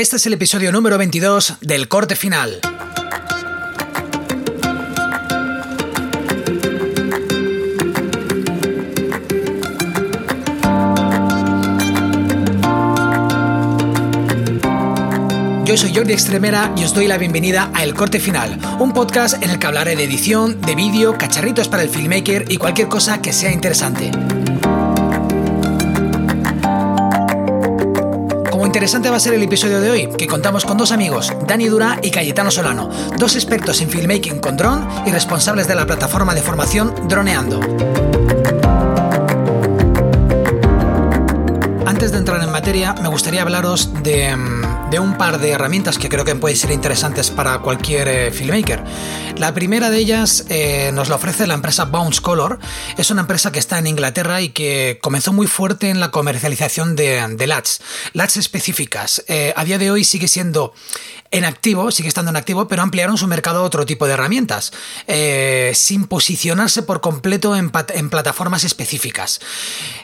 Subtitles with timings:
[0.00, 2.58] Este es el episodio número 22 del corte final.
[15.66, 19.42] Yo soy Jordi Extremera y os doy la bienvenida a El Corte Final, un podcast
[19.42, 23.20] en el que hablaré de edición, de vídeo, cacharritos para el filmmaker y cualquier cosa
[23.20, 24.10] que sea interesante.
[28.70, 31.98] Interesante va a ser el episodio de hoy, que contamos con dos amigos, Dani Dura
[32.04, 32.88] y Cayetano Solano,
[33.18, 37.58] dos expertos en filmmaking con drone y responsables de la plataforma de formación Droneando.
[41.84, 44.36] Antes de entrar en materia, me gustaría hablaros de,
[44.90, 48.82] de un par de herramientas que creo que pueden ser interesantes para cualquier eh, filmmaker.
[49.36, 52.58] La primera de ellas eh, nos la ofrece la empresa Bounce Color.
[52.98, 56.96] Es una empresa que está en Inglaterra y que comenzó muy fuerte en la comercialización
[56.96, 57.80] de, de LATs,
[58.14, 59.24] LATs específicas.
[59.28, 60.74] Eh, a día de hoy sigue siendo
[61.30, 64.72] en activo, sigue estando en activo, pero ampliaron su mercado a otro tipo de herramientas,
[65.06, 69.40] eh, sin posicionarse por completo en, plataformas específicas.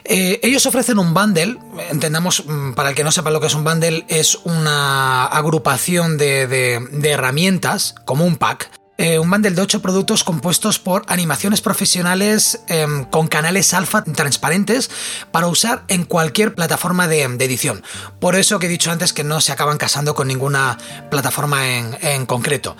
[0.05, 1.57] Eh, ellos ofrecen un bundle,
[1.89, 6.17] entendamos, mm, para el que no sepa lo que es un bundle, es una agrupación
[6.17, 12.61] de herramientas, como un pack, eh, un bundle de 8 productos compuestos por animaciones profesionales
[12.67, 14.89] eh, con canales alfa transparentes
[15.31, 17.83] para usar en cualquier plataforma de, edición.
[18.19, 20.77] Por eso que he dicho antes que no se acaban casando con ninguna
[21.11, 22.75] plataforma en, en concreto.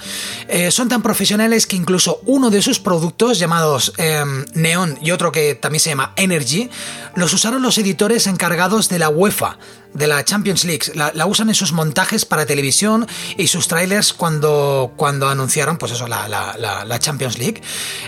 [0.48, 5.32] Eh, son tan profesionales que incluso uno de sus productos llamados em, Neon y otro
[5.32, 6.70] que también se llama Energy
[7.16, 9.58] los usaron los editores encargados de la UEFA
[9.94, 10.92] de la Champions League.
[10.96, 13.08] La, usan en sus montajes para televisión
[13.38, 17.62] y sus trailers cuando, cuando anunciaron, pues eso, la, la, la Champions League.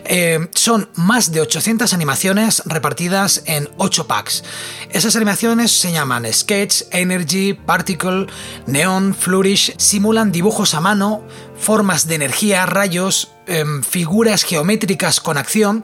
[0.05, 4.43] Eh, son más de 800 animaciones repartidas en 8 packs.
[4.91, 8.27] Esas animaciones se llaman Sketch, Energy, Particle,
[8.67, 11.23] Neon, Flourish, simulan dibujos a mano,
[11.57, 15.83] formas de energía, rayos, eh, figuras geométricas con acción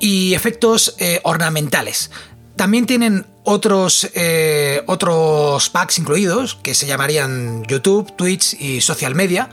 [0.00, 2.10] y efectos eh, ornamentales.
[2.56, 9.50] También tienen otros, eh, otros packs incluidos que se llamarían YouTube, Twitch y social media.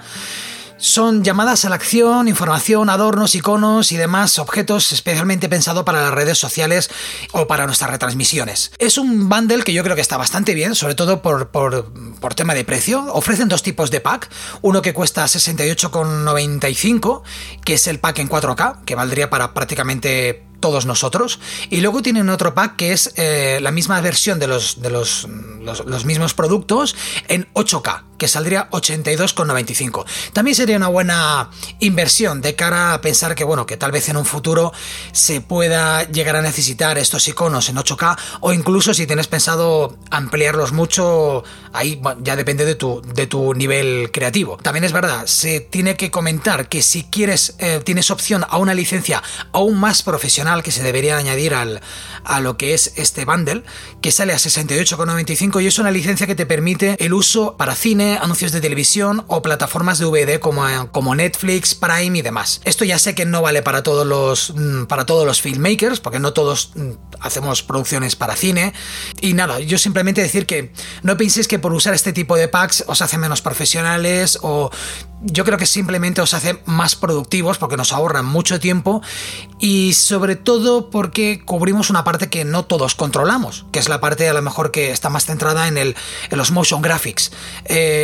[0.80, 6.14] Son llamadas a la acción, información, adornos, iconos y demás objetos especialmente pensado para las
[6.14, 6.90] redes sociales
[7.34, 8.72] o para nuestras retransmisiones.
[8.80, 12.34] Es un bundle que yo creo que está bastante bien, sobre todo por, por, por
[12.34, 13.06] tema de precio.
[13.12, 14.30] Ofrecen dos tipos de pack,
[14.62, 17.24] uno que cuesta 68,95,
[17.66, 21.40] que es el pack en 4K, que valdría para prácticamente todos nosotros.
[21.70, 25.28] Y luego tienen otro pack que es eh, la misma versión de, los, de los,
[25.62, 26.96] los, los, mismos productos
[27.28, 30.06] en 8K, que saldría 82,95.
[30.34, 31.50] También sería una buena
[31.80, 34.72] inversión de cara a pensar que, bueno, que tal vez en un futuro
[35.12, 40.72] se pueda llegar a necesitar estos iconos en 8K o incluso si tienes pensado ampliarlos
[40.72, 41.44] mucho,
[41.74, 44.58] ahí ya depende de tu, de tu nivel creativo.
[44.62, 48.74] También es verdad, se tiene que comentar que si quieres, eh, tienes opción a una
[48.74, 51.82] licencia aún más profesional, que se debería añadir al,
[52.24, 53.64] a lo que es este bundle,
[54.02, 58.09] que sale a 68,95 y es una licencia que te permite el uso para cine,
[58.18, 62.62] anuncios de televisión o plataformas de VD como, como Netflix, Prime y demás.
[62.64, 66.20] Esto ya sé que no vale para todos los, mm, para todos los filmmakers, porque
[66.20, 68.74] no todos mm, hacemos producciones para cine.
[69.22, 72.84] Y nada, yo simplemente decir que no penséis que por usar este tipo de packs
[72.88, 74.72] os hace menos profesionales o
[75.22, 79.02] yo creo que simplemente os hace más productivos porque nos ahorran mucho tiempo
[79.60, 84.30] y sobre todo porque cubrimos una parte que no todos controlamos, que es la parte
[84.30, 85.96] a lo mejor que está más centrada en, el,
[86.30, 87.32] en los motion graphics.
[87.66, 87.99] Eh,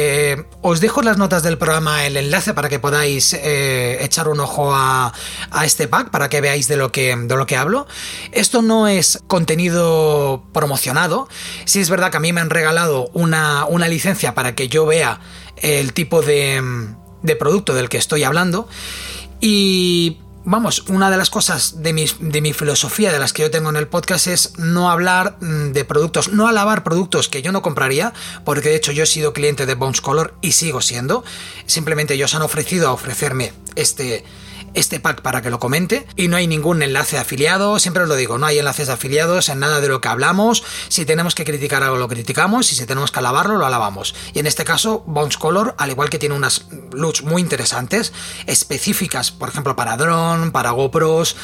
[0.62, 4.74] os dejo las notas del programa el enlace para que podáis eh, echar un ojo
[4.74, 5.14] a,
[5.52, 7.88] a, este pack para que veáis de lo que, de lo que hablo.
[8.32, 11.28] Esto no es contenido promocionado,
[11.66, 14.86] sí es verdad que a mí me han regalado una, una licencia para que yo
[14.86, 15.20] vea
[15.62, 16.62] el tipo de
[17.26, 18.68] de producto del que estoy hablando.
[19.42, 23.52] Y vamos, una de las cosas de mi, de mi, filosofía, de las que yo
[23.52, 27.52] tengo en el podcast, es no hablar mm, de productos, no alabar productos que yo
[27.52, 28.14] no compraría,
[28.46, 31.24] porque de hecho yo he sido cliente de Bones Color y sigo siendo.
[31.66, 34.24] Simplemente ellos han ofrecido a ofrecerme este
[34.76, 38.16] este pack para que lo comente y no hay ningún enlace afiliado, siempre os lo
[38.16, 41.84] digo, no hay enlaces afiliados en nada de lo que hablamos, si tenemos que criticar
[41.84, 44.16] algo lo criticamos y si tenemos que alabarlo lo alabamos.
[44.34, 48.14] Y en este caso Bounce Color, al igual que tiene unas LUTs muy interesantes,
[48.46, 51.36] específicas, por ejemplo para drone, para GoPros,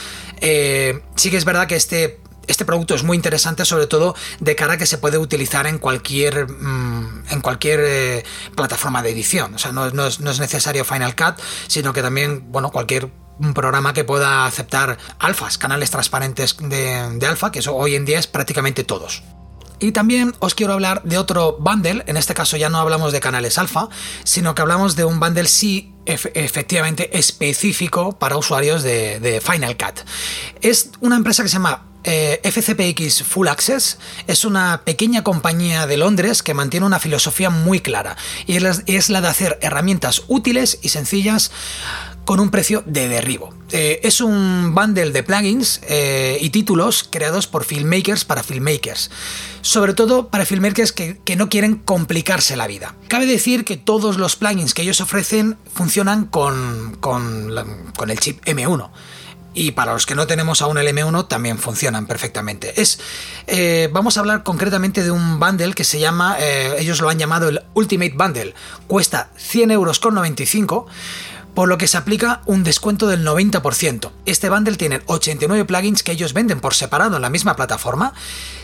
[0.41, 4.55] eh, sí que es verdad que este este producto es muy interesante, sobre todo de
[4.55, 8.23] cara a que se puede utilizar en cualquier, mmm, en cualquier eh,
[8.55, 9.55] plataforma de edición.
[9.55, 11.35] O sea, no, no, es, no, es, necesario Final Cut,
[11.67, 17.27] sino que también, bueno, cualquier un programa que pueda aceptar alfas, canales transparentes de, de
[17.27, 19.23] alfa, que eso hoy en día es prácticamente todos.
[19.81, 23.19] Y también os quiero hablar de otro bundle, en este caso ya no hablamos de
[23.19, 23.89] canales alfa,
[24.23, 30.01] sino que hablamos de un bundle sí efectivamente específico para usuarios de, Final Cut.
[30.61, 35.97] Es una empresa que se llama eh, FCPX Full Access es una pequeña compañía de
[35.97, 38.17] Londres que mantiene una filosofía muy clara
[38.47, 41.51] y es la de hacer herramientas útiles y sencillas
[42.25, 43.53] con un precio de derribo.
[43.71, 49.09] Eh, es un bundle de plugins eh, y títulos creados por filmmakers para filmmakers,
[49.61, 52.95] sobre todo para filmmakers que, no quieren complicarse la vida.
[53.07, 58.89] Cabe decir que todos los plugins que ellos ofrecen funcionan con, con, el chip M1
[59.53, 62.81] y para los que no tenemos aún el M1 también funcionan perfectamente.
[62.81, 62.99] Es,
[63.47, 66.37] eh, vamos a hablar concretamente de un bundle que se llama,
[66.77, 68.53] ellos lo han llamado el Ultimate Bundle.
[68.87, 70.87] Cuesta 100 euros con 95
[71.53, 74.11] por lo que se aplica un descuento del 90%.
[74.25, 78.13] Este bundle tiene 89 plugins que ellos venden por separado en la misma plataforma.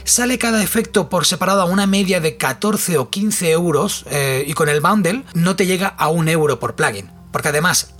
[0.03, 4.53] Sale cada efecto por separado a una media de 14 o 15 euros eh, y
[4.53, 7.09] con el bundle no te llega a un euro por plugin.
[7.31, 7.93] Porque además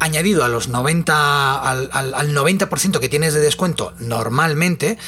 [0.00, 4.98] añadido a los 90, al, al 90% que tienes de descuento normalmente,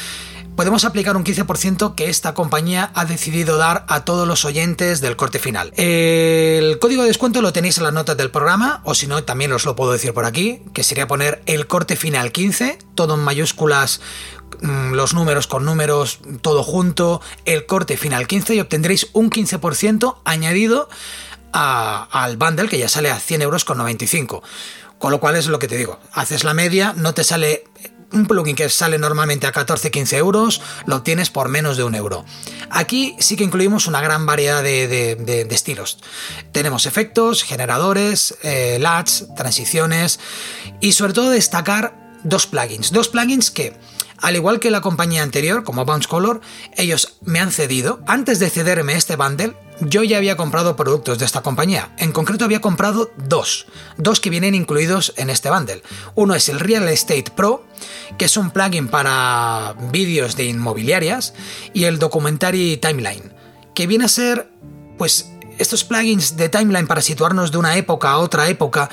[0.57, 5.17] podemos aplicar un 15% que esta compañía ha decidido dar a todos los oyentes del
[5.17, 5.73] corte final.
[5.77, 9.53] El código de descuento lo tenéis en las notas del programa, o si no, también
[9.53, 13.21] os lo puedo decir por aquí, que sería poner el corte final 15, todo en
[13.21, 14.01] mayúsculas
[14.61, 20.19] mm, los números con números, todo junto, el corte final 15 y obtendréis un 15%
[20.25, 20.89] añadido
[21.53, 24.43] al bundle que ya sale a 100 euros con 95.
[24.99, 27.65] Con lo cual es lo que te digo, haces la media, no te sale
[28.15, 32.25] un plugin que sale normalmente a 14-15 euros, lo obtienes por menos de un euro.
[32.71, 35.99] Aquí sí que incluimos una gran variedad de, estilos.
[36.53, 40.19] Tenemos efectos, generadores, eh, LUTs, transiciones
[40.81, 42.91] y sobre todo destacar dos plugins.
[42.91, 43.77] Dos plugins que
[44.25, 46.41] al igual que la compañía anterior, como Bounce Color,
[46.79, 48.01] ellos me han cedido.
[48.07, 51.95] Antes de cederme este bundle, yo ya había comprado productos de esta compañía.
[51.99, 53.67] En concreto había comprado dos.
[53.99, 55.83] Dos que vienen incluidos en este bundle.
[56.15, 57.67] Uno es el Real Estate Pro,
[58.17, 61.35] que es un plugin para vídeos de inmobiliarias,
[61.75, 63.31] y el Documentary Timeline,
[63.75, 64.49] que viene a ser,
[64.97, 65.29] pues,
[65.59, 68.89] estos plugins de timeline para situarnos de una época a otra época,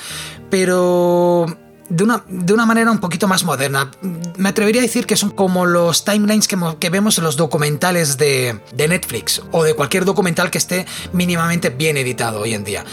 [0.50, 1.46] pero
[1.88, 3.90] de una, de una, manera un poquito más moderna.
[4.36, 8.60] Me atrevería a decir que son como los timelines que, vemos en los documentales de,
[8.72, 12.84] de, Netflix o de cualquier documental que esté mínimamente bien editado hoy en día.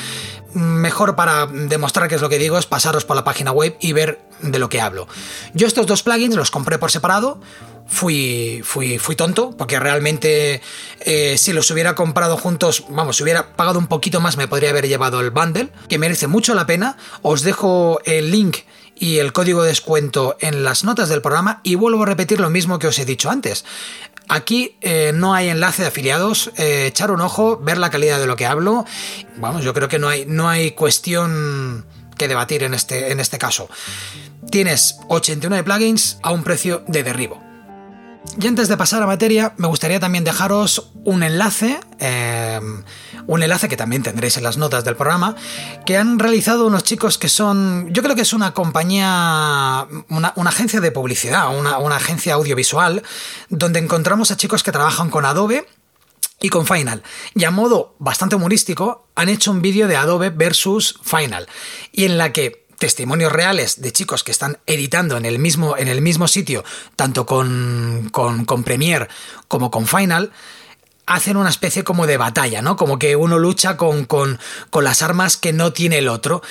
[0.53, 3.93] Mejor para demostrar qué es lo que digo es pasaros por la página web y
[3.93, 5.07] ver de lo que hablo.
[5.53, 7.39] Yo estos dos plugins los compré por separado.
[7.87, 10.61] Fui, fui, fui tonto, porque realmente
[10.99, 14.69] eh, si los hubiera comprado juntos, vamos, si hubiera pagado un poquito más me podría
[14.69, 16.97] haber llevado el bundle, que merece mucho la pena.
[17.23, 18.57] Os dejo el link
[18.99, 22.49] y el código de descuento en las notas del programa y vuelvo a repetir lo
[22.49, 23.65] mismo que os he dicho antes.
[24.27, 28.27] Aquí eh, no hay enlace de afiliados, eh, echar un ojo, ver la calidad de
[28.27, 28.85] lo que hablo.
[29.37, 31.85] Vamos, yo creo que no hay, no hay cuestión
[32.17, 33.69] que debatir en este, en este caso.
[34.51, 37.48] Tienes 89 plugins a un precio de derribo.
[38.41, 42.61] Y antes de pasar a materia, me gustaría también dejaros un enlace, eh,
[43.27, 45.35] un enlace que también tendréis en las notas del programa,
[45.85, 50.79] que han realizado unos chicos que son, yo creo que es una compañía, una, agencia
[50.79, 53.03] de publicidad, una, una agencia audiovisual,
[53.49, 55.67] donde encontramos a chicos que trabajan con Adobe
[56.39, 57.03] y con Final.
[57.35, 61.49] Y a modo bastante humorístico, han hecho un vídeo de Adobe versus Final,
[61.91, 65.87] y en la que testimonios reales de chicos que están editando en el mismo, en
[65.87, 66.63] el mismo sitio,
[66.95, 69.07] tanto con, con, Premiere
[69.47, 70.31] como con Final,
[71.05, 72.75] hacen una especie como de batalla, ¿no?
[72.75, 76.41] Como que uno lucha con, con, con, las armas que no tiene el otro.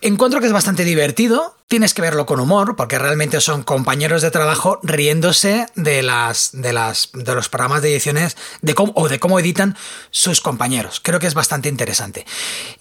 [0.00, 4.30] Encuentro que es bastante divertido, tienes que verlo con humor, porque realmente son compañeros de
[4.30, 6.50] trabajo riéndose de las.
[6.52, 7.10] de las.
[7.12, 9.76] de los programas de ediciones de cómo, o de cómo editan
[10.10, 11.00] sus compañeros.
[11.02, 12.26] Creo que es bastante interesante.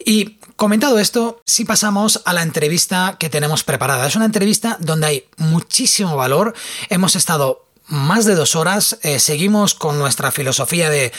[0.04, 4.08] Y comentado esto, sí pasamos a la entrevista que tenemos preparada.
[4.08, 6.54] Es una entrevista donde hay muchísimo valor.
[6.90, 9.00] Hemos estado más de dos horas.
[9.02, 11.12] Eh, seguimos con nuestra filosofía de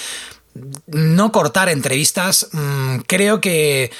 [0.87, 2.49] no cortar entrevistas.
[2.53, 3.91] Mm, creo que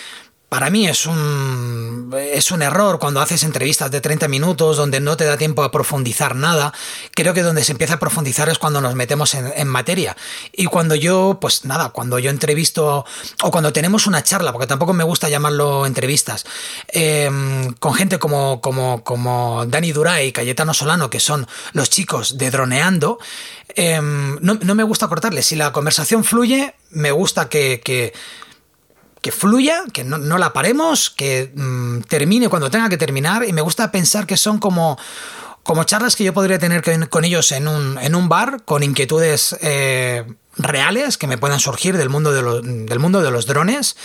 [0.49, 5.15] para mí es un, es un error cuando haces entrevistas de 30 minutos donde no
[5.17, 6.73] te da tiempo a profundizar nada.
[7.13, 10.17] Creo que donde se empieza a profundizar es cuando nos metemos en, materia.
[10.53, 13.05] Y cuando yo, pues nada, cuando yo entrevisto
[13.43, 16.47] o cuando tenemos una charla, porque tampoco me gusta llamarlo entrevistas,
[16.89, 22.39] em, con gente como, como, como Dani Duray y Cayetano Solano, que son los chicos
[22.39, 23.19] de Droneando,
[23.75, 25.45] em, no, me gusta cortarles.
[25.45, 28.15] Si la conversación fluye, me gusta que que
[29.33, 33.45] fluya, que no, la paremos, que mm, termine cuando tenga que terminar.
[33.45, 34.99] Y me gusta pensar que son como,
[35.63, 39.57] como charlas que yo podría tener con ellos en un, en un bar, con inquietudes
[39.61, 40.25] eh,
[40.57, 43.97] reales que me puedan surgir del mundo de, del mundo de los drones.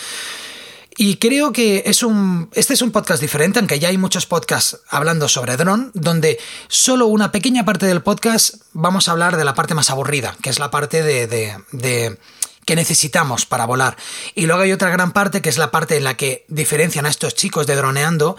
[0.96, 4.80] Y creo que es un, este es un podcast diferente, aunque ya hay muchos podcasts
[4.90, 9.56] hablando sobre dron, donde solo una pequeña parte del podcast vamos a hablar de la
[9.56, 12.18] parte más aburrida, que es la parte de,
[12.66, 13.98] que necesitamos para volar.
[14.36, 17.10] Y luego hay otra gran parte que es la parte en la que diferencian a
[17.10, 18.38] estos chicos de droneando,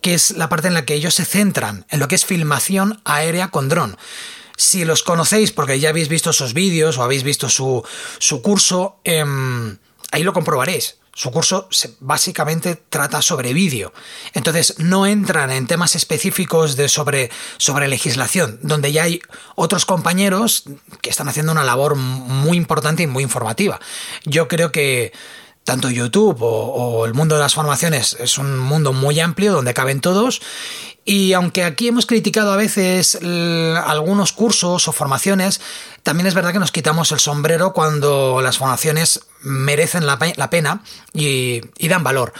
[0.00, 3.00] que es la parte en la que ellos se centran en lo que es filmación
[3.04, 3.96] aérea con dron.
[4.56, 7.84] Si los conocéis porque ya habéis visto sus vídeos o habéis visto su,
[8.18, 9.78] su curso, em,
[10.12, 11.68] ahí lo comprobaréis su curso
[12.00, 13.92] básicamente trata sobre vídeo.
[14.32, 19.20] Entonces no entran en temas específicos de sobre, sobre legislación, donde ya hay
[19.54, 20.64] otros compañeros
[21.00, 23.80] que están haciendo una labor muy importante y muy informativa.
[24.24, 25.12] Yo creo que
[25.64, 30.00] tanto YouTube o, el mundo de las formaciones es un mundo muy amplio donde caben
[30.00, 30.42] todos
[31.04, 35.60] y aunque aquí hemos criticado a veces algunos cursos o formaciones,
[36.02, 40.82] también es verdad que nos quitamos el sombrero cuando las formaciones merecen la, pena
[41.12, 42.32] y, dan valor.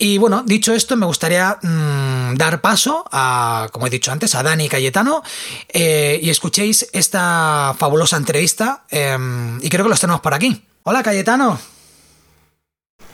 [0.00, 4.44] Y bueno, dicho esto, me gustaría mm, dar paso a, como he dicho antes, a
[4.44, 5.24] Dani Cayetano
[5.68, 10.62] eh, y escuchéis esta fabulosa entrevista em, y creo que los tenemos por aquí.
[10.84, 11.58] Hola Cayetano.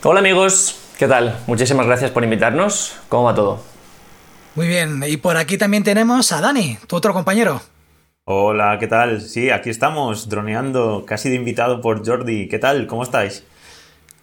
[0.02, 1.40] Hola amigos, ¿qué tal?
[1.46, 2.92] Muchísimas gracias por invitarnos.
[3.08, 3.73] ¿Cómo va todo?
[4.54, 7.60] Muy bien, y por aquí también tenemos a Dani, tu otro compañero.
[8.24, 9.20] Hola, ¿qué tal?
[9.20, 12.48] Sí, aquí estamos, droneando, casi de invitado por Jordi.
[12.48, 12.86] ¿Qué tal?
[12.86, 13.44] ¿Cómo estáis?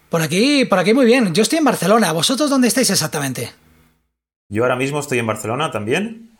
[0.08, 1.34] Por aquí, por aquí muy bien.
[1.34, 2.12] Yo estoy en Barcelona.
[2.12, 3.52] ¿Vosotros dónde estáis exactamente?
[4.48, 6.30] Yo ahora mismo estoy en Barcelona también.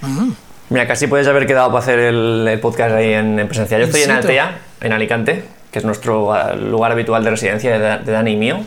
[0.00, 0.30] Mm.
[0.70, 3.78] Mira, casi puedes haber quedado para hacer el, podcast ahí en, presencia.
[3.78, 5.44] Yo estoy en Altea, en Alicante
[5.74, 8.64] que es nuestro lugar habitual de residencia de, Dani y mío.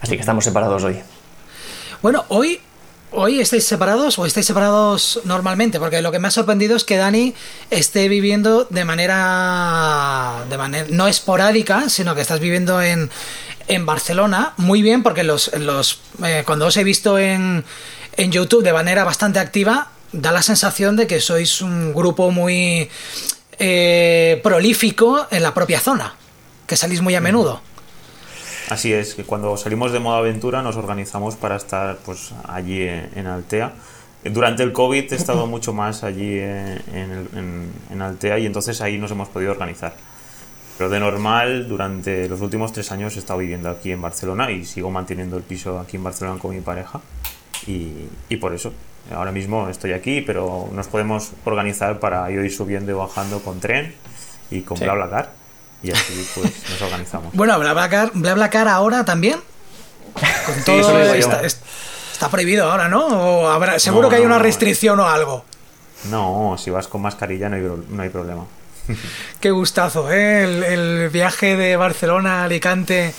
[0.00, 0.98] Así que estamos separados hoy.
[2.02, 2.60] Bueno, hoy
[3.10, 5.78] ¿Hoy estáis separados o estáis separados normalmente?
[5.78, 7.34] Porque lo que me ha sorprendido es que Dani
[7.70, 13.10] esté viviendo de manera, de manera no esporádica, sino que estás viviendo en,
[13.66, 14.52] en Barcelona.
[14.58, 17.64] Muy bien, porque los, los, eh, cuando os he visto en,
[18.16, 22.90] en YouTube de manera bastante activa, da la sensación de que sois un grupo muy
[23.58, 26.14] eh, prolífico en la propia zona
[26.66, 27.62] que salís muy a menudo.
[28.70, 33.26] Así es, que cuando salimos de moda aventura nos organizamos para estar pues allí en,
[33.26, 33.72] Altea.
[34.24, 39.10] Durante el COVID he estado mucho más allí en, en, Altea y entonces ahí nos
[39.10, 39.94] hemos podido organizar.
[40.76, 44.64] Pero de normal, durante los últimos tres años he estado viviendo aquí en Barcelona y
[44.66, 47.00] sigo manteniendo el piso aquí en Barcelona con mi pareja.
[47.66, 47.92] Y,
[48.28, 48.72] y por eso,
[49.12, 53.94] ahora mismo estoy aquí, pero nos podemos organizar para ir subiendo y bajando con tren
[54.50, 55.47] y con BlaBlaCar
[55.82, 57.32] y así pues nos organizamos.
[57.34, 59.40] Bueno, BlaBlaCar, BlaBlaCar ahora también.
[60.46, 63.06] Con todo está, prohibido ahora, ¿no?
[63.06, 65.44] ¿O habrá, seguro que hay una restricción o algo.
[66.10, 68.44] No, si vas con mascarilla no hay, no hay problema.
[69.40, 70.44] Qué gustazo, ¿eh?
[70.44, 73.14] El, el, viaje de Barcelona a Alicante.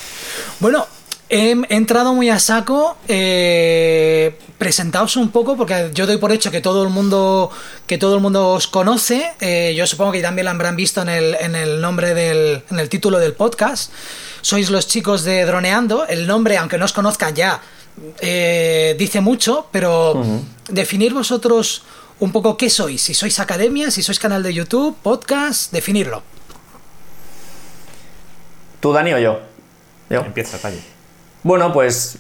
[0.59, 0.85] Bueno,
[1.29, 2.97] He, entrado muy a saco.
[3.07, 7.51] Eh, presentaos un poco, porque yo doy por hecho que todo el mundo,
[7.85, 9.33] que todo el mundo os conoce.
[9.39, 12.79] Eh, yo supongo que también lo habrán visto en el, en el nombre del, en
[12.79, 13.91] el título del podcast.
[14.41, 16.07] Sois los chicos de Droneando.
[16.07, 17.61] El nombre, aunque no os conozcan ya,
[18.21, 20.21] eh, dice mucho, pero
[20.67, 21.83] definir vosotros
[22.19, 23.01] un poco qué sois.
[23.01, 26.23] Si sois academia, si sois canal de YouTube, podcast, definirlo.
[28.79, 29.39] ¿Tú, Dani, o yo?
[30.09, 30.21] Yo.
[30.21, 30.98] Empieza, calle.
[31.41, 32.19] Bueno, pues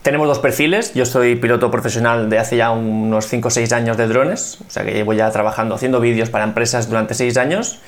[0.00, 0.94] tenemos dos perfiles.
[0.94, 4.70] Yo soy piloto profesional de hace ya unos 5 o 6 años de drones, o
[4.70, 7.80] sea que llevo ya trabajando haciendo vídeos para empresas durante 6 años.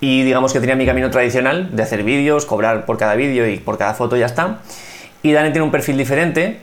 [0.00, 3.58] Y digamos que tenía mi camino tradicional de hacer vídeos, cobrar por cada vídeo y
[3.58, 4.60] por cada foto ya está.
[5.22, 6.60] Y Dani tiene un perfil diferente.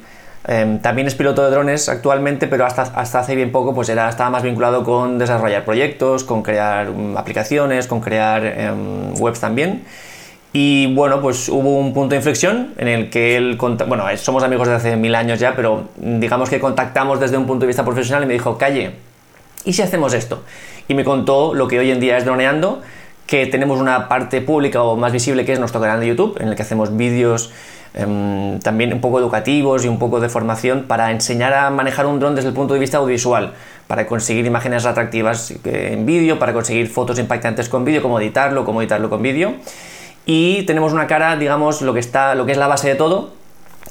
[0.48, 4.10] Em, también es piloto de drones actualmente, pero hasta, hasta hace bien poco pues era,
[4.10, 9.84] estaba más vinculado con desarrollar proyectos, con crear mm, aplicaciones, con crear em, webs también.
[10.54, 14.68] Y bueno, pues hubo un punto de inflexión en el que él, bueno, somos amigos
[14.68, 18.24] de hace mil años ya, pero digamos que contactamos desde un punto de vista profesional
[18.24, 18.92] y me dijo, calle,
[19.64, 20.44] ¿y si hacemos esto?
[20.90, 22.82] Y me contó lo que hoy en día es droneando,
[23.28, 26.50] que tenemos una parte pública o más visible que es nuestro canal de YouTube, en
[26.50, 27.54] el que hacemos vídeos
[27.94, 32.20] em, también un poco educativos y un poco de formación para enseñar a manejar un
[32.20, 33.54] dron desde el punto de vista audiovisual,
[33.88, 38.82] para conseguir imágenes atractivas en vídeo, para conseguir fotos impactantes con vídeo, cómo editarlo, cómo
[38.82, 39.54] editarlo con vídeo
[40.34, 43.34] y tenemos una cara, digamos, lo que, está, lo que es la base de todo,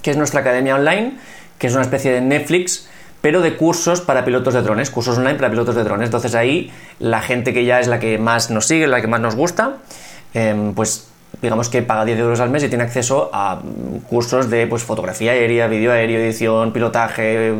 [0.00, 1.18] que es nuestra academia online,
[1.58, 2.88] que es una especie de Netflix,
[3.20, 6.06] pero de cursos para pilotos de drones, cursos online para pilotos de drones.
[6.06, 9.20] Entonces ahí la gente que ya es la que más nos sigue, la que más
[9.20, 9.80] nos gusta,
[10.32, 11.08] em, pues
[11.42, 13.60] digamos que paga 10 euros al mes y tiene acceso a
[14.08, 17.52] cursos de pues, fotografía aérea, vídeo aéreo, edición, pilotaje,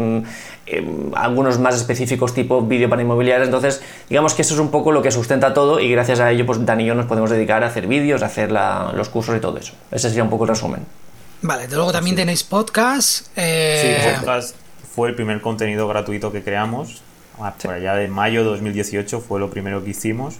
[0.70, 3.48] em, algunos más específicos tipo vídeo para inmobiliarias.
[3.48, 6.46] Entonces, digamos que eso es un poco lo que sustenta todo y gracias a ello,
[6.46, 9.40] pues Dani y yo nos podemos dedicar a hacer vídeos, a hacer los cursos y
[9.40, 9.74] todo eso.
[9.90, 10.86] Ese sería un poco el resumen.
[11.42, 13.28] Vale, luego también tenéis podcast.
[13.36, 13.98] Eh...
[14.02, 14.56] Sí, podcast
[14.94, 17.02] fue el primer contenido gratuito que creamos.
[17.40, 20.36] Ah, por allá de mayo de 2018 fue lo primero que hicimos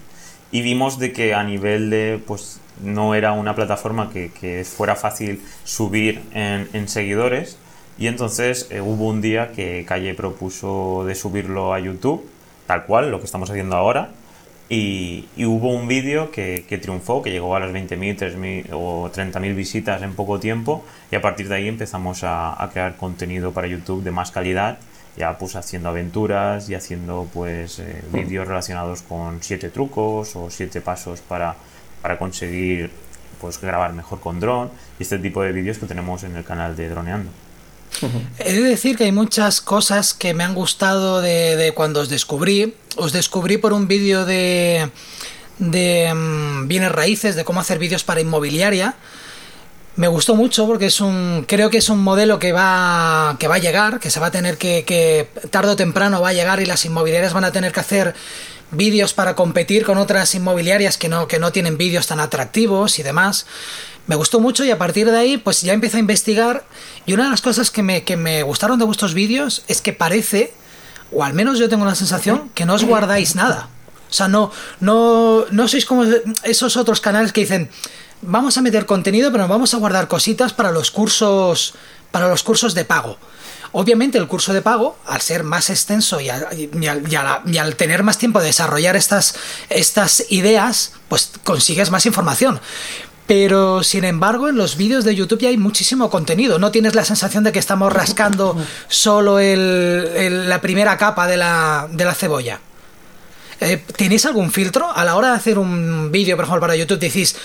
[0.51, 5.41] y vimos de que a nivel de pues no era una plataforma que, fuera fácil
[5.63, 7.57] subir en, seguidores
[8.01, 12.27] y entonces eh, hubo un día que Calle propuso de subirlo a YouTube
[12.65, 14.09] tal cual lo que estamos haciendo ahora
[14.69, 20.01] y, hubo un vídeo que, triunfó, que llegó a las 20.000 3.000 o 30.000 visitas
[20.01, 24.01] en poco tiempo y a partir de ahí empezamos a, a crear contenido para YouTube
[24.01, 24.79] de más calidad
[25.15, 30.81] ya pues haciendo aventuras y haciendo pues eh, vídeos relacionados con siete trucos o siete
[30.81, 31.55] pasos para,
[32.01, 32.89] para conseguir
[33.39, 36.75] pues grabar mejor con dron y este tipo de vídeos que tenemos en el canal
[36.75, 37.29] de Droneando.
[38.39, 42.73] He de decir que hay muchas cosas que me han gustado de, cuando os descubrí.
[42.97, 44.89] Os descubrí por un vídeo de,
[45.59, 48.95] de mm, bienes raíces, de cómo hacer vídeos para inmobiliaria
[49.95, 53.55] me gustó mucho porque es un creo que es un modelo que va que va
[53.55, 56.61] a llegar que se va a tener que, que tarde o temprano va a llegar
[56.61, 58.15] y las inmobiliarias van a tener que hacer
[58.71, 63.03] vídeos para competir con otras inmobiliarias que no que no tienen vídeos tan atractivos y
[63.03, 63.45] demás
[64.07, 66.63] me gustó mucho y a partir de ahí pues ya empecé a investigar
[67.05, 69.93] y una de las cosas que me, que me gustaron de vuestros vídeos es que
[69.93, 70.53] parece
[71.11, 73.69] o al menos yo tengo la sensación que no os guardáis nada
[74.09, 76.05] o sea no no no sois como
[76.43, 77.69] esos otros canales que dicen
[78.21, 81.73] vamos a meter contenido, pero vamos a guardar cositas para los cursos,
[82.11, 83.17] para los cursos de pago.
[83.73, 88.47] Obviamente el curso de pago, al ser más extenso y, al, tener más tiempo de
[88.47, 89.35] desarrollar estas,
[89.69, 92.59] estas ideas, pues consigues más información.
[93.31, 96.59] Pero sin embargo, en los vídeos de YouTube ya hay muchísimo contenido.
[96.59, 98.57] No tienes la sensación de que estamos rascando
[98.89, 102.59] solo la primera capa de la, de la cebolla.
[103.61, 104.91] Eh, ¿Tenéis algún filtro?
[104.93, 107.37] A la hora de hacer un vídeo, por ejemplo, para YouTube, decís,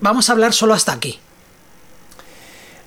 [0.00, 1.20] vamos a hablar solo hasta aquí.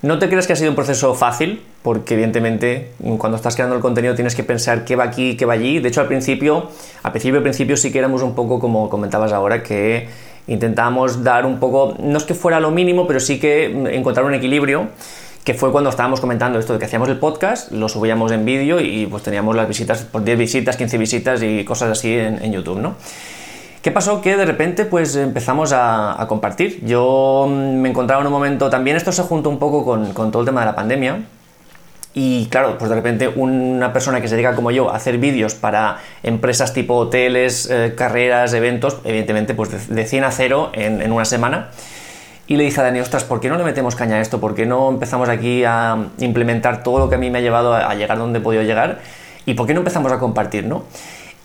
[0.01, 3.81] No te crees que ha sido un proceso fácil, porque evidentemente cuando estás creando el
[3.81, 5.79] contenido tienes que pensar qué va aquí, qué va allí.
[5.79, 6.69] De hecho, al principio,
[7.03, 10.07] al principio, principio sí que éramos un poco como comentabas ahora, que
[10.47, 14.33] intentábamos dar un poco, no es que fuera lo mínimo, pero sí que encontrar un
[14.33, 14.87] equilibrio,
[15.43, 18.79] que fue cuando estábamos comentando esto de que hacíamos el podcast, lo subíamos en vídeo
[18.79, 22.53] y pues teníamos las visitas, por 10 visitas, 15 visitas y cosas así en, en
[22.53, 22.95] YouTube, ¿no?
[23.81, 24.19] ¿Qué pasó?
[24.21, 26.83] Que de repente pues empezamos a, compartir.
[26.85, 30.41] Yo mm, me encontraba en un momento, también esto se juntó un poco con, todo
[30.41, 31.21] el tema de la pandemia.
[32.13, 35.53] Y claro, pues de repente una persona que se dedica como yo a hacer vídeos
[35.53, 41.23] para empresas tipo hoteles, eh, carreras, eventos, evidentemente pues de, 100 a 0 en, una
[41.23, 41.69] semana.
[42.47, 44.41] Y le dije a Dani, ostras, ¿por qué no le metemos caña a esto?
[44.41, 47.73] ¿Por qué no empezamos aquí a implementar todo lo que a mí me ha llevado
[47.73, 48.99] a, a llegar donde he podido llegar?
[49.45, 50.83] ¿Y por qué no empezamos a compartir, no?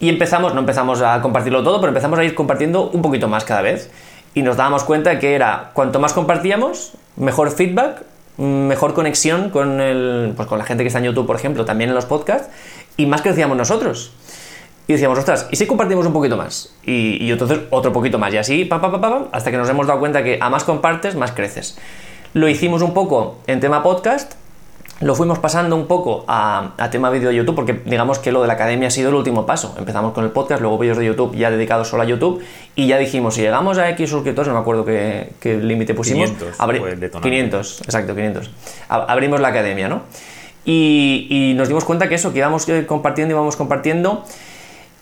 [0.01, 3.45] Y empezamos, no empezamos a compartirlo todo, pero empezamos a ir compartiendo un poquito más
[3.45, 3.91] cada vez.
[4.35, 8.03] Y nos dábamos cuenta que era, cuanto más compartíamos, mejor feedback,
[8.37, 11.91] mejor conexión con, el, pues con la gente que está en YouTube, por ejemplo, también
[11.91, 12.49] en los podcasts,
[12.97, 14.13] y más crecíamos nosotros.
[14.87, 16.75] Y decíamos, ostras, ¿y si compartimos un poquito más?
[16.85, 18.35] Y, y entonces otro poquito más.
[18.35, 20.65] Y así, pa, pa, pa, pa, hasta que nos hemos dado cuenta que a más
[20.65, 21.79] compartes, más creces.
[22.35, 24.35] Lo hicimos un poco en tema podcast,
[25.01, 28.47] lo fuimos pasando un poco a, tema vídeo de YouTube, porque digamos que lo de
[28.47, 29.75] la academia ha sido el último paso.
[29.79, 32.43] Empezamos con el podcast, luego vídeos de YouTube ya dedicados solo a YouTube,
[32.77, 36.31] y ya dijimos, si llegamos a X suscriptores, no me acuerdo qué, límite pusimos.
[36.31, 38.51] 500, 500, exacto, 500.
[38.89, 40.03] Abrimos la academia, ¿no?
[40.65, 44.25] Y, y, nos dimos cuenta que eso, que íbamos eh, compartiendo, íbamos compartiendo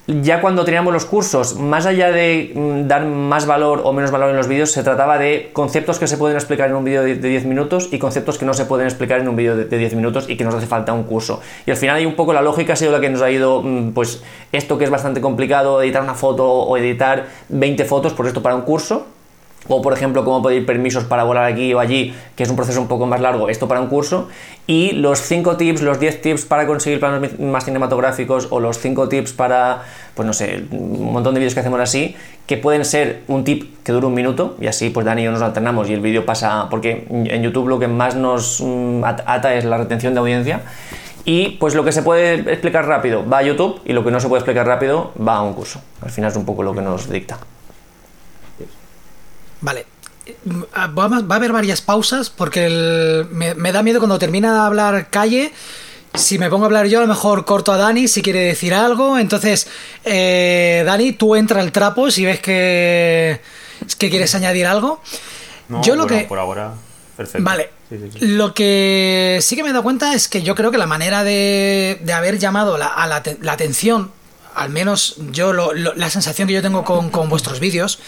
[0.07, 4.31] ya cuando teníamos los cursos, más allá de mm, dar más valor o menos valor
[4.31, 7.17] en los vídeos, se trataba de conceptos que se pueden explicar en un vídeo de
[7.17, 10.29] 10 minutos y conceptos que no se pueden explicar en un vídeo de 10 minutos
[10.29, 11.41] y que nos hace falta un curso.
[11.67, 13.62] Y al final hay un poco la lógica ha sido la que nos ha ido,
[13.62, 18.27] mm, pues esto que es bastante complicado, editar una foto o editar 20 fotos, por
[18.27, 19.07] esto para un curso,
[19.68, 22.81] o por ejemplo cómo pedir permisos para volar aquí o allí, que es un proceso
[22.81, 24.29] un poco más largo, esto para un curso,
[24.66, 29.09] y los 5 tips, los 10 tips para conseguir planos más cinematográficos o los 5
[29.09, 29.83] tips para,
[30.14, 33.83] pues no sé, un montón de vídeos que hacemos así, que pueden ser un tip
[33.85, 36.27] que dura un minuto y así pues Dani y yo nos alternamos y el vídeo
[36.27, 40.62] pasa, porque en YouTube lo que más nos mm, ata es la retención de audiencia.
[41.25, 44.18] Y pues lo que se puede explicar rápido va a YouTube y lo que no
[44.18, 45.81] se puede explicar rápido va a un curso.
[46.01, 47.38] Al final es un poco lo que nos dicta.
[49.62, 49.87] Vale.
[50.46, 55.53] Va a haber varias pausas porque me, da miedo cuando termina de hablar Calle.
[56.14, 58.75] Si me pongo a hablar yo, a lo mejor corto a Dani si quiere decir
[58.75, 59.18] algo.
[59.18, 59.66] Entonces,
[60.05, 63.40] eh, Dani, tú entra al trapo si ves que,
[63.98, 65.01] que quieres añadir algo.
[65.83, 66.20] yo lo que.
[66.25, 66.75] Por ahora,
[67.16, 67.44] perfecto.
[67.44, 67.70] Vale,
[68.20, 71.25] Lo que sí que me he dado cuenta es que yo creo que la manera
[71.25, 74.12] de, de haber llamado la, a la, la, atención,
[74.55, 78.01] al menos yo lo, lo, la sensación que yo tengo con, con vuestros vídeos,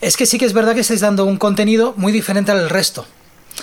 [0.00, 3.06] es que sí que es verdad que estáis dando un contenido muy diferente al resto.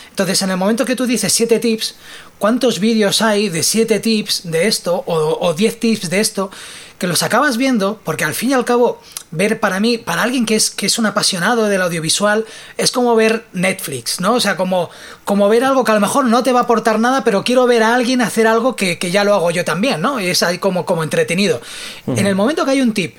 [0.10, 1.96] Entonces, en el momento que tú dices 7 tips,
[2.40, 6.52] ¿cuántos vídeos hay de 7 tips de esto o 10 tips de esto?
[6.98, 10.48] Que los acabas viendo, porque al fin y al cabo, ver para mí, para alguien
[10.48, 12.46] que es, que es un apasionado del audiovisual,
[12.78, 14.34] es como ver Netflix, ¿no?
[14.34, 14.90] O sea, como,
[15.24, 17.68] como ver algo que a lo mejor no te va a aportar nada, pero quiero
[17.68, 20.20] ver a alguien hacer algo que, que ya lo hago yo también, ¿no?
[20.20, 21.62] Y es ahí como, como entretenido.
[22.08, 22.20] Uh -huh.
[22.20, 23.18] En el momento que hay un tip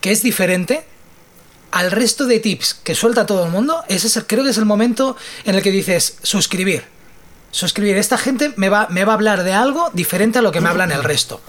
[0.00, 0.84] que es diferente,
[1.70, 4.64] al resto de tips que suelta todo el mundo, ese es, creo que es el
[4.64, 6.84] momento en el que dices suscribir.
[7.50, 7.96] Suscribir.
[7.96, 10.68] Esta gente me va, me va a hablar de algo diferente a lo que me
[10.68, 11.40] hablan el resto.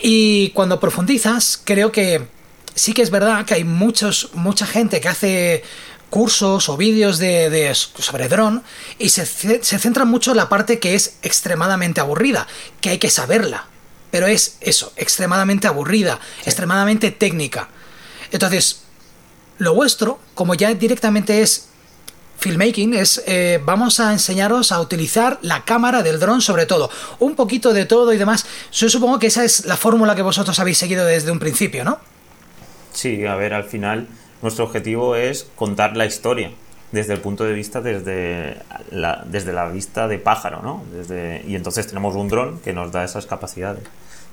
[0.00, 2.26] Y cuando profundizas, creo que
[2.74, 5.64] sí que es verdad que hay muchos, mucha gente que hace
[6.10, 8.62] cursos o vídeos de, de, sobre dron
[8.98, 12.46] y se, se centra mucho en la parte que es extremadamente aburrida,
[12.80, 13.66] que hay que saberla.
[14.12, 16.42] Pero es eso, extremadamente aburrida, sí.
[16.46, 17.68] extremadamente técnica.
[18.30, 18.82] Entonces,
[19.58, 21.68] lo vuestro, como ya directamente es
[22.38, 27.34] filmmaking, es eh, vamos a enseñaros a utilizar la cámara del dron sobre todo, un
[27.34, 28.46] poquito de todo y demás.
[28.72, 31.98] Yo supongo que esa es la fórmula que vosotros habéis seguido desde un principio, ¿no?
[32.92, 34.08] Sí, a ver, al final
[34.42, 36.52] nuestro objetivo es contar la historia
[36.92, 38.58] desde el punto de vista desde
[38.90, 40.84] la, desde la vista de pájaro, ¿no?
[41.46, 43.82] Y entonces tenemos un dron que nos da esas capacidades.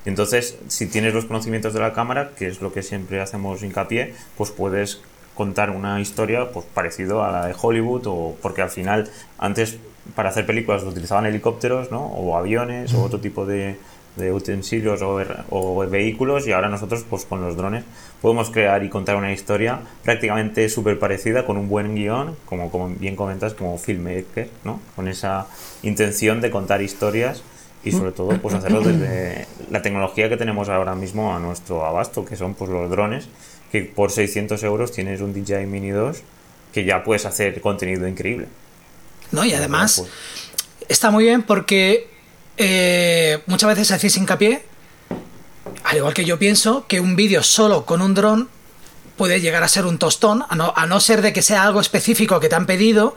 [0.06, 4.14] Entonces, si tienes los conocimientos de la cámara, que es lo que siempre hacemos hincapié,
[4.38, 5.02] pues puedes
[5.36, 9.78] contar una historia pues parecido a la de Hollywood o porque al final antes
[10.16, 12.06] para hacer películas utilizaban helicópteros ¿no?
[12.06, 13.78] o aviones o otro tipo de,
[14.16, 17.84] de utensilios o, o, vehículos y ahora nosotros pues con los drones
[18.22, 22.90] podemos crear y contar una historia prácticamente súper parecida con un buen guion como, como
[22.90, 24.80] bien comentas como filmmaker ¿no?
[24.96, 25.48] con esa
[25.82, 27.44] intención de contar historias
[27.86, 32.24] y sobre todo pues hacerlo desde la tecnología que tenemos ahora mismo a nuestro abasto
[32.24, 33.28] que son pues los drones
[33.74, 36.18] que por 600 euros tienes un DJI Mini 2
[36.72, 38.46] que ya puedes hacer contenido increíble.
[39.32, 40.12] No, y además pues...
[40.90, 42.08] está muy bien porque
[42.58, 44.62] eh, muchas veces hacéis hincapié,
[45.86, 48.48] al igual que yo pienso, que un vídeo solo con un dron
[49.18, 51.82] puede llegar a ser un tostón, a no, a no ser de que sea algo
[51.82, 53.16] específico que te han pedido.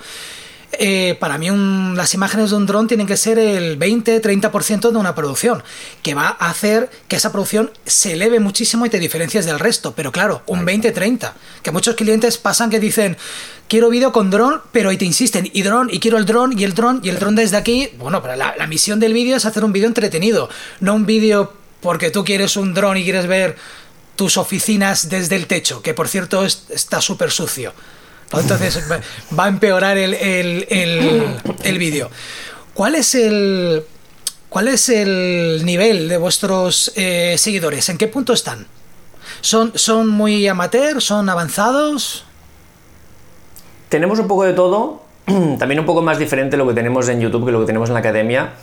[0.73, 4.99] Eh, para mí un, las imágenes de un dron tienen que ser el 20-30% de
[4.99, 5.63] una producción,
[6.03, 9.95] que va a hacer que esa producción se eleve muchísimo y te diferencias del resto.
[9.95, 13.17] Pero claro, un 20-30, que muchos clientes pasan que dicen,
[13.69, 16.65] quiero vídeo con dron, pero y te insisten, y dron, y quiero el dron, y
[16.65, 17.91] el dron, y el dron desde aquí.
[17.99, 20.49] Bueno, pero la, la misión del vídeo es hacer un vídeo entretenido,
[20.81, 23.57] no un vídeo porque tú quieres un dron y quieres ver
[24.17, 27.73] tus oficinas desde el techo, que por cierto es, está súper sucio.
[28.33, 28.83] Entonces
[29.39, 32.11] va a empeorar el, el, el, el vídeo.
[32.75, 33.85] ¿Cuál es el,
[34.49, 37.89] ¿Cuál es el nivel de vuestros eh, seguidores?
[37.89, 38.67] ¿En qué punto están?
[39.41, 41.03] ¿Son, ¿Son muy amateur?
[41.03, 42.25] ¿Son avanzados?
[43.89, 45.03] Tenemos un poco de todo.
[45.59, 47.95] También un poco más diferente lo que tenemos en YouTube que lo que tenemos en
[47.95, 48.55] la academia.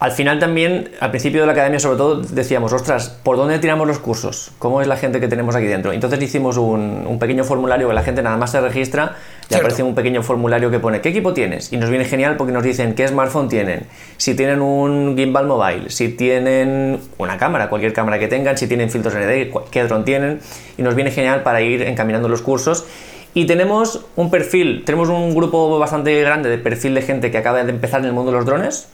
[0.00, 3.84] Al final también, al principio de la academia sobre todo, decíamos, ostras, ¿por dónde tiramos
[3.84, 4.52] los cursos?
[4.60, 5.92] ¿Cómo es la gente que tenemos aquí dentro?
[5.92, 9.16] Entonces hicimos un, un pequeño formulario que la gente nada más se registra,
[9.50, 11.72] le aparece un pequeño formulario que pone, ¿qué equipo tienes?
[11.72, 13.86] Y nos viene genial porque nos dicen qué smartphone tienen,
[14.18, 18.90] si tienen un gimbal mobile, si tienen una cámara, cualquier cámara que tengan, si tienen
[18.90, 20.38] filtros ND, qué dron tienen,
[20.76, 22.86] y nos viene genial para ir encaminando los cursos.
[23.34, 27.64] Y tenemos un perfil, tenemos un grupo bastante grande de perfil de gente que acaba
[27.64, 28.88] de empezar en el mundo de los drones,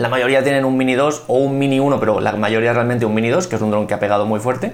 [0.00, 3.14] la mayoría tienen un Mini 2 o un Mini 1, pero la mayoría realmente un
[3.14, 4.72] Mini 2, que es un dron que ha pegado muy fuerte.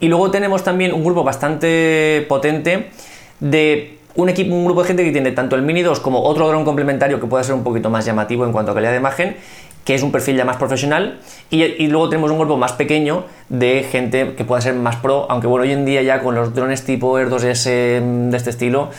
[0.00, 2.90] Y luego tenemos también un grupo bastante potente
[3.38, 6.48] de un equipo, un grupo de gente que tiene tanto el Mini 2 como otro
[6.48, 9.36] dron complementario que pueda ser un poquito más llamativo en cuanto a calidad de imagen,
[9.84, 11.20] que es un perfil ya más profesional.
[11.50, 15.46] Y, luego tenemos un grupo más pequeño de gente que pueda ser más pro, aunque
[15.46, 18.90] bueno, hoy en día ya con los drones tipo Air 2S de este estilo,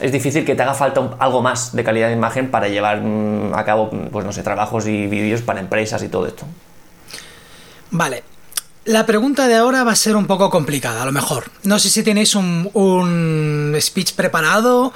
[0.00, 3.54] es difícil que te haga falta algo más de calidad de imagen para llevar mmm,
[3.54, 6.46] a cabo, pues no sé, trabajos y vídeos para empresas y todo esto.
[7.90, 8.22] Vale.
[8.84, 11.50] La pregunta de ahora va a ser un poco complicada, a lo mejor.
[11.64, 14.92] No sé si tenéis un, un speech preparado.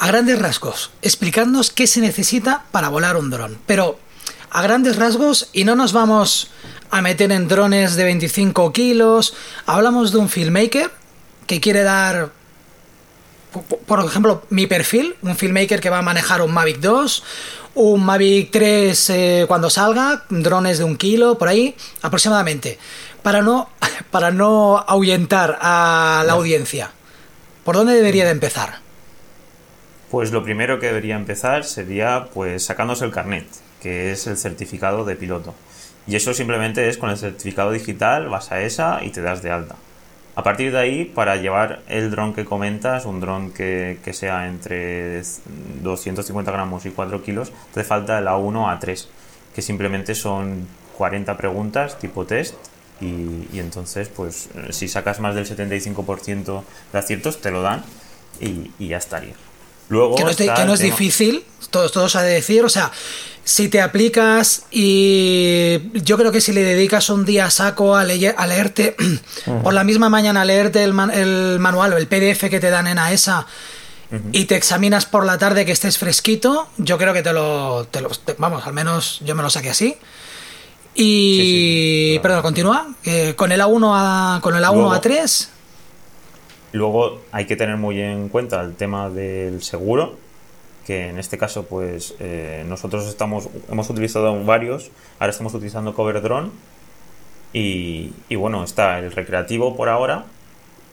[0.00, 3.58] A grandes rasgos, explicadnos qué se necesita para volar un dron.
[3.66, 3.98] Pero
[4.50, 6.50] a grandes rasgos, y no nos vamos
[6.90, 9.34] a meter en drones de 25 kilos,
[9.66, 10.90] hablamos de un filmmaker
[11.46, 12.30] que quiere dar
[13.86, 17.24] por ejemplo, mi perfil, un filmmaker que va a manejar un Mavic 2,
[17.74, 22.78] un Mavic 3 eh, cuando salga, drones de un kilo, por ahí, aproximadamente,
[23.22, 23.68] para no,
[24.10, 26.90] para no ahuyentar a la audiencia.
[27.64, 28.80] ¿Por dónde debería de empezar?
[30.10, 33.46] Pues lo primero que debería empezar sería pues sacándose el carnet,
[33.82, 35.54] que es el certificado de piloto.
[36.06, 39.50] Y eso simplemente es con el certificado digital, vas a esa y te das de
[39.50, 39.76] alta.
[40.38, 45.20] A partir de ahí, para llevar el dron que comentas, un dron que, sea entre
[45.82, 49.06] 250 gramos y 4 kilos, te falta el A1, A3,
[49.52, 52.54] que simplemente son 40 preguntas tipo test
[53.00, 57.82] y, entonces, pues si sacas más del 75% de aciertos, te lo dan
[58.40, 59.34] y, ya estaría.
[59.88, 60.30] Luego que no
[60.74, 62.92] es, difícil, todos, todos ha de decir, o sea,
[63.48, 68.46] si te aplicas y yo creo que si le dedicas un día saco a, a
[68.46, 68.94] leerte,
[69.62, 72.98] por la misma mañana a leerte el, manual o el PDF que te dan en
[72.98, 73.46] AESA
[74.32, 78.02] y te examinas por la tarde que estés fresquito, yo creo que te lo, te
[78.02, 79.96] lo vamos, al menos yo me lo saqué así.
[80.94, 82.88] Y, perdón, continúa.
[83.04, 85.48] Eh, con el A1 a, con el A1 A3.
[86.72, 90.27] Luego hay que tener muy en cuenta el tema del seguro
[90.88, 96.22] que en este caso pues eh, nosotros estamos hemos utilizado varios ahora estamos utilizando Cover
[96.22, 96.48] Drone
[97.52, 100.24] y, bueno está el recreativo por ahora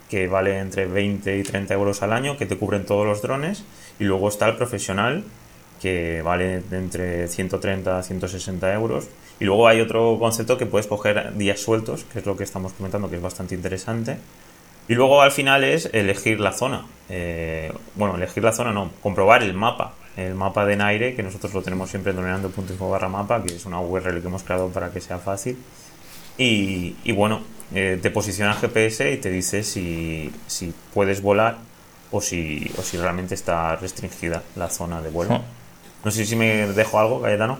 [0.09, 3.63] que vale entre 20 y 30 euros al año que te cubren todos los drones
[3.97, 5.23] y luego está el profesional
[5.81, 9.07] que vale entre 130 a 160 euros.
[9.39, 12.73] Y luego hay otro concepto que puedes coger días sueltos que es lo que estamos
[12.73, 14.17] comentando que es bastante interesante
[14.87, 16.85] y luego al final es elegir la zona.
[17.09, 19.93] Eh, bueno, elegir la zona no, comprobar el mapa.
[20.17, 23.65] El mapa de Naire, que nosotros lo tenemos siempre en droneando.info barra mapa, que es
[23.65, 25.57] una URL que hemos creado para que sea fácil.
[26.37, 27.41] Y, bueno,
[27.73, 31.57] eh, te posiciona GPS y te dice si, si puedes volar
[32.11, 35.41] o si, o si realmente está restringida la zona de vuelo.
[36.03, 37.57] No sé si me dejo algo, Cayetano.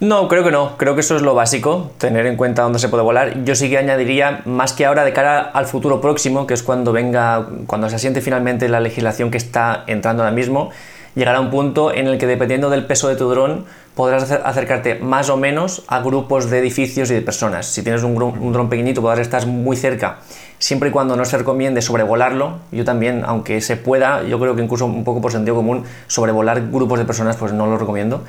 [0.00, 0.76] No, creo que no.
[0.76, 3.44] Creo que eso es lo básico, tener en cuenta dónde se puede volar.
[3.44, 6.92] Yo sí que añadiría, más que ahora, de cara al futuro próximo, que es cuando
[6.92, 10.70] venga, cuando se asiente finalmente la legislación que está entrando ahora mismo,
[11.14, 13.64] llegará un punto en el que dependiendo del peso de tu dron
[13.96, 17.66] podrás acercarte más o menos a grupos de edificios y de personas.
[17.66, 20.18] Si tienes un, un dron pequeñito podrás estar muy cerca,
[20.58, 22.58] siempre y cuando no se recomiende sobrevolarlo.
[22.72, 26.68] Yo también, aunque se pueda, yo creo que incluso un poco por sentido común, sobrevolar
[26.70, 28.22] grupos de personas, pues no lo recomiendo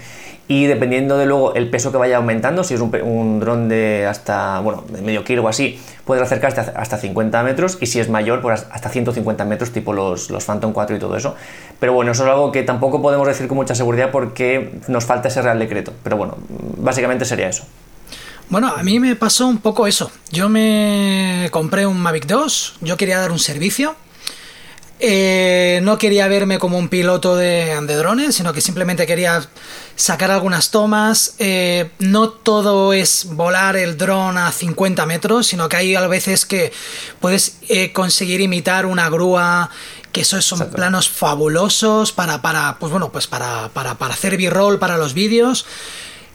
[0.49, 4.05] y dependiendo de luego el peso que vaya aumentando, si es un, un dron de
[4.05, 8.09] hasta, bueno, de medio kilo o así, puede acercarse hasta 50 metros y si es
[8.09, 11.35] mayor, pues hasta 150 metros, tipo los, los Phantom 4 y todo eso.
[11.81, 15.27] Pero bueno, eso es algo que tampoco podemos decir con mucha seguridad porque nos falta
[15.27, 15.93] ese decreto.
[16.03, 17.65] Pero bueno, básicamente sería eso.
[18.49, 20.11] Bueno, a mí me pasó un poco eso.
[20.31, 23.95] Yo me compré un Mavic 2, yo quería dar un servicio
[24.99, 29.47] eh, no quería verme como un piloto de, de, drones, sino que simplemente quería
[29.95, 31.35] sacar algunas tomas.
[31.37, 36.47] Eh, no todo es volar el dron a 50 metros, sino que hay a veces
[36.47, 36.71] que
[37.19, 39.69] puedes eh, conseguir imitar una grúa,
[40.17, 44.79] que esos son planos fabulosos para, para, pues bueno, pues para, para, para hacer b-roll
[44.79, 45.67] para los vídeos.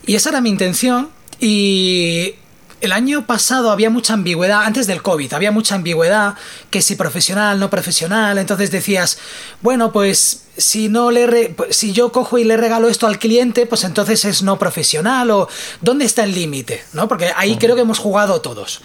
[0.07, 1.09] Y esa era mi intención.
[1.41, 2.37] Y
[2.81, 6.37] el año pasado había mucha ambigüedad, antes del COVID, había mucha ambigüedad,
[6.71, 9.19] que si profesional, no profesional, entonces decías,
[9.63, 13.83] bueno, pues si no le si yo cojo y le regalo esto al cliente, pues
[13.83, 15.49] entonces es no profesional o
[15.81, 16.85] ¿dónde está el límite?
[16.93, 17.09] ¿No?
[17.09, 18.81] Porque ahí creo que hemos jugado todos.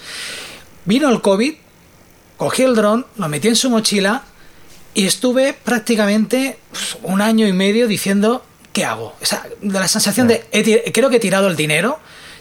[0.86, 1.54] Vino el COVID,
[2.38, 4.24] cogí el dron, lo metí en su mochila
[4.94, 9.16] y estuve prácticamente pues, un año y medio diciendo, ¿qué hago?
[9.22, 10.46] O sea, de la sensación de,
[10.94, 12.00] creo que he tirado el dinero,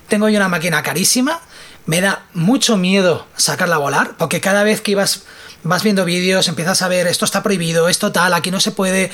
[0.08, 1.40] tengo yo una máquina carísima,
[1.86, 5.22] me da mucho miedo sacarla a volar, porque cada vez que ibas,
[5.62, 9.10] vas viendo vídeos, empiezas a ver esto está prohibido, esto tal, aquí no se puede,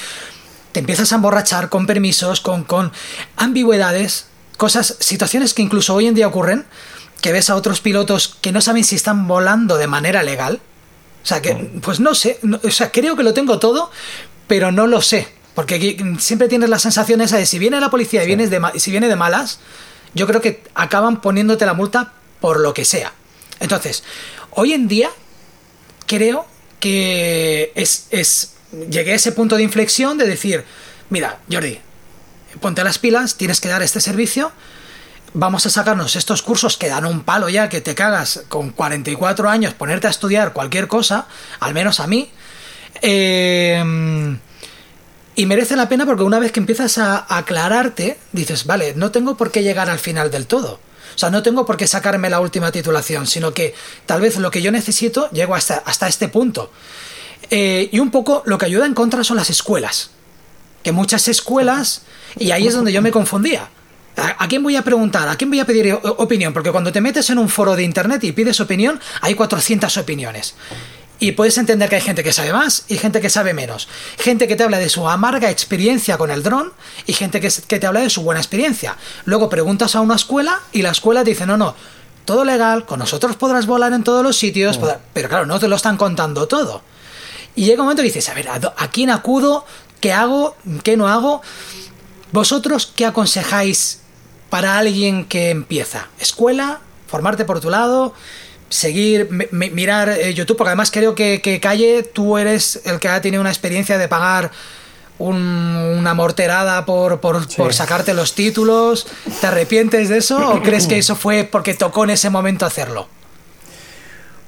[0.72, 2.92] te empiezas a emborrachar con permisos, con, con
[3.36, 6.64] ambigüedades, cosas, situaciones que incluso hoy en día ocurren,
[7.20, 10.60] que ves a otros pilotos que no saben si están volando de manera legal.
[11.22, 13.90] O sea, que, pues no sé, o sea, creo que lo tengo todo,
[14.46, 15.28] pero no lo sé.
[15.54, 18.90] Porque siempre tienes la sensación esa de si viene la policía y vienes de, si
[18.90, 19.60] viene de malas,
[20.14, 23.12] yo creo que acaban poniéndote la multa por lo que sea.
[23.60, 24.02] Entonces,
[24.50, 25.10] hoy en día
[26.06, 26.46] creo
[26.80, 28.54] que es, es
[28.88, 30.64] llegué a ese punto de inflexión de decir,
[31.10, 31.78] mira, Jordi,
[32.60, 34.52] ponte las pilas, tienes que dar este servicio,
[35.34, 39.48] vamos a sacarnos estos cursos que dan un palo ya, que te cagas con 44
[39.48, 41.26] años, ponerte a estudiar cualquier cosa,
[41.60, 42.30] al menos a mí.
[43.00, 44.38] Eh,
[45.34, 49.36] y merece la pena porque una vez que empiezas a aclararte, dices, vale, no tengo
[49.36, 50.78] por qué llegar al final del todo.
[51.14, 53.74] O sea, no tengo por qué sacarme la última titulación, sino que
[54.06, 56.70] tal vez lo que yo necesito llego hasta, hasta este punto.
[57.50, 60.10] Eh, y un poco lo que ayuda en contra son las escuelas.
[60.82, 62.02] Que muchas escuelas,
[62.38, 63.70] y ahí es donde yo me confundía.
[64.16, 65.28] ¿A, quién voy a preguntar?
[65.28, 66.52] ¿A quién voy a pedir opinión?
[66.52, 70.54] Porque cuando te metes en un foro de internet y pides opinión, hay 400 opiniones.
[71.18, 73.88] Y puedes entender que hay gente que sabe más y gente que sabe menos.
[74.18, 76.72] Gente que te habla de su amarga experiencia con el dron
[77.06, 78.96] y gente que, que te habla de su buena experiencia.
[79.24, 81.74] Luego preguntas a una escuela y la escuela te dice, no, no,
[82.24, 84.84] todo legal, con nosotros podrás volar en todos los sitios, Mm.
[85.12, 86.82] pero claro, no te lo están contando todo.
[87.54, 89.64] Y llega un momento que dices, a ver, ¿a, do- a quién acudo?
[90.00, 90.56] ¿Qué hago?
[90.82, 91.40] ¿Qué no hago?
[92.32, 94.00] ¿Vosotros qué aconsejáis
[94.52, 96.08] para alguien que empieza?
[96.20, 96.80] ¿Escuela?
[97.06, 98.12] ¿Formarte por tu lado?
[98.68, 100.58] ¿Seguir, mi- mi- mirar eh, YouTube?
[100.58, 104.08] Porque además creo que, que Calle, tú eres el que ha tenido una experiencia de
[104.08, 104.50] pagar
[105.18, 109.06] un- una morterada por, por, por sacarte los títulos.
[109.40, 113.08] ¿Te arrepientes de eso o crees que eso fue porque tocó en ese momento hacerlo?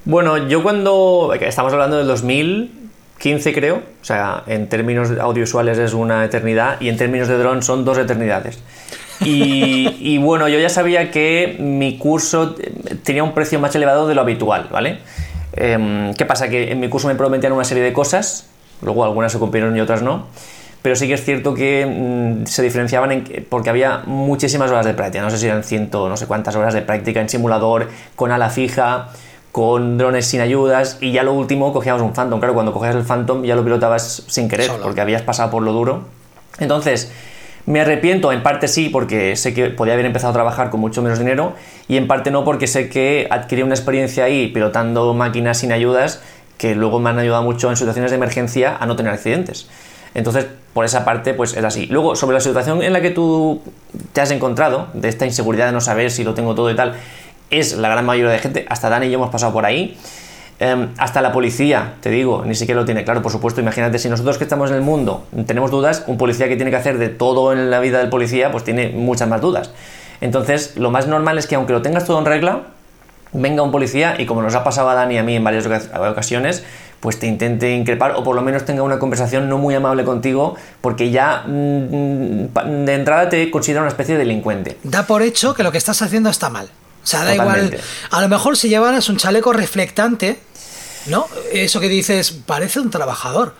[0.05, 1.33] Bueno, yo cuando.
[1.39, 3.77] Estamos hablando del 2015, creo.
[4.01, 7.97] O sea, en términos audiovisuales es una eternidad y en términos de dron son dos
[7.97, 8.59] eternidades.
[9.23, 14.07] Y, y bueno, yo ya sabía que mi curso eh, tenía un precio más elevado
[14.07, 14.99] de lo habitual, ¿vale?
[15.53, 16.49] Em, ¿Qué pasa?
[16.49, 18.47] Que en mi curso me prometían una serie de cosas,
[18.81, 20.27] luego algunas se cumplieron y otras no.
[20.81, 24.85] Pero sí que es cierto que mm, se diferenciaban en que- porque había muchísimas horas
[24.85, 25.23] de práctica.
[25.23, 28.49] No sé si eran ciento, no sé cuántas horas de práctica en simulador, con ala
[28.49, 29.07] fija,
[29.51, 30.97] con drones sin ayudas.
[31.01, 32.39] Y ya lo último cogíamos un Phantom.
[32.39, 34.83] Claro, cuando cogías el Phantom ya lo pilotabas sin querer, Solo.
[34.83, 36.03] porque habías pasado por lo duro.
[36.59, 37.11] Entonces,
[37.65, 41.01] me arrepiento, en parte sí, porque sé que podía haber empezado a trabajar con mucho
[41.01, 41.53] menos dinero,
[41.87, 46.21] y en parte no, porque sé que adquirí una experiencia ahí pilotando máquinas sin ayudas
[46.57, 49.67] que luego me han ayudado mucho en situaciones de emergencia a no tener accidentes.
[50.13, 51.87] Entonces, por esa parte, pues es así.
[51.87, 53.61] Luego, sobre la situación en la que tú
[54.13, 56.95] te has encontrado, de esta inseguridad de no saber si lo tengo todo y tal,
[57.49, 59.97] es la gran mayoría de gente, hasta Dani y yo hemos pasado por ahí.
[60.57, 63.21] Em, hasta la policía, te digo, ni siquiera lo tiene claro.
[63.21, 66.55] Por supuesto, imagínate, si nosotros que estamos en el mundo tenemos dudas, un policía que
[66.55, 69.71] tiene que hacer de todo en la vida del policía, pues tiene muchas más dudas.
[70.21, 72.61] Entonces, lo más normal es que aunque lo tengas todo en regla,
[73.33, 75.65] venga un policía y como nos ha pasado a Dani y a mí en varias
[75.65, 76.63] oca- ocasiones,
[77.01, 80.55] pues te intente increpar o por lo menos tenga una conversación no muy amable contigo
[80.79, 84.77] porque ya mm, pa- de entrada te considera una especie de delincuente.
[84.83, 86.69] Da por hecho que lo que estás haciendo está mal.
[87.05, 87.75] O sea, da Totalmente.
[87.75, 87.81] igual.
[88.11, 90.39] A lo mejor si llevaras un chaleco reflectante,
[91.05, 91.27] ¿no?
[91.53, 93.53] Eso que dices, parece un trabajador.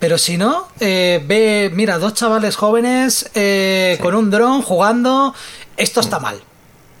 [0.00, 5.34] Pero si no, eh, ve, mira, dos chavales jóvenes eh, con un dron jugando,
[5.76, 6.40] esto está mal.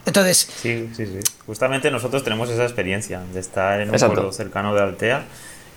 [0.06, 1.18] Entonces, Sí, sí, sí.
[1.46, 4.14] Justamente nosotros tenemos esa experiencia de estar en un Exacto.
[4.14, 5.24] pueblo cercano de Altea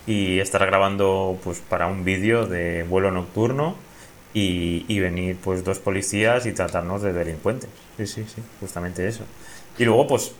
[0.06, 3.74] y estar grabando pues para un vídeo de vuelo nocturno
[4.34, 7.70] y, y venir pues dos policías y tratarnos de delincuentes.
[7.96, 9.22] Sí, sí, sí, justamente eso.
[9.78, 10.32] Y luego pues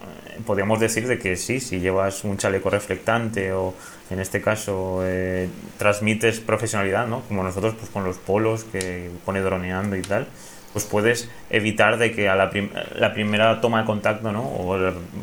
[0.46, 3.74] podríamos decir de que sí, si llevas un chaleco reflectante o
[4.10, 7.20] en este caso eh, transmites profesionalidad, ¿no?
[7.22, 10.26] Como nosotros pues con los polos que pone droneando y tal,
[10.72, 14.42] pues puedes evitar de que a la, prim- la primera toma de contacto, ¿no?
[14.42, 14.76] O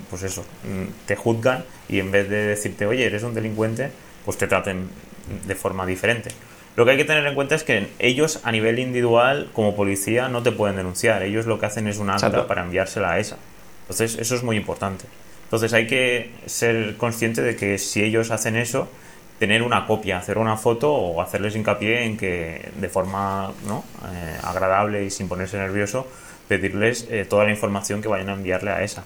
[0.10, 0.46] pues eso,
[1.06, 3.92] te juzgan y en vez de decirte, oye, eres un delincuente,
[4.26, 4.90] pues te traten
[5.46, 6.32] de forma diferente.
[6.78, 10.30] Lo que hay que tener en cuenta es que ellos a nivel individual, como policía,
[10.30, 11.22] no te pueden denunciar.
[11.22, 12.48] Ellos lo que hacen es un acta Exacto.
[12.48, 13.38] para enviársela a esa.
[13.92, 15.04] Entonces, eso es muy importante.
[15.44, 18.88] Entonces, hay que ser consciente de que si ellos hacen eso,
[19.38, 23.84] tener una copia, hacer una foto o hacerles hincapié en que de forma ¿no?
[24.14, 26.08] Eh, agradable y sin ponerse nervioso,
[26.48, 29.04] pedirles eh, toda la información que vayan a enviarle a esa.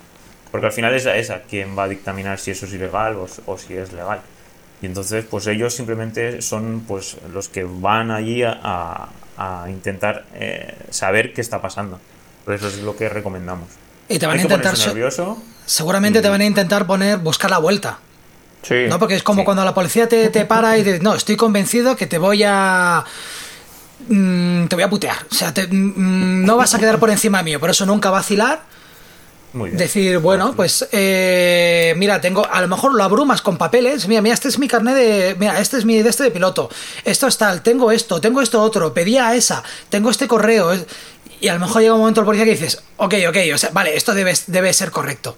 [0.52, 3.58] Porque al final es a esa quien va a dictaminar si eso es ilegal o,
[3.58, 4.22] si es legal.
[4.84, 9.10] Y entonces, pues ellos simplemente son pues los que van allí a,
[9.68, 12.00] intentar eh, saber qué está pasando.
[12.48, 13.85] Eso es lo que recomendamos.
[14.10, 14.78] Y te van a intentar.
[14.78, 15.38] nervioso.
[15.66, 18.00] Seguramente te van a intentar poner, buscar la vuelta.
[18.62, 18.86] Sí.
[18.88, 18.98] ¿No?
[19.00, 19.46] Porque es como Sí.
[19.46, 23.04] cuando la policía te, te para y dice, no, estoy convencido que te voy a...
[24.08, 25.18] mm, te voy a putear.
[25.32, 27.60] O sea, te- mm, no vas a quedar por encima mío.
[27.60, 28.64] Por eso nunca vacilar.
[29.56, 29.78] Muy bien.
[29.80, 34.08] Decir, bueno, pues eh, mira, tengo, a lo mejor lo abrumas con papeles.
[34.08, 36.70] Mira, mira, este es mi carnet de, mira, este es mi de este de piloto.
[37.06, 40.72] Esto es tal, tengo esto, tengo esto otro, pedía a esa, tengo este correo.
[41.40, 43.70] Y a lo mejor llega un momento el policía que dices, ok, ok, o sea,
[43.72, 45.38] vale, esto debe, debe ser correcto.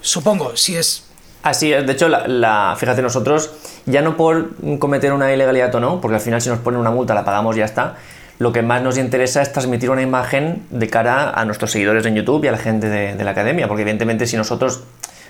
[0.00, 1.04] Supongo, si es
[1.42, 3.50] Así es, de hecho, la, la- fíjate, nosotros,
[3.86, 6.90] ya no por cometer una ilegalidad o no, porque al final si nos ponen una
[6.90, 7.96] multa la pagamos y ya está,
[8.38, 12.14] lo que más nos interesa es transmitir una imagen de cara a nuestros seguidores en
[12.14, 14.84] YouTube y a la gente de, la academia, porque evidentemente si nosotros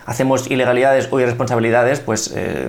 [0.05, 2.68] hacemos ilegalidades o irresponsabilidades, pues eh,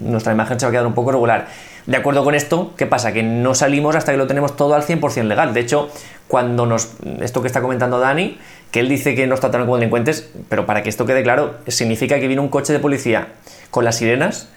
[0.00, 1.48] nuestra imagen se va a quedar un poco regular.
[1.86, 3.12] De acuerdo con esto, ¿qué pasa?
[3.12, 5.54] Que no salimos hasta que lo tenemos todo al 100% legal.
[5.54, 5.88] De hecho,
[6.28, 6.90] cuando nos...
[7.20, 8.38] Esto que está comentando Dani,
[8.70, 12.20] que él dice que nos trataron como delincuentes, pero para que esto quede claro, significa
[12.20, 13.28] que vino un coche de policía
[13.70, 14.48] con las sirenas,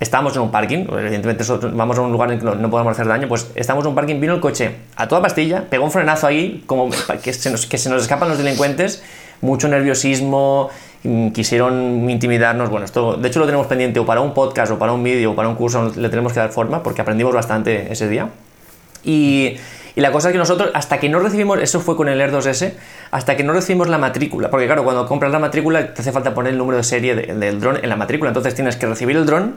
[0.00, 3.06] estábamos en un parking, evidentemente vamos a un lugar en que no, no podemos hacer
[3.06, 6.26] daño, pues estamos en un parking, vino el coche a toda pastilla, pegó un frenazo
[6.26, 6.88] ahí, como
[7.22, 9.02] que se nos, que se nos escapan los delincuentes,
[9.40, 10.70] mucho nerviosismo,
[11.02, 12.70] mm, quisieron intimidarnos.
[12.70, 15.32] Bueno, esto de hecho lo tenemos pendiente o para un podcast o para un vídeo
[15.32, 18.28] o para un curso, le tenemos que dar forma porque aprendimos bastante ese día.
[19.04, 19.56] Y
[19.96, 22.72] la cosa es que nosotros, hasta que no recibimos, eso fue con el Air 2S,
[23.10, 26.34] hasta que no recibimos la matrícula, porque claro, cuando compras la matrícula te hace falta
[26.34, 29.26] poner el número de serie del dron en la matrícula, entonces tienes que recibir el
[29.26, 29.56] dron,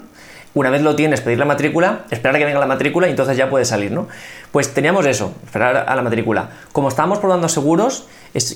[0.53, 3.37] una vez lo tienes, pedir la matrícula, esperar a que venga la matrícula y entonces
[3.37, 4.07] ya puedes salir, ¿no?
[4.51, 6.49] Pues teníamos eso, esperar a la matrícula.
[6.73, 8.07] Como estábamos probando seguros,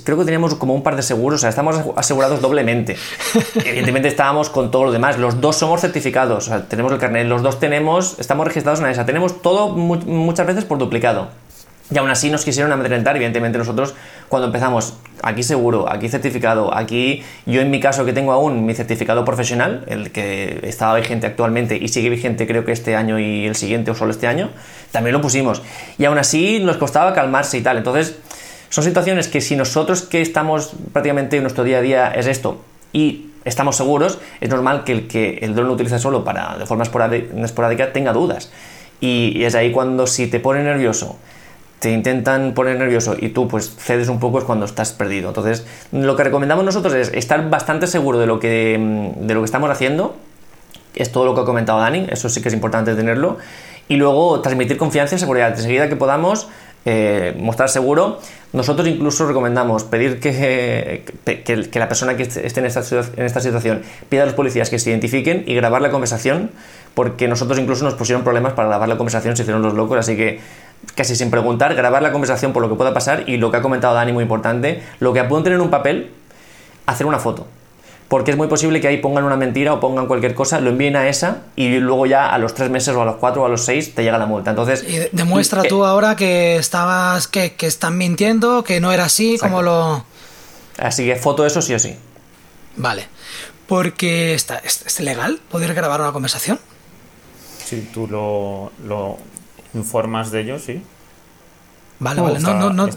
[0.04, 2.98] creo que teníamos como un par de seguros, o sea, estamos asegurados doblemente.
[3.56, 7.28] Evidentemente estábamos con todo lo demás, los dos somos certificados, o sea, tenemos el carnet,
[7.28, 11.30] los dos tenemos, estamos registrados en esa, tenemos todo muchas veces por duplicado.
[11.93, 13.93] Y aún así nos quisieron amedrentar, evidentemente nosotros
[14.27, 18.73] cuando empezamos, aquí seguro, aquí certificado, aquí yo en mi caso que tengo aún mi
[18.73, 23.45] certificado profesional, el que estaba vigente actualmente y sigue vigente creo que este año y
[23.45, 24.49] el siguiente o solo este año,
[24.91, 25.61] también lo pusimos.
[25.99, 27.77] Y aún así nos costaba calmarse y tal.
[27.77, 28.17] Entonces
[28.69, 32.65] son situaciones que si nosotros que estamos prácticamente en nuestro día a día es esto
[32.93, 36.65] y estamos seguros, es normal que el que el dron lo utiliza solo para de
[36.65, 38.51] forma esporádica tenga dudas.
[38.99, 41.19] Y es ahí cuando si te pone nervioso,
[41.80, 45.30] te intentan poner nervioso y tú pues cedes un poco es cuando estás perdido.
[45.30, 49.45] Entonces, lo que recomendamos nosotros es estar bastante seguro de lo que, de lo que
[49.45, 50.15] estamos haciendo.
[50.95, 53.38] Es todo lo que ha comentado Dani, eso sí que es importante tenerlo.
[53.88, 55.49] Y luego transmitir confianza y seguridad.
[55.49, 56.47] Enseguida que podamos
[56.86, 58.19] eh, mostrar seguro,
[58.53, 62.82] nosotros incluso recomendamos pedir que, que, la persona que esté en esta,
[63.17, 66.51] en esta situación pida a los policías que se identifiquen y grabar la conversación,
[66.93, 70.15] porque nosotros incluso nos pusieron problemas para grabar la conversación, se hicieron los locos, así
[70.15, 70.39] que
[70.95, 73.61] casi sin preguntar, grabar la conversación por lo que pueda pasar y lo que ha
[73.61, 76.11] comentado Dani, muy importante, lo que apunten en un papel,
[76.86, 77.47] hacer una foto.
[78.07, 80.95] Porque es muy posible que ahí pongan una mentira o pongan cualquier cosa, lo envíen
[80.95, 83.49] a esa y luego ya a los tres meses o a los cuatro o a
[83.49, 84.51] los seis te llega la multa.
[84.51, 84.86] Entonces.
[84.88, 87.27] Y demuestra tú ahora que estabas.
[87.27, 90.05] Que, están mintiendo, que no era así, como lo.
[90.77, 91.95] Así que foto eso sí o sí.
[92.75, 93.07] Vale.
[93.67, 96.59] Porque está, ¿es, legal poder grabar una conversación?
[97.63, 99.17] Sí, tú lo,
[99.76, 100.82] informas de ellos, sí.
[101.99, 102.88] Vale, vale, no, no, no.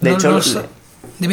[0.00, 0.38] De hecho,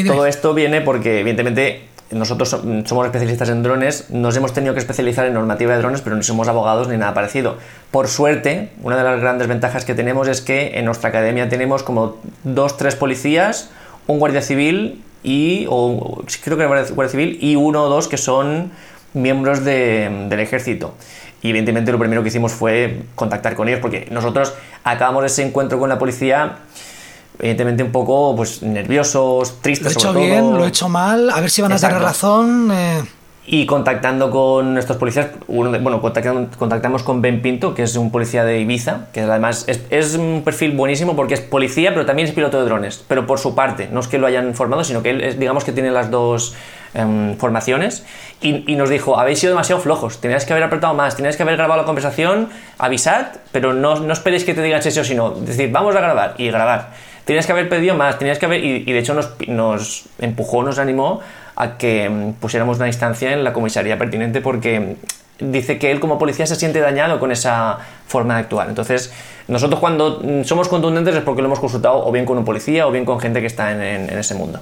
[0.05, 5.26] todo esto viene porque, evidentemente, nosotros somos especialistas en drones, nos hemos tenido que especializar
[5.26, 7.57] en normativa de drones, pero no somos abogados ni nada parecido.
[7.91, 11.84] Por suerte, una de las grandes ventajas que tenemos es que en nuestra academia tenemos
[11.84, 13.70] como dos, tres policías,
[14.07, 18.72] un guardia civil y, o creo que guardia civil, y uno o dos que son
[19.13, 20.93] miembros del ejército.
[21.42, 25.80] Y evidentemente lo primero que hicimos fue contactar con ellos porque nosotros acabamos ese encuentro
[25.80, 26.58] con la policía
[27.40, 29.96] evidentemente un poco pues nerviosos, tristes.
[29.96, 32.72] Lo he hecho bien, lo he hecho mal, a ver si van a tener razón.
[32.72, 33.04] Eh.
[33.50, 38.60] Y contactando con estos policías, bueno, contactamos con Ben Pinto, que es un policía de
[38.60, 42.66] Ibiza, que además es, un perfil buenísimo porque es policía, pero también es piloto de
[42.66, 45.64] drones, pero por su parte, no es que lo hayan formado, sino que él digamos
[45.64, 46.56] que tiene las dos
[46.94, 48.06] em, formaciones,
[48.42, 51.58] y, nos dijo, habéis sido demasiado flojos, teníais que haber apretado más, teníais que haber
[51.58, 55.96] grabado la conversación, avisad, pero no, no esperéis que te digan eso, sino decir, vamos
[55.96, 56.92] a grabar y grabar.
[57.26, 60.80] Tenías que haber pedido más, tenías que haber, y, de hecho nos, nos empujó, nos
[60.80, 61.22] animó
[61.56, 64.96] a que mm, pusiéramos una instancia en la comisaría pertinente porque
[65.40, 67.78] dice que él como policía se siente dañado con esa
[68.08, 68.70] forma de actuar.
[68.70, 69.14] Entonces,
[69.48, 72.88] nosotros cuando mm, somos contundentes es porque lo hemos consultado o bien con un policía
[72.88, 74.62] o bien con gente que está en, ese mundo.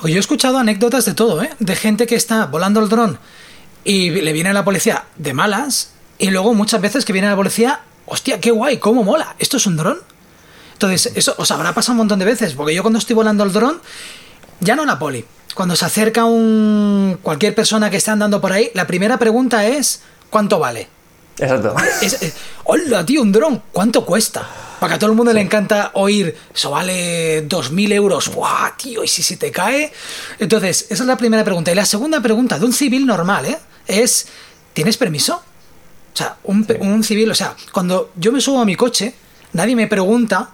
[0.00, 1.50] Pues yo he escuchado anécdotas de todo, ¿eh?
[1.58, 3.18] De gente que está volando el dron
[3.84, 7.80] y le viene la policía de malas y luego muchas veces que viene la policía,
[8.06, 9.98] hostia, qué guay, cómo mola, ¿esto es un dron?
[10.74, 13.52] Entonces, eso os habrá pasado un montón de veces, porque yo cuando estoy volando el
[13.52, 13.80] dron,
[14.60, 15.24] ya no la poli,
[15.54, 20.02] cuando se acerca un cualquier persona que esté andando por ahí, la primera pregunta es
[20.30, 20.88] ¿cuánto vale?
[21.38, 21.74] Exacto.
[22.64, 24.46] Hola, tío, un dron, ¿cuánto cuesta?
[24.80, 29.02] Para que a todo el mundo le encanta oír, eso vale 2.000 euros, ¡buah, tío!
[29.02, 29.92] ¿Y si se te cae?
[30.38, 31.72] Entonces, esa es la primera pregunta.
[31.72, 33.58] Y la segunda pregunta de un civil normal, ¿eh?
[33.86, 34.28] Es,
[34.72, 35.42] ¿tienes permiso?
[36.14, 39.14] O sea, un, un civil, o sea, cuando yo me subo a mi coche,
[39.52, 40.50] nadie me pregunta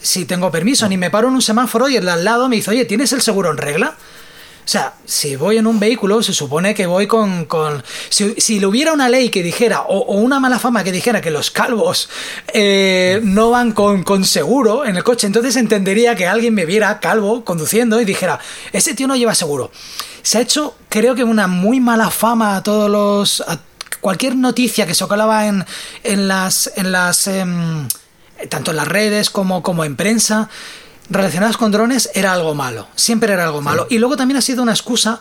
[0.00, 2.56] si tengo permiso, ni me paro en un semáforo y el de al lado me
[2.56, 3.96] dice, oye, ¿tienes el seguro en regla?
[4.68, 7.46] O sea, si voy en un vehículo, se supone que voy con...
[7.46, 11.30] con si, si hubiera una ley que dijera, o, una mala fama que dijera que
[11.30, 12.10] los calvos
[12.52, 17.00] eh, no van con, con, seguro en el coche, entonces entendería que alguien me viera
[17.00, 18.40] calvo conduciendo y dijera,
[18.70, 19.70] ese tío no lleva seguro.
[20.20, 23.40] Se ha hecho, creo que una muy mala fama a todos los...
[23.48, 23.60] A
[24.02, 25.64] cualquier noticia que se colaba en,
[26.04, 26.70] en las...
[26.76, 27.88] En las em,
[28.50, 30.48] tanto en las redes como, como en prensa,
[31.10, 33.86] relacionadas con drones era algo malo, siempre era algo malo.
[33.90, 35.20] Y luego también ha sido una excusa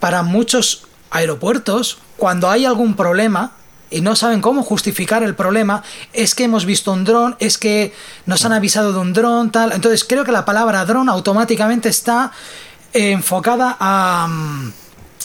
[0.00, 3.52] para muchos aeropuertos, cuando hay algún problema,
[3.90, 7.94] y no saben cómo justificar el problema, es que hemos visto un dron, es que
[8.26, 9.72] nos han avisado de un dron, tal.
[9.72, 12.32] Entonces creo que la palabra dron automáticamente está
[12.94, 14.24] enfocada a,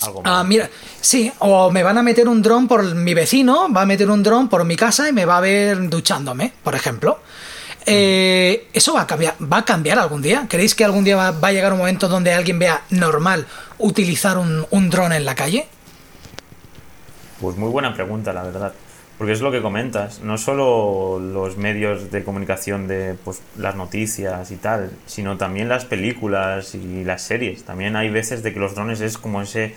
[0.02, 0.44] algo Ah, malo.
[0.46, 4.10] mira, sí, o me van a meter un dron por mi vecino, va a meter
[4.12, 7.20] un dron por mi casa y me va a ver duchándome, por ejemplo.
[7.90, 10.46] Eh, ¿Eso va a, cambiar, va a cambiar algún día?
[10.50, 14.66] ¿Creéis que algún día va, a llegar un momento donde alguien vea normal utilizar un,
[14.72, 15.68] un dron en la calle?
[17.40, 18.74] Pues muy buena pregunta, la verdad.
[19.18, 24.52] Porque es lo que comentas, no solo los medios de comunicación de pues, las noticias
[24.52, 27.64] y tal, sino también las películas y las series.
[27.64, 29.76] También hay veces de que los drones es como ese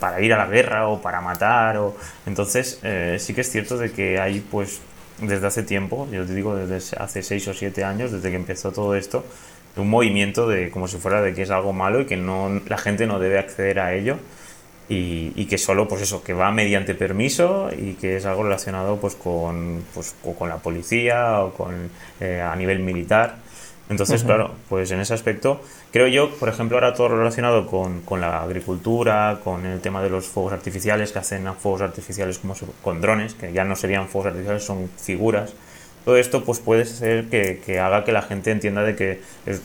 [0.00, 1.76] para ir a la guerra o para matar.
[1.76, 1.94] O...
[2.26, 4.80] Entonces eh, sí que es cierto de que hay pues
[5.20, 8.72] desde hace tiempo, yo te digo desde hace 6 o 7 años, desde que empezó
[8.72, 9.24] todo esto,
[9.76, 12.78] un movimiento de como si fuera de que es algo malo y que no la
[12.78, 14.18] gente no debe acceder a ello
[14.88, 19.14] y, que solo pues eso que va mediante permiso y que es algo relacionado pues
[19.14, 21.90] con pues con la policía o con
[22.20, 23.36] eh, a nivel militar
[23.90, 25.60] entonces claro pues en ese aspecto
[25.92, 30.08] creo yo por ejemplo ahora todo relacionado con, con la agricultura con el tema de
[30.10, 34.28] los fuegos artificiales que hacen fuegos artificiales como con drones que ya no serían fuegos
[34.28, 35.52] artificiales son figuras
[36.04, 39.60] todo esto pues puede ser que, que haga que la gente entienda de que es-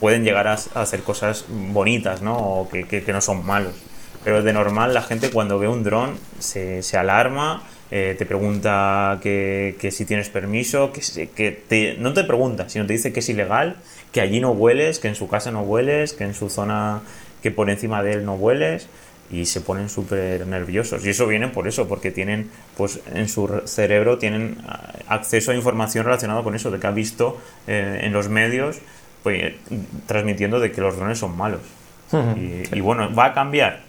[0.00, 2.36] pueden llegar a, a hacer cosas bonitas, ¿no?
[2.36, 3.74] O que, que- que no son malos.
[4.22, 9.18] Pero de normal la gente cuando ve un dron se, se alarma, eh, te pregunta
[9.22, 13.28] que, que si tienes permiso, que, te- no te pregunta, sino te dice que es
[13.28, 13.76] ilegal,
[14.12, 17.00] que allí no hueles, que en su casa no hueles, que en su zona,
[17.42, 18.88] que por encima de él no hueles
[19.30, 21.04] y se ponen súper nerviosos.
[21.04, 25.50] Y eso viene por eso, porque tienen, pues en su re- cerebro tienen ah, acceso
[25.50, 28.78] a información relacionada con eso, de que ha visto eh, en los medios
[29.22, 29.54] pues,
[30.06, 31.60] transmitiendo de que los drones son malos.
[32.36, 33.87] y, y bueno, ¿va a cambiar?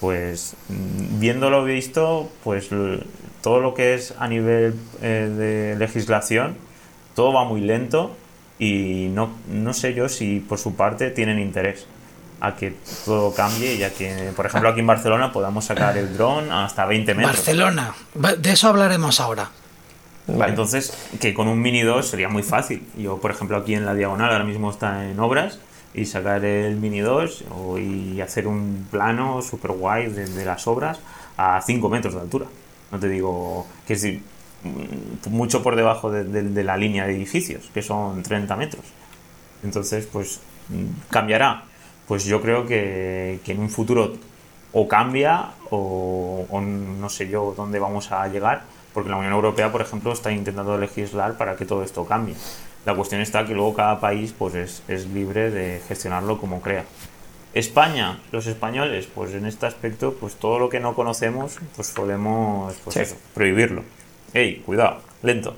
[0.00, 3.00] Pues mm, viéndolo visto, pues l-
[3.42, 5.30] todo lo que es a nivel eh,
[5.72, 6.56] de legislación,
[7.14, 8.16] todo va muy lento
[8.58, 11.86] y no, no sé yo si por su parte tienen interés
[12.40, 12.74] a que
[13.04, 16.86] todo cambie y a que, por ejemplo, aquí en Barcelona podamos sacar el dron hasta
[16.86, 17.36] 20 metros.
[17.36, 17.94] Barcelona,
[18.38, 19.50] de eso hablaremos ahora.
[20.28, 20.50] Vale.
[20.50, 22.86] Entonces, que con un Mini 2 sería muy fácil.
[22.96, 25.58] Yo, por ejemplo, aquí en la Diagonal ahora mismo está en obras
[25.98, 31.00] y sacar el Mini 2 o- y hacer un plano super guay de, las obras
[31.36, 32.46] a 5 metros de altura.
[32.92, 37.82] No te digo que es mm, mucho por debajo de, la línea de edificios, que
[37.82, 38.84] son 30 metros.
[39.62, 41.64] Entonces, pues, mm, ¿cambiará?
[42.06, 44.14] Pues yo creo que, en un futuro
[44.72, 48.62] o cambia o no sé yo dónde vamos a llegar,
[48.98, 52.34] porque la Unión Europea, por ejemplo, está intentando legislar para que todo esto cambie.
[52.84, 56.84] La cuestión está que luego cada país pues es, es libre de gestionarlo como crea.
[57.54, 62.74] España, los españoles, pues en este aspecto, pues todo lo que no conocemos, pues solemos
[62.82, 63.00] pues Sí.
[63.02, 63.84] eso, prohibirlo.
[64.34, 65.54] Ey, cuidado, lento.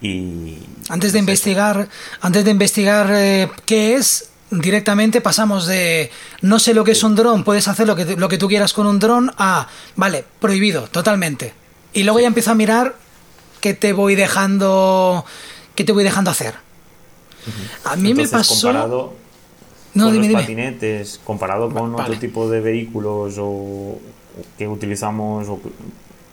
[0.00, 0.58] Y
[0.90, 1.88] Antes de investigar,
[2.20, 6.08] antes de investigar eh, qué es, directamente pasamos de
[6.42, 8.72] no sé lo que es un dron, puedes hacer lo que, lo que tú quieras
[8.72, 11.63] con un dron, a vale, prohibido, totalmente.
[11.94, 12.94] Y luego ya empiezo a mirar
[13.60, 15.24] qué te voy dejando,
[15.74, 16.54] qué te voy dejando hacer.
[17.84, 18.54] A mí me pasó.
[18.54, 19.14] comparado
[19.94, 20.40] No, con dime, los dime.
[20.42, 22.08] patinetes, comparado con Vale.
[22.08, 23.98] otro tipo de vehículos o,
[24.58, 25.60] que utilizamos, o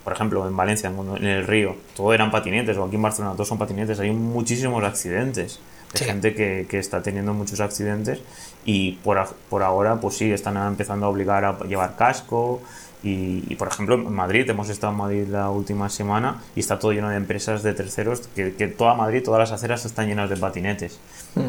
[0.03, 3.47] por ejemplo, en Valencia, en el río, todo eran patinetes, o aquí en Barcelona, todos
[3.47, 5.59] son patinetes, hay muchísimos accidentes.
[5.93, 6.05] De Sí.
[6.05, 8.20] gente que, que está teniendo muchos accidentes
[8.66, 12.62] y por, por ahora, pues sí, están empezando a obligar a llevar casco.
[13.04, 16.78] Y, y, por ejemplo, en Madrid, hemos estado en Madrid la última semana y está
[16.78, 20.30] todo lleno de empresas de terceros, que, que toda Madrid, todas las aceras están llenas
[20.30, 20.99] de patinetes.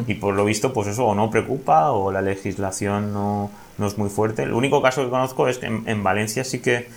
[0.07, 3.97] Y por lo visto, pues eso o no preocupa o la legislación no, no es
[3.97, 4.43] muy fuerte.
[4.43, 6.87] El único caso que conozco es que en, en Valencia sí que eh,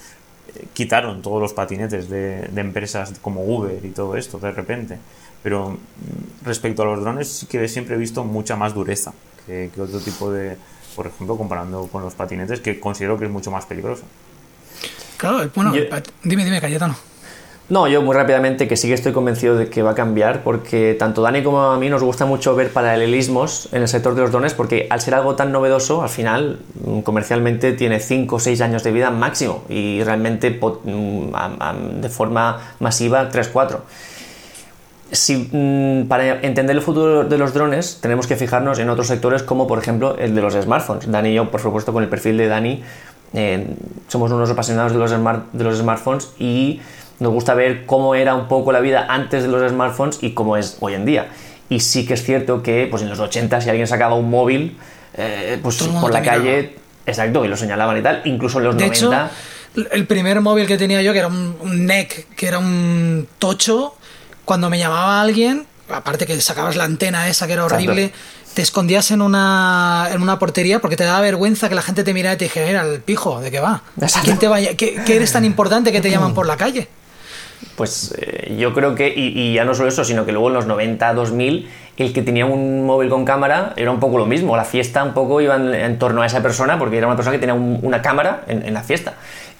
[0.72, 4.98] quitaron todos los patinetes de, de empresas como Uber y todo esto de repente.
[5.42, 9.12] Pero mm, respecto a los drones sí que siempre he visto mucha más dureza
[9.46, 10.56] que, que otro tipo de,
[10.94, 14.04] por ejemplo, comparando con los patinetes, que considero que es mucho más peligroso.
[15.16, 15.84] Claro, bueno, Yo-
[16.22, 16.96] dime, dime, Cayetano.
[17.68, 20.94] No, yo muy rápidamente que sí que estoy convencido de que va a cambiar porque
[20.96, 24.30] tanto Dani como a mí nos gusta mucho ver paralelismos en el sector de los
[24.30, 28.60] drones porque al ser algo tan novedoso, al final mm, comercialmente tiene 5 o 6
[28.60, 33.78] años de vida máximo y realmente mm, de forma masiva 3-4.
[35.10, 39.42] Si, mm, para entender el futuro de los drones tenemos que fijarnos en otros sectores
[39.42, 41.10] como por ejemplo el de los smartphones.
[41.10, 42.84] Dani y yo, por supuesto, con el perfil de Dani,
[43.36, 43.66] eh,
[44.08, 46.80] somos unos apasionados de los, smart- de los smartphones y
[47.20, 50.56] nos gusta ver cómo era un poco la vida antes de los smartphones y cómo
[50.56, 51.28] es hoy en día.
[51.68, 54.76] Y sí que es cierto que pues en los 80 si alguien sacaba un móvil,
[55.14, 56.38] eh, pues por la miraba.
[56.38, 56.76] calle,
[57.06, 58.96] exacto, y lo señalaban y tal, incluso en los De 90...
[59.76, 63.28] hecho, el primer móvil que tenía yo, que era un, un NEC, que era un
[63.38, 63.94] tocho,
[64.44, 67.84] cuando me llamaba alguien, aparte que sacabas la antena esa que era Exacto.
[68.56, 72.14] Te escondías en una, en una portería porque te daba vergüenza que la gente te
[72.14, 73.82] mirara y te dijera, era el pijo, ¿de qué va?
[74.24, 74.74] ¿Quién te vaya?
[74.74, 76.88] ¿Qué, eres tan importante que te llaman por la calle?
[77.76, 80.66] Pues eh, yo creo que, y, ya no solo eso, sino que luego en los
[80.66, 84.56] 90, 2000, el que tenía un móvil con cámara era un poco lo mismo.
[84.56, 87.40] La fiesta un poco iba en, torno a esa persona porque era una persona que
[87.40, 89.16] tenía una cámara en, la fiesta.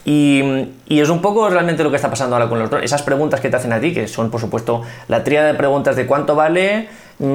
[0.06, 0.40] Y,
[0.88, 2.86] y, es un poco realmente lo que está pasando ahora con los drones.
[2.86, 5.96] Esas preguntas que te hacen a ti, que son por supuesto la tríada de preguntas
[5.96, 6.88] de cuánto vale,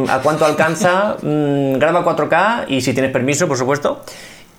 [0.08, 4.02] a cuánto alcanza, mm, graba 4K y si tienes permiso, por supuesto.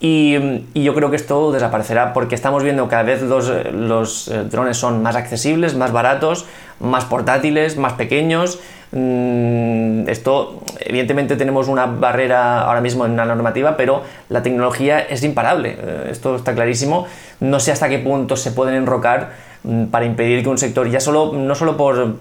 [0.05, 0.37] Y,
[0.75, 5.01] yo creo que esto desaparecerá porque estamos viendo cada vez los, los eh, drones son
[5.01, 6.45] más accesibles, más baratos,
[6.81, 8.59] más portátiles, más pequeños.
[8.91, 15.23] Mm, esto, evidentemente, tenemos una barrera ahora mismo en la normativa, pero la tecnología es
[15.23, 15.77] imparable.
[15.81, 17.07] Eh, esto está clarísimo.
[17.39, 19.52] No sé hasta qué punto se pueden enrocar mm,
[19.91, 22.17] para impedir que un sector, ya solo, no solo por,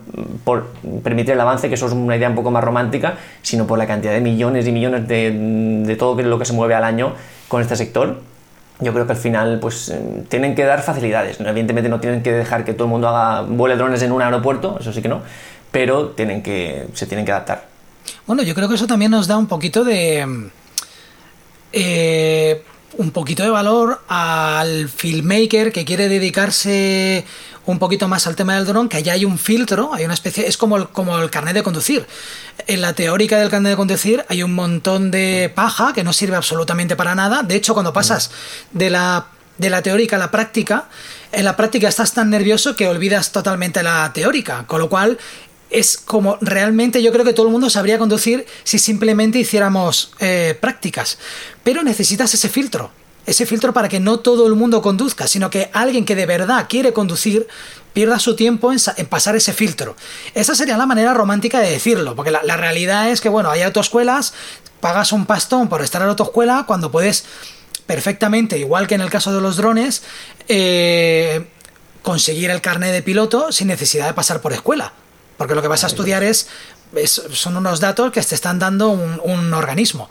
[1.04, 3.88] permitir el avance, que eso es una idea un poco más romántica, sino por la
[3.88, 5.32] cantidad de millones y millones de,
[5.86, 7.14] de todo lo que se mueve al año
[7.48, 8.18] con este sector,
[8.82, 11.40] yo creo que al final pues eh, tienen que dar facilidades.
[11.40, 14.78] Evidentemente no tienen que dejar que todo el mundo haga vuele drones en un aeropuerto,
[14.80, 15.22] eso sí que no,
[15.72, 17.68] pero tienen que, se tienen que adaptar.
[18.26, 20.50] Bueno, yo creo que eso también nos da un poquito de...
[21.74, 22.64] Eh,
[22.98, 27.26] un poquito de valor al filmmaker que quiere dedicarse
[27.66, 30.48] un poquito más al tema del dron, que allá hay un filtro, hay una especie,
[30.48, 32.06] es como el, como el carnet de conducir.
[32.68, 36.36] En la teórica del carnet de conducir hay un montón de paja que no sirve
[36.36, 37.44] absolutamente para nada.
[37.44, 38.32] De hecho, cuando pasas
[38.72, 39.28] de la,
[39.58, 40.86] de la teórica a la práctica,
[41.32, 45.18] en la práctica estás tan nervioso que olvidas totalmente la teórica, con lo cual
[45.72, 50.58] es como realmente yo creo que todo el mundo sabría conducir si simplemente hiciéramos eh,
[50.60, 51.18] prácticas.
[51.64, 52.92] Pero necesitas ese filtro
[53.26, 56.66] ese filtro para que no todo el mundo conduzca, sino que alguien que de verdad
[56.68, 57.48] quiere conducir
[57.94, 59.96] pierda su tiempo en, pasar ese filtro.
[60.34, 64.34] Esa sería la manera romántica de decirlo, porque la, realidad es que, bueno, hay autoescuelas,
[64.80, 67.26] pagas un pastón por estar en la autoescuela cuando puedes
[67.86, 70.04] perfectamente, igual que en el caso de los drones,
[70.48, 71.48] eh,
[72.02, 74.94] conseguir el carnet de piloto sin necesidad de pasar por escuela.
[75.42, 76.48] Porque lo que vas a estudiar es
[77.34, 80.08] son unos datos que te están dando un, organismo.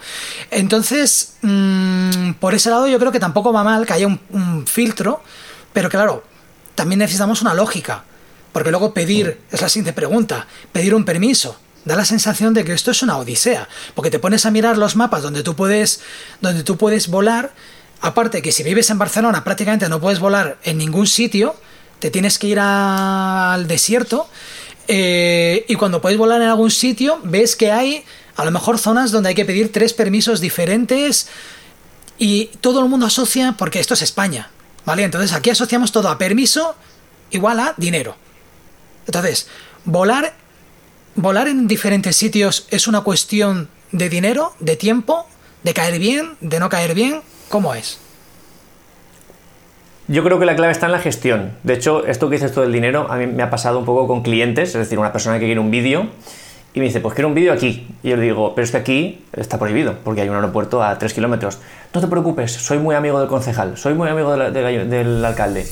[0.51, 5.23] Entonces, mm, por ese lado yo creo que tampoco va mal que haya un, filtro,
[5.73, 6.25] pero claro,
[6.75, 8.03] también necesitamos una lógica,
[8.53, 11.57] porque luego pedir, es la siguiente pregunta, pedir un permiso.
[11.85, 14.97] Da la sensación de que esto es una odisea, porque te pones a mirar los
[14.97, 16.01] mapas donde tú puedes,
[16.41, 17.53] donde tú puedes volar,
[18.01, 21.55] aparte que si vives en Barcelona prácticamente no puedes volar en ningún sitio,
[22.01, 24.29] te tienes que ir al desierto
[24.93, 29.13] eh, y cuando puedes volar en algún sitio, ves que hay a lo mejor zonas
[29.13, 31.29] donde hay que pedir tres permisos diferentes
[32.19, 34.51] y todo el mundo asocia, porque esto es España,
[34.85, 35.05] ¿vale?
[35.05, 36.75] Entonces aquí asociamos todo a permiso
[37.31, 38.17] igual a dinero.
[39.07, 39.47] Entonces,
[39.85, 40.35] volar,
[41.15, 45.25] volar en diferentes sitios es una cuestión de dinero, de tiempo,
[45.63, 48.01] de caer bien, de no caer bien, ¿cómo es?
[50.11, 51.53] Yo creo que la clave está en la gestión.
[51.63, 54.09] De hecho, esto que dices todo del dinero, a mí me ha pasado un poco
[54.09, 56.09] con clientes, es decir, una persona que quiere un vídeo
[56.75, 57.87] y me dice, pues quiero un vídeo aquí.
[58.03, 60.99] Y yo le digo, pero es que aquí está prohibido, porque hay un aeropuerto a
[60.99, 61.59] 3 kilómetros.
[61.95, 65.65] No te preocupes, soy muy amigo del concejal, soy muy amigo del alcalde.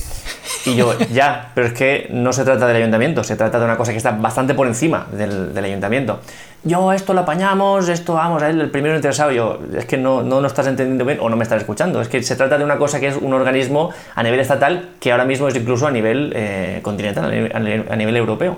[0.67, 3.77] Y yo, ya, pero es que no se trata del ayuntamiento, se trata de una
[3.77, 6.21] cosa que está bastante por encima del, ayuntamiento.
[6.65, 9.31] Yo, esto lo apañamos, esto vamos, a el primero interesado.
[9.31, 12.01] Yo, es que no, no, no estás entendiendo bien o no me estás escuchando.
[12.01, 15.13] Es que se trata de una cosa que es un organismo a nivel estatal que
[15.13, 18.57] ahora mismo es incluso a nivel eh, continental, a nivel, europeo.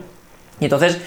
[0.61, 1.01] Y entonces,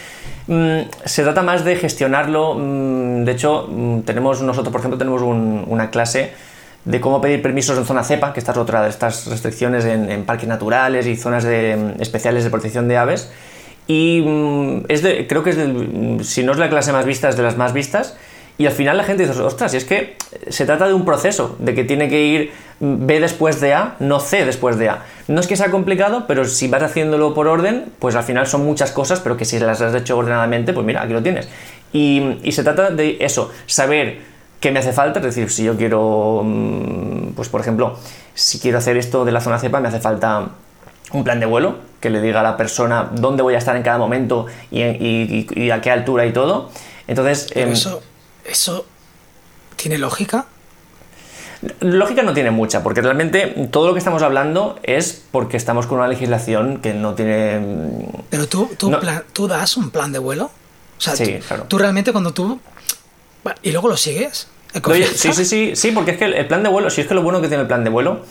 [0.48, 2.56] mm, se trata más de gestionarlo.
[2.56, 6.34] Mm, de hecho, mm, tenemos nosotros, por ejemplo, tenemos una clase
[6.86, 10.26] de cómo pedir permisos en zona cepa, que esta es otra de estas restricciones en,
[10.26, 13.32] parques naturales y zonas de, especiales de protección de aves.
[13.88, 17.30] Y mm, es de, creo que es, de, si no es la clase más vista,
[17.30, 18.16] es de las más vistas.
[18.58, 20.16] Y al final la gente dice, ostras, y es que
[20.48, 24.20] se trata de un proceso, de que tiene que ir B después de A, no
[24.20, 25.06] C después de A.
[25.28, 28.64] No es que sea complicado, pero si vas haciéndolo por orden, pues al final son
[28.64, 31.50] muchas cosas, pero que si las has hecho ordenadamente, pues mira, aquí lo tienes.
[31.94, 35.20] Y, se trata de eso, saber ¿Qué me hace falta?
[35.20, 37.98] Es decir, si yo quiero, mm, pues por ejemplo,
[38.34, 40.52] si quiero hacer esto de la zona cepa, me hace falta
[41.14, 43.84] un plan de vuelo que le diga a la persona dónde voy a estar en
[43.84, 46.70] cada momento y, a qué altura y todo.
[47.08, 47.50] Entonces.
[47.56, 48.02] Em, eso,
[48.46, 48.86] eso
[49.76, 50.46] tiene lógica.
[51.80, 56.00] Lógica no tiene mucha, porque realmente todo lo que estamos hablando es porque estamos con
[56.00, 57.60] una legislación que no tiene.
[57.60, 58.92] Mm, Pero tú, tú,
[59.32, 60.52] tú das un plan de vuelo.
[60.98, 61.64] O sea, sí, claro.
[61.70, 62.60] tú realmente cuando tú.
[63.62, 64.48] Y luego lo sigues
[65.16, 67.22] sí, sí, sí, sí, porque es que el plan de vuelo, si es que lo
[67.22, 68.22] bueno que tiene el plan de vuelo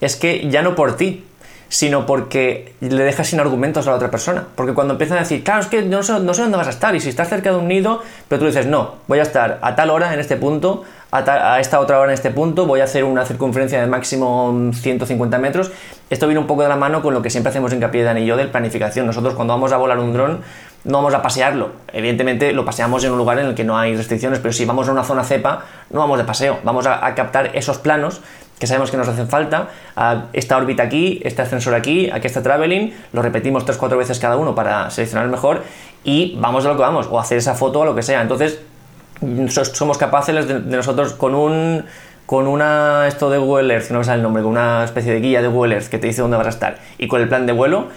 [0.00, 1.24] es que ya no por ti,
[1.70, 4.44] sino porque le dejas sin argumentos a la otra persona.
[4.56, 6.70] Porque cuando empiezan a decir, claro, es que no sé, no sé dónde vas a
[6.70, 9.60] estar, y si estás cerca de un nido, pero tú dices, no, voy a estar
[9.62, 12.84] a tal hora en este punto, a, esta otra hora en este punto, voy a
[12.84, 15.70] hacer una circunferencia de máximo 150 metros.
[16.10, 18.26] Esto viene un poco de la mano con lo que siempre hacemos hincapié Dani y
[18.26, 19.06] yo del planificación.
[19.06, 20.40] Nosotros cuando vamos a volar un dron
[20.84, 21.70] no vamos a pasearlo.
[21.92, 24.88] Evidentemente lo paseamos en un lugar en el que no hay restricciones, pero si vamos
[24.88, 28.20] a una zona cepa, no vamos de paseo, vamos a, captar esos planos
[28.60, 32.42] que sabemos que nos hacen falta, a esta órbita aquí, este ascensor aquí, aquí está
[32.42, 35.62] traveling, lo repetimos 3-4 veces cada uno para seleccionar el mejor
[36.04, 38.20] y vamos a lo que vamos, o hacer esa foto o lo que sea.
[38.20, 38.60] Entonces,
[39.72, 41.84] somos capaces de, nosotros con un
[42.26, 45.20] con una esto de Google Earth, no me sale el nombre, con una especie de
[45.20, 47.44] guía de Google Earth que te dice dónde vas a estar y con el plan
[47.44, 47.88] de vuelo,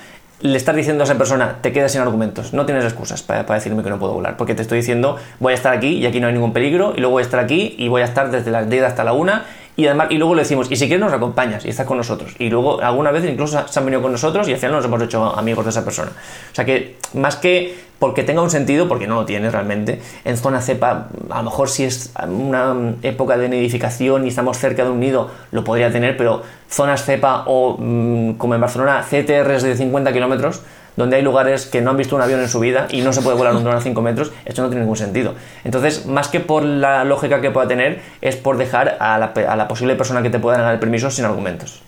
[0.44, 3.84] le estás diciendo a esa persona, te quedas sin argumentos, no tienes excusas para, decirme
[3.84, 6.28] que no puedo volar, porque te estoy diciendo, voy a estar aquí y aquí no
[6.28, 8.70] hay ningún peligro, y luego voy a estar aquí y voy a estar desde las
[8.70, 9.42] 10 hasta la 1
[9.76, 12.36] y además y luego le decimos y si quieres nos acompañas y estás con nosotros
[12.40, 15.02] y luego alguna vez incluso se han venido con nosotros y al final nos hemos
[15.02, 16.12] hecho amigos de esa persona.
[16.52, 20.38] O sea que más que porque tenga un sentido porque no lo tiene realmente en
[20.38, 24.90] zona cepa a lo mejor si es una época de nidificación y estamos cerca de
[24.90, 29.78] un nido lo podría tener pero zonas cepa o mm, como en Barcelona CTRs de
[29.78, 30.62] 50 kilómetros
[30.96, 33.22] donde hay lugares que no han visto un avión en su vida y no se
[33.22, 35.36] puede volar un dron a 5 metros, esto no tiene ningún sentido.
[35.64, 39.96] Entonces, más que por la lógica que pueda tener, es por dejar a la, posible
[39.96, 41.82] persona que te pueda dar el permiso sin argumentos.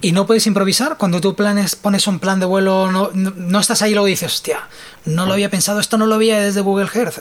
[0.00, 0.96] ¿Y no puedes improvisar?
[0.96, 4.32] Cuando tú planes, pones un plan de vuelo, no, no, estás ahí y luego dices,
[4.32, 4.60] hostia,
[5.04, 7.18] no lo había pensado, esto no lo veía desde Google Earth.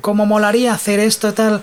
[0.00, 1.62] ¿Cómo molaría hacer esto y tal?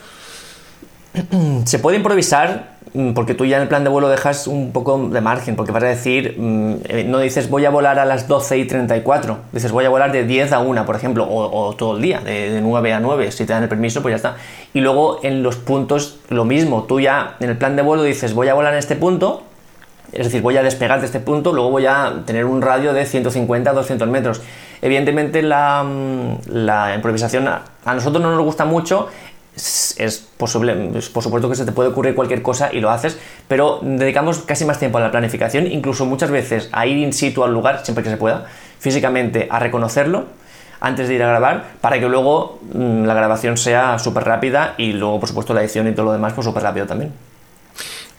[1.65, 2.74] Se puede improvisar,
[3.13, 5.83] porque tú ya en el plan de vuelo dejas un poco de margen, porque vas
[5.83, 9.71] a decir, mm, eh, no dices voy a volar a las 12 y 34, dices
[9.71, 12.93] voy a volar de 10 a 1, por ejemplo, o, todo el día, de, 9
[12.93, 14.35] a 9, si te dan el permiso, pues ya está.
[14.73, 18.33] Y luego en los puntos lo mismo, tú ya en el plan de vuelo dices
[18.33, 19.43] voy a volar en este punto,
[20.11, 23.05] es decir, voy a despegar de este punto, luego voy a tener un radio de
[23.05, 24.41] 150 a 200 metros.
[24.81, 29.09] Evidentemente la, mm, la improvisación a nosotros no nos gusta mucho
[29.55, 30.73] es, posible,
[31.13, 34.65] por supuesto que se te puede ocurrir cualquier cosa y lo haces, pero dedicamos casi
[34.65, 38.03] más tiempo a la planificación, incluso muchas veces a ir in situ al lugar, siempre
[38.03, 38.45] que se pueda,
[38.79, 40.25] físicamente a reconocerlo
[40.81, 44.91] antes de ir a grabar, para que luego mm, la grabación sea súper rápida y
[44.91, 47.13] luego, por supuesto, la edición y todo lo demás, pues súper rápido también.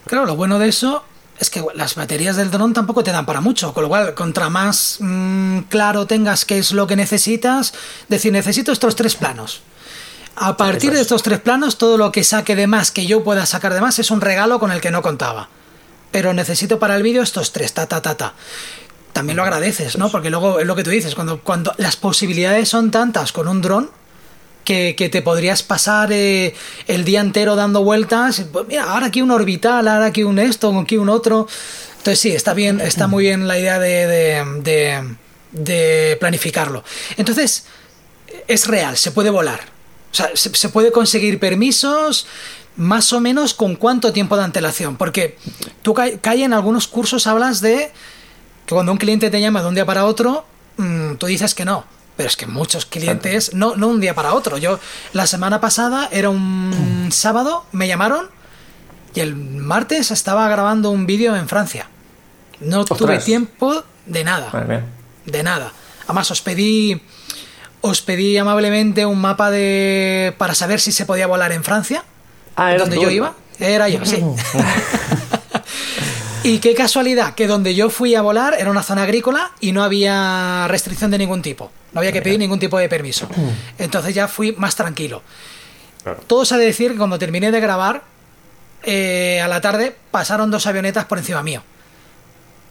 [0.07, 1.05] Claro, lo bueno de eso
[1.39, 4.49] es que las baterías del dron tampoco te dan para mucho, con lo cual, contra
[4.49, 7.75] más mm, claro tengas qué es lo que necesitas,
[8.09, 9.63] decir, necesito estos tres planos
[10.37, 13.47] a partir de estos tres planos, todo lo que saque de más, que yo pueda
[13.47, 15.49] sacar de más, es un regalo con el que no contaba.
[16.11, 18.35] Pero necesito para el vídeo estos tres, ta, ta, ta, ta.
[19.15, 20.11] También lo agradeces, ¿no?
[20.11, 23.63] Porque luego es lo que tú dices, cuando, cuando las posibilidades son tantas con un
[23.63, 23.91] dron,
[24.63, 26.55] que, te podrías pasar eh,
[26.87, 28.45] el día entero dando vueltas.
[28.53, 31.47] Pues mira, ahora aquí un orbital, ahora aquí un esto, aquí un otro.
[31.99, 35.17] Entonces sí, está bien, está muy bien la idea de, de,
[35.53, 36.85] de planificarlo.
[37.17, 37.65] Entonces,
[38.49, 39.76] es real, se puede volar
[40.13, 42.27] o sea, se, puede conseguir permisos
[42.77, 44.97] más o menos con cuánto tiempo de antelación.
[44.97, 45.39] Porque
[45.83, 47.93] tú cae, en algunos cursos hablas de
[48.67, 50.47] que cuando un cliente te llama de un día para otro,
[50.77, 51.85] mm, tú dices que no.
[52.17, 54.57] Pero es que muchos clientes, no, no un día para otro.
[54.57, 54.81] Yo
[55.13, 58.29] la semana pasada era un sábado, me llamaron
[59.15, 61.89] y el martes estaba grabando un vídeo en Francia.
[62.61, 64.85] No tuve tiempo de nada.
[65.25, 65.73] De nada.
[66.05, 67.03] Además os pedí
[67.87, 72.05] os pedí amablemente un mapa de para saber si se podía volar en Francia.
[72.57, 73.35] Ah, ¿era donde yo iba.
[73.59, 74.23] Era yo, sí.
[76.43, 79.83] y qué casualidad que donde yo fui a volar era una zona agrícola y no
[79.83, 81.71] había restricción de ningún tipo.
[81.93, 83.29] No había que pedir ningún tipo de permiso.
[83.79, 85.23] Entonces ya fui más tranquilo.
[86.27, 88.03] Todo se ha de decir que cuando terminé de grabar,
[88.83, 91.63] eh, a la tarde pasaron dos avionetas por encima mío.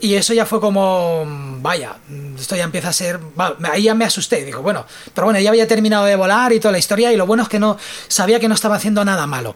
[0.05, 1.25] Y eso ya fue como,
[1.61, 1.95] vaya,
[2.39, 3.19] esto ya empieza a ser...
[3.63, 4.85] Ahí ya me asusté, digo, bueno,
[5.15, 7.49] pero bueno, ya había terminado de volar y toda la historia y lo bueno es
[7.49, 7.75] que no
[8.07, 9.55] sabía que no estaba haciendo nada malo.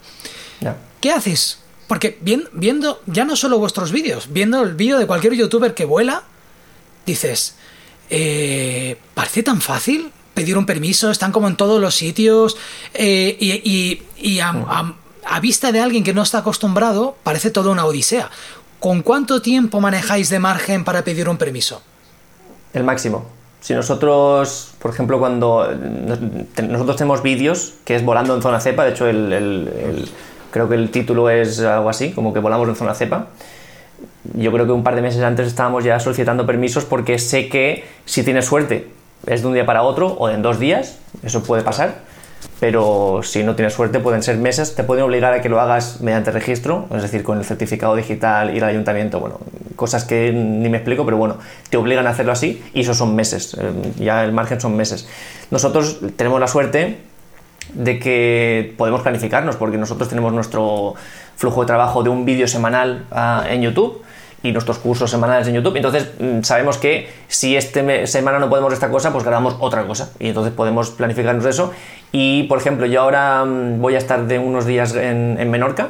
[1.01, 1.59] ¿Qué haces?
[1.87, 6.23] Porque viendo ya no solo vuestros vídeos, viendo el vídeo de cualquier youtuber que vuela,
[7.05, 7.53] dices,
[8.09, 12.57] eh, parece tan fácil pedir un permiso, están como en todos los sitios
[12.95, 14.95] eh, y, y, a,
[15.25, 18.31] a vista de alguien que no está acostumbrado, parece toda una odisea.
[18.79, 21.81] ¿Con cuánto tiempo manejáis de margen para pedir un permiso?
[22.73, 23.25] El máximo.
[23.59, 25.67] Si nosotros, por ejemplo, cuando
[26.63, 30.09] nosotros tenemos vídeos que es volando en zona cepa, de hecho el,
[30.51, 33.27] creo que el título es algo así, como que volamos en zona cepa.
[34.33, 37.83] Yo creo que un par de meses antes estábamos ya solicitando permisos porque sé que
[38.05, 38.87] si tienes suerte
[39.27, 41.95] es de un día para otro o en dos días, eso puede pasar
[42.59, 46.01] pero si no tienes suerte pueden ser meses, te pueden obligar a que lo hagas
[46.01, 49.39] mediante registro, es decir, con el certificado digital, ir al ayuntamiento, bueno,
[49.75, 51.37] cosas que ni me explico, pero bueno,
[51.69, 55.07] te obligan a hacerlo así y eso son meses, eh, ya el margen son meses.
[55.51, 56.97] Nosotros tenemos la suerte
[57.73, 60.95] de que podemos planificarnos porque nosotros tenemos nuestro
[61.37, 64.03] flujo de trabajo de un vídeo semanal ah, en YouTube
[64.41, 65.75] y nuestros cursos semanales en YouTube.
[65.75, 70.11] Entonces mm, sabemos que si esta semana no podemos esta cosa, pues grabamos otra cosa.
[70.19, 71.71] Y entonces podemos planificarnos eso.
[72.11, 75.89] Y por ejemplo, yo ahora mm, voy a estar de unos días en, Menorca.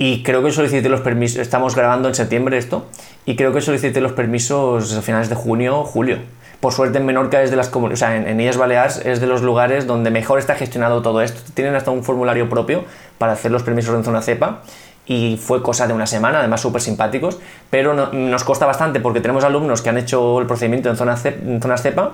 [0.00, 2.86] Y creo que solicité los permisos, estamos grabando en septiembre esto,
[3.26, 6.18] y creo que solicité los permisos a finales de junio, julio.
[6.60, 9.26] Por suerte en Menorca es de las o sea, en, en Illes Baleares es de
[9.26, 11.40] los lugares donde mejor está gestionado todo esto.
[11.52, 12.84] Tienen hasta un formulario propio
[13.18, 14.62] para hacer los permisos en zona cepa
[15.08, 17.38] y fue cosa de una semana, además súper simpáticos,
[17.70, 21.78] pero nos cuesta bastante porque tenemos alumnos que han hecho el procedimiento en, zona en
[21.78, 22.12] cepa.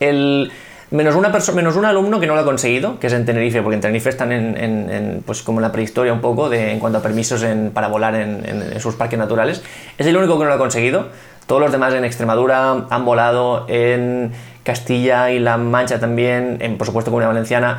[0.00, 0.50] El,
[0.90, 3.76] menos, una menos un alumno que no lo ha conseguido, que es en Tenerife, porque
[3.76, 7.02] en Tenerife están en, pues como en la prehistoria un poco de, en cuanto a
[7.02, 9.62] permisos para volar en, sus parques naturales.
[9.96, 11.08] Es el único que no lo ha conseguido.
[11.46, 14.32] Todos los demás en Extremadura han volado, en
[14.64, 17.78] Castilla y La Mancha también, en, por supuesto Comunidad Valenciana,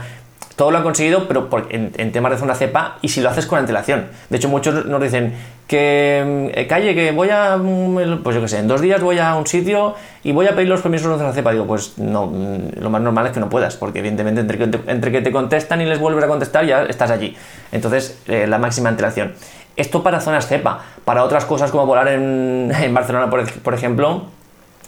[0.55, 3.59] todo lo han conseguido, pero en, temas de zona cepa y si lo haces con
[3.59, 4.07] antelación.
[4.29, 5.33] De hecho, muchos nos dicen
[5.67, 9.19] que eh, calle, que voy a, mm, pues yo qué sé, en dos días voy
[9.19, 11.51] a un sitio y voy a pedir los permisos de zona cepa.
[11.51, 14.63] Digo, pues no, mm, lo más normal es que no puedas, porque evidentemente entre que
[14.87, 17.35] entre que te contestan y les vuelves a contestar ya estás allí.
[17.71, 19.33] Entonces, eh, la máxima antelación.
[19.77, 20.83] Esto para zonas cepa.
[21.05, 24.25] Para otras cosas como volar en, Barcelona, por ejemplo,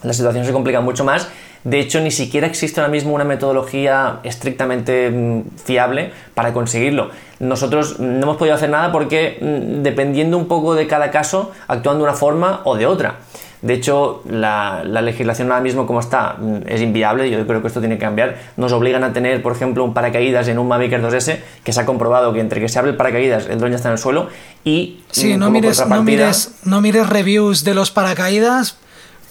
[0.02, 1.28] la situación se complica mucho más
[1.64, 7.10] de hecho, ni siquiera existe ahora mismo una metodología estrictamente mm, fiable para conseguirlo.
[7.40, 11.96] Nosotros no hemos podido hacer nada porque mm, dependiendo un poco de cada caso, actúan
[11.96, 13.16] de una forma o de otra.
[13.62, 17.80] De hecho, la, legislación ahora mismo como está mm, es inviable, yo creo que esto
[17.80, 18.36] tiene que cambiar.
[18.58, 21.80] Nos obligan a tener, por ejemplo, un paracaídas en un Mavic Air 2S, que se
[21.80, 23.98] ha comprobado que entre que se abre el paracaídas, el dron ya está en el
[23.98, 24.28] suelo
[24.64, 25.00] y...
[25.10, 28.76] Sí, no mires, no, mires, no mires reviews de los paracaídas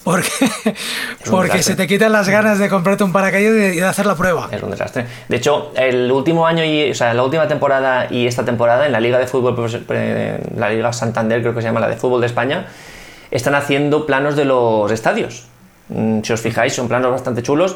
[0.04, 0.30] porque,
[1.30, 4.50] porque se te quitan las ganas de comprarte un paracaídas y de hacer la prueba.
[4.52, 5.06] Es un desastre.
[5.28, 8.92] De hecho, el último año, y, o sea, la última temporada y esta temporada en
[8.92, 9.56] la Liga de Fútbol,
[10.58, 12.68] la Liga Santander, creo que se llama la de Fútbol de España,
[13.32, 15.46] están haciendo planos de los estadios.
[15.90, 17.76] Mm, si os fijáis, son planos bastante chulos.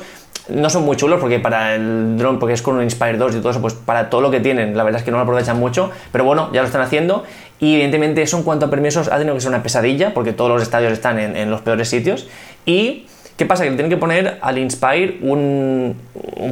[0.50, 3.40] No son muy chulos porque para el drone, porque es con un Inspire 2 y
[3.40, 5.60] todo eso, pues para todo lo que tienen, la verdad es que no lo aprovechan
[5.60, 7.26] mucho, pero bueno, ya lo están haciendo
[7.60, 10.50] y evidentemente eso en cuanto a permisos ha tenido que ser una pesadilla porque todos
[10.50, 12.28] los estadios están en, los peores sitios.
[12.66, 13.64] Y ¿qué pasa?
[13.64, 15.98] Que le tienen que poner al Inspire un,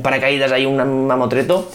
[0.04, 1.70] paracaídas ahí, un mamotreto.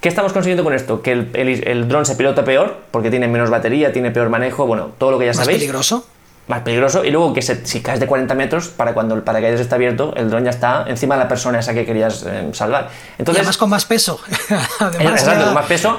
[0.00, 1.00] ¿Qué estamos consiguiendo con esto?
[1.00, 4.90] Que el, el, dron se pilota peor porque tiene menos batería, tiene peor manejo, bueno,
[4.98, 5.56] todo lo que ya sabéis.
[5.56, 6.06] ¿Más peligroso?
[6.48, 7.04] Más peligroso.
[7.04, 10.30] Y luego que si caes de 40 metros, para cuando el paracaídas está abierto, el
[10.30, 12.90] dron ya está encima de la persona esa que querías eh, salvar.
[13.18, 14.20] Entonces, y además con más peso.
[14.78, 15.98] además, exacto, con más peso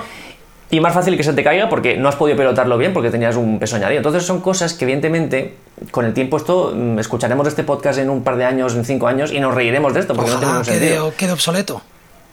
[0.70, 3.36] y más fácil que se te caiga porque no has podido pilotarlo bien porque tenías
[3.36, 3.98] un peso añadido.
[3.98, 5.56] Entonces son cosas que evidentemente
[5.92, 9.08] con el tiempo esto mm, escucharemos este podcast en un par de años, en cinco
[9.08, 11.14] años y nos reiremos de esto porque no tiene sentido.
[11.16, 11.82] Quede obsoleto.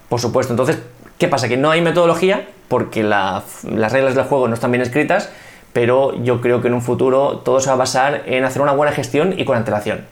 [0.09, 0.53] Por supuesto.
[0.53, 0.79] Entonces,
[1.19, 1.49] ¿qué pasa?
[1.49, 5.31] Que no hay metodología porque las reglas del juego no están bien escritas,
[5.75, 8.72] pero yo creo que en un futuro todo se va a basar en hacer una
[8.72, 10.07] buena gestión y con antelación.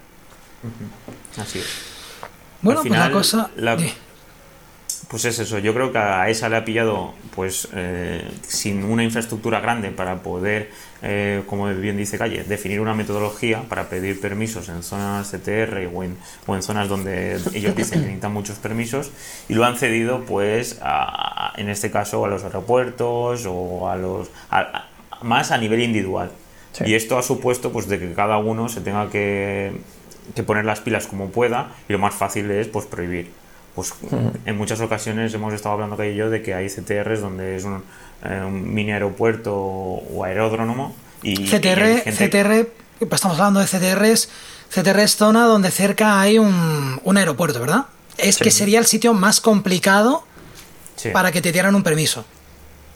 [1.40, 1.66] Así es.
[2.60, 3.50] Bueno, pues la cosa
[5.12, 9.04] pues es eso, yo creo que a esa le ha pillado pues eh, sin una
[9.04, 10.70] infraestructura grande para poder,
[11.02, 16.02] eh, como bien dice Calle, definir una metodología para pedir permisos en zonas CTR o
[16.02, 19.10] en, o en zonas donde ellos dicen que necesitan muchos permisos
[19.50, 20.80] y lo han cedido pues
[21.58, 24.30] en este caso a los aeropuertos o a los
[25.22, 26.30] más a nivel individual.
[26.84, 29.72] Y esto ha supuesto pues de que cada uno se tenga que,
[30.34, 33.30] que poner las pilas como pueda y lo más fácil es pues prohibir
[33.74, 33.94] pues
[34.44, 37.82] en muchas ocasiones hemos estado hablando que yo de que hay CTRs donde es un,
[38.24, 42.68] eh, mini aeropuerto o aeródromo y CTR, CTR,
[43.10, 44.28] estamos hablando de CTRs,
[44.70, 47.86] CTR es zona donde cerca hay un, aeropuerto, ¿verdad?
[48.18, 50.24] Es que sería el sitio más complicado
[51.12, 52.24] para que te dieran un permiso.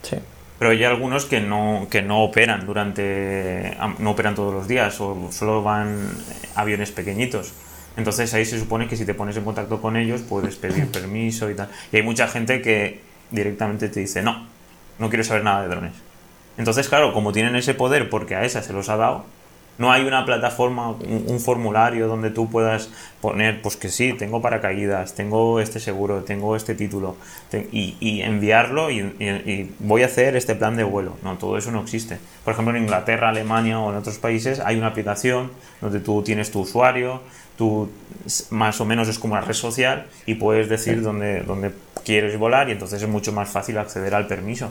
[0.02, 0.16] Sí.
[0.58, 3.76] Pero hay algunos que no, que no operan durante.
[3.98, 6.08] no operan todos los días, o solo van
[6.54, 7.52] aviones pequeñitos.
[7.96, 11.50] Entonces ahí se supone que si te pones en contacto con ellos puedes pedir permiso
[11.50, 11.68] y tal.
[11.92, 13.00] Y hay mucha gente que
[13.30, 14.46] directamente te dice, no,
[14.98, 15.92] no quiero saber nada de drones.
[16.58, 19.24] Entonces, claro, como tienen ese poder porque a esa se los ha dado,
[19.78, 22.88] no hay una plataforma, un, formulario donde tú puedas
[23.20, 27.16] poner, pues que sí, tengo paracaídas, tengo este seguro, tengo este título,
[27.72, 31.16] y, enviarlo y, y, voy a hacer este plan de vuelo.
[31.22, 32.18] No, todo eso no existe.
[32.44, 35.50] Por ejemplo, en Inglaterra, Alemania o en otros países hay una aplicación
[35.80, 37.20] donde tú tienes tu usuario,
[37.58, 37.90] tú
[38.50, 41.72] más o menos es como una red social y puedes decir dónde, dónde
[42.04, 44.70] quieres volar y entonces es mucho más fácil acceder al permiso.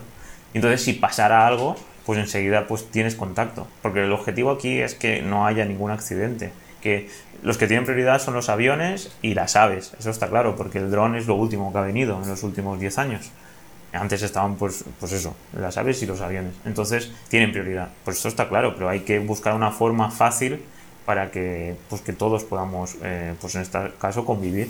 [0.54, 1.76] Entonces si pasara algo,
[2.06, 3.68] pues enseguida pues tienes contacto.
[3.82, 6.52] Porque el objetivo aquí es que no haya ningún accidente.
[6.82, 7.10] Que
[7.42, 10.92] los que tienen prioridad son los aviones y las aves, eso está claro, porque el
[10.92, 13.32] dron es lo último que ha venido en los últimos 10 años.
[13.92, 16.54] Antes estaban, pues, pues eso, las aves y los aviones.
[16.66, 17.90] Entonces, tienen prioridad.
[18.04, 20.62] Pues eso está claro, pero hay que buscar una forma fácil
[21.06, 24.70] para que, pues, que todos podamos, eh, pues en este caso, convivir.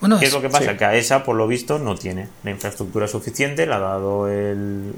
[0.00, 0.76] Bueno, ¿Qué es lo que pasa?
[0.76, 4.94] Que a esa, por lo visto, no tiene la infraestructura suficiente, le ha dado el,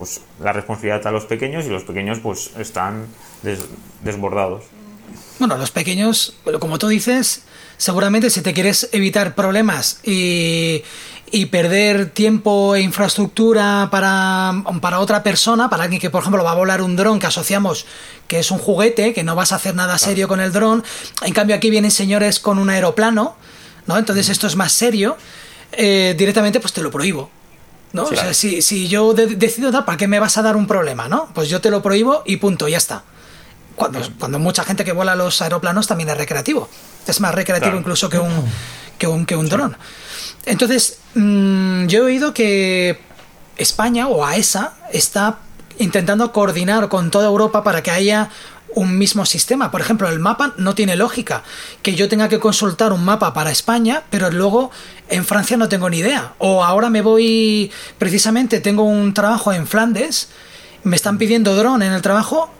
[0.00, 3.04] pues, la responsabilidad a los pequeños y los pequeños pues están
[4.02, 4.64] desbordados.
[5.38, 7.42] Bueno, los pequeños, como tú dices,
[7.76, 10.82] seguramente si te quieres evitar problemas y,
[11.30, 16.52] y perder tiempo e infraestructura para, para, otra persona, para alguien que, por ejemplo, va
[16.52, 17.84] a volar un dron que asociamos
[18.26, 20.82] que es un juguete, que no vas a hacer nada serio con el dron.
[21.26, 23.36] En cambio, aquí vienen señores con un aeroplano,
[23.86, 23.98] ¿no?
[23.98, 25.18] Entonces esto es más serio.
[25.72, 27.30] Eh, directamente, pues te lo prohíbo.
[27.92, 28.04] ¿No?
[28.04, 31.08] O sea, si, si yo decido dar, ¿para qué me vas a dar un problema?
[31.08, 31.28] ¿no?
[31.34, 33.02] Pues yo te lo prohíbo y punto, ya está.
[33.76, 36.68] Cuando, mucha gente que vuela los aeroplanos también es recreativo.
[37.06, 38.44] Es más recreativo incluso que un,
[38.98, 39.76] que un, que un dron.
[40.44, 43.00] Entonces, mm, yo he oído que
[43.56, 45.38] España o AESA e está
[45.78, 48.28] intentando coordinar con toda Europa para que haya
[48.74, 49.70] un mismo sistema.
[49.70, 51.42] Por ejemplo, el mapa no tiene lógica.
[51.82, 54.70] Que yo tenga que consultar un mapa para España, pero luego
[55.08, 56.34] en Francia no tengo ni idea.
[56.38, 60.28] O ahora me voy, precisamente tengo un trabajo en Flandes,
[60.84, 62.50] me están pidiendo dron en el trabajo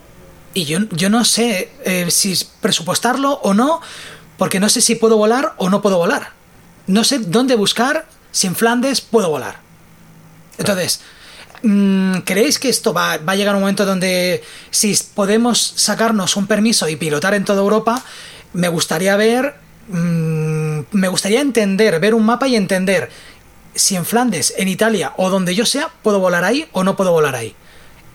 [0.53, 3.81] y yo, yo no sé eh, si presupuestarlo o no,
[4.37, 6.33] porque no sé si puedo volar o no puedo volar.
[6.87, 9.61] No sé dónde buscar si en Flandes puedo volar.
[10.59, 11.01] Entonces,
[12.25, 16.97] ¿creéis que esto va, a llegar un momento donde si podemos sacarnos un permiso y
[16.97, 18.03] pilotar en toda Europa,
[18.53, 19.55] me gustaría ver,
[19.89, 23.11] mm, me gustaría entender, ver un mapa y entender
[23.75, 27.13] si en Flandes, en Italia o donde yo sea, puedo volar ahí o no puedo
[27.13, 27.55] volar ahí?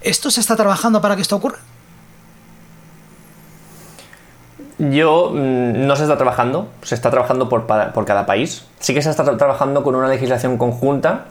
[0.02, 1.60] ¿Esto se está trabajando para que esto ocurra?
[4.78, 8.66] Yo mm, no se está trabajando, se está trabajando por, cada país.
[8.80, 11.26] Sí que se está trabajando con una legislación conjunta,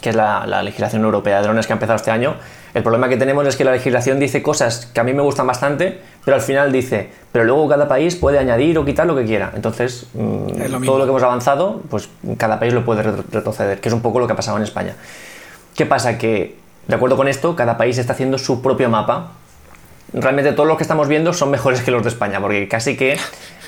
[0.00, 2.34] que es la, legislación europea de drones que ha empezado este año.
[2.74, 5.46] El problema que tenemos es que la legislación dice cosas que a mí me gustan
[5.46, 9.24] bastante, pero al final dice, pero luego cada país puede añadir o quitar lo que
[9.24, 9.52] quiera.
[9.54, 13.94] Entonces, mm, todo lo que hemos avanzado, pues cada país lo puede retroceder, que es
[13.94, 14.94] un poco lo que ha pasado en España.
[15.74, 16.16] ¿Qué pasa?
[16.18, 19.32] Que, de acuerdo con esto, cada país está haciendo su propio mapa
[20.12, 23.16] realmente todos los que estamos viendo son mejores que los de España, porque casi que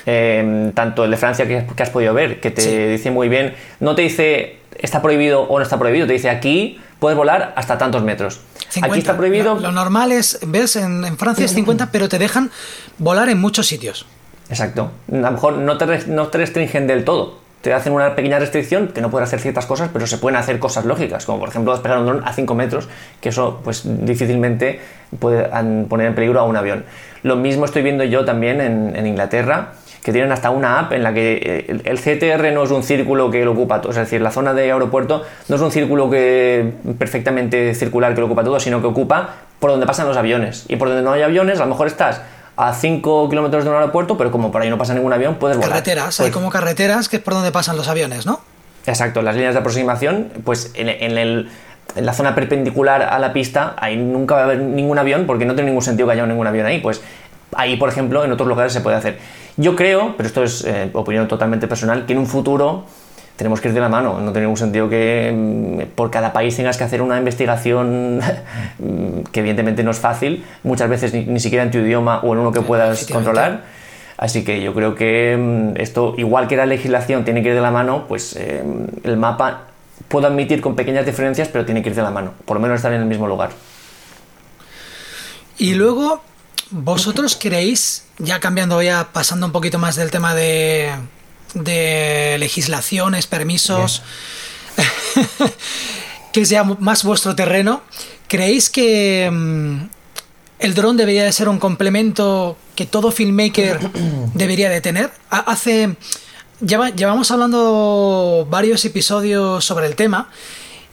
[0.05, 3.95] em, tanto el de Francia que, has podido ver, que te dice muy bien, no
[3.95, 8.03] te dice está prohibido o no está prohibido, te dice aquí puedes volar hasta tantos
[8.03, 8.39] metros.
[8.81, 9.55] Aquí está prohibido.
[9.55, 12.49] Lo, normal es, ves, en, Francia es 50, pero te dejan
[12.97, 14.05] volar en muchos sitios.
[14.49, 14.91] Exacto.
[15.11, 18.89] A lo mejor no te, no te restringen del todo te hacen una pequeña restricción
[18.89, 21.71] que no puedes hacer ciertas cosas, pero se pueden hacer cosas lógicas, como por ejemplo
[21.71, 22.89] despegar un dron a 5 metros,
[23.21, 24.81] que eso pues difícilmente
[25.17, 25.47] puede
[25.87, 26.83] poner en peligro a un avión.
[27.23, 31.13] Lo mismo estoy viendo yo también en, Inglaterra, que tienen hasta una app en la
[31.13, 34.31] que eh, el, CTR no es un círculo que lo ocupa todo, es decir, la
[34.31, 38.81] zona de aeropuerto no es un círculo que perfectamente circular que lo ocupa todo, sino
[38.81, 40.65] que ocupa por donde pasan los aviones.
[40.67, 42.21] Y por donde no hay aviones, a lo mejor estás
[42.57, 45.57] a 5 kilómetros de un aeropuerto, pero como por ahí no pasa ningún avión, puedes
[45.57, 45.71] volar.
[45.71, 48.41] Carreteras, hay pues como carreteras que es por donde pasan los aviones, ¿no?
[48.85, 51.49] Exacto, las líneas de aproximación, pues en, el,
[51.95, 55.45] en la zona perpendicular a la pista, ahí nunca va a haber ningún avión, porque
[55.45, 56.81] no tiene ningún sentido que haya ningún avión ahí.
[56.81, 57.01] Pues
[57.55, 59.19] ahí, por ejemplo, en otros lugares se puede hacer.
[59.57, 62.85] Yo creo, pero esto es eh, opinión totalmente personal, que en un futuro
[63.35, 64.19] tenemos que ir de la mano.
[64.19, 68.19] No tiene ningún sentido que mm, por cada país tengas que hacer una investigación
[69.31, 72.51] que evidentemente no es fácil, muchas veces ni, siquiera en tu idioma o en uno
[72.51, 73.61] que puedas controlar.
[74.17, 77.61] Así que yo creo que mm, esto, igual que la legislación tiene que ir de
[77.61, 78.63] la mano, pues eh,
[79.03, 79.67] el mapa
[80.07, 82.77] puedo admitir con pequeñas diferencias, pero tiene que ir de la mano, por lo menos
[82.77, 83.49] estar en el mismo lugar.
[85.57, 86.21] Y luego,
[86.73, 90.91] vosotros creéis, ya cambiando, ya pasando un poquito más del tema de,
[91.53, 94.01] de legislaciones, permisos,
[96.33, 97.83] que sea más vuestro terreno,
[98.27, 99.83] ¿creéis que mm,
[100.59, 103.79] el dron debería de ser un complemento que todo filmmaker
[104.33, 105.11] debería de tener?
[105.29, 105.95] Hace...
[106.59, 110.31] llevamos hablando varios episodios sobre el tema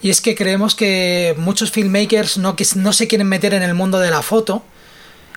[0.02, 3.74] y es que creemos que muchos filmmakers no, que no se quieren meter en el
[3.74, 4.62] mundo de la foto,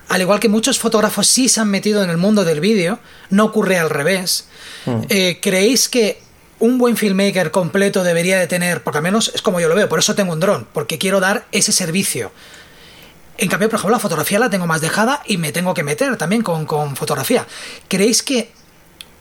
[0.10, 3.00] al igual que muchos fotógrafos sí se han metido en el mundo del vídeo,
[3.30, 4.48] no ocurre al revés.
[4.86, 5.02] Hmm.
[5.10, 6.22] Eh, ¿Creéis que
[6.60, 9.90] un buen filmmaker completo debería de tener, porque al menos es como yo lo veo,
[9.90, 12.32] por eso tengo un dron, porque quiero dar ese servicio?
[13.38, 16.16] En cambio, por ejemplo, la fotografía la tengo más dejada y me tengo que meter
[16.18, 17.48] también con, fotografía.
[17.88, 18.52] ¿Creéis que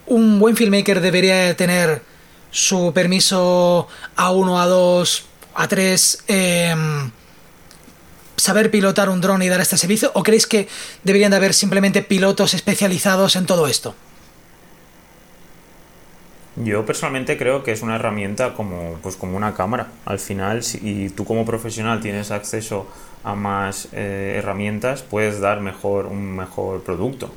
[0.07, 2.03] un buen filmmaker debería de tener
[2.51, 5.23] su permiso A1, A2,
[5.57, 7.13] A3?
[8.43, 10.11] Saber pilotar un dron y dar este servicio?
[10.15, 10.69] ¿O creéis que
[11.05, 13.95] deberían de haber simplemente pilotos especializados en todo esto?
[16.57, 19.87] Yo personalmente creo que es una herramienta como, pues como una cámara.
[20.05, 22.87] Al final, si tú como profesional tienes acceso
[23.25, 27.33] a más eh, herramientas, puedes dar mejor un mejor producto.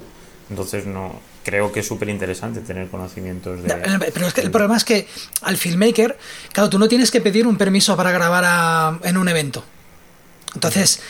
[0.49, 1.13] Entonces no
[1.45, 3.73] creo que es súper interesante tener conocimientos de...
[4.13, 5.07] Pero es que el problema es que
[5.43, 6.17] al filmmaker,
[6.51, 9.63] claro, tú no tienes que pedir un permiso para grabar en un evento.
[10.55, 11.01] Entonces,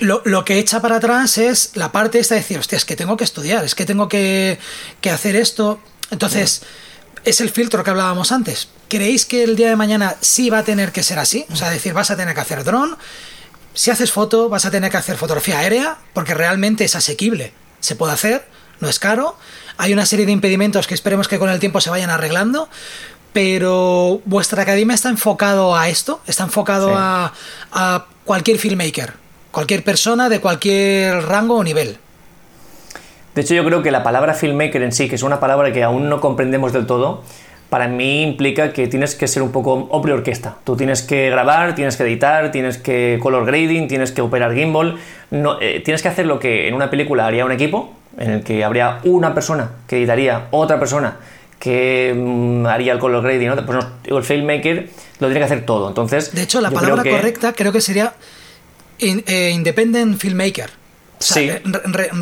[0.00, 2.96] lo, lo, que echa para atrás es la parte esta de decir, hostia, es que
[2.96, 4.58] tengo que estudiar, es que tengo que,
[5.00, 5.80] que hacer esto.
[6.10, 6.62] Entonces
[7.24, 8.68] es el filtro que hablábamos antes.
[8.88, 11.46] ¿Creéis que el día de mañana sí va a tener que ser así?
[11.50, 12.96] O sea, decir, vas a tener que hacer dron.
[13.74, 17.52] Si haces foto, vas a tener que hacer fotografía aérea, porque realmente es asequible.
[17.80, 18.46] Se puede hacer,
[18.80, 19.36] no es caro.
[19.78, 22.68] Hay una serie de impedimentos que esperemos que con el tiempo se vayan arreglando.
[23.32, 27.32] Pero vuestra academia está enfocado a esto, está enfocado a,
[27.72, 29.12] a cualquier filmmaker,
[29.50, 31.98] cualquier persona de cualquier rango o nivel.
[33.34, 35.82] De hecho, yo creo que la palabra filmmaker en sí, que es una palabra que
[35.82, 37.22] aún no comprendemos del todo,
[37.70, 40.56] para mí implica que tienes que ser un poco hombre orquesta.
[40.64, 44.98] Tú tienes que grabar, tienes que editar, tienes que color grading, tienes que operar gimbal.
[45.30, 48.44] No, eh, tienes que hacer lo que en una película haría un equipo, en el
[48.44, 51.16] que habría una persona que editaría, otra persona
[51.62, 53.64] que mm, haría el color grading, ¿no?
[53.64, 54.90] pues el filmmaker
[55.20, 55.86] lo tiene que hacer todo.
[55.86, 58.14] Entonces, de hecho, la palabra correcta creo que sería
[58.98, 60.82] eh, independent filmmaker
[61.22, 61.50] sí.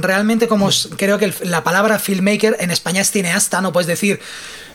[0.03, 4.21] realmente como creo que la palabra filmmaker en España es cineasta, no puedes decir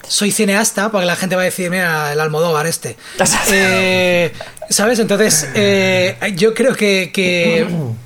[0.08, 2.96] soy cineasta porque la gente va a decir, mira, el Almodóvar este.
[3.52, 4.32] Eh,
[4.70, 5.00] ¿Sabes?
[5.00, 7.12] Entonces, eh, yo creo que,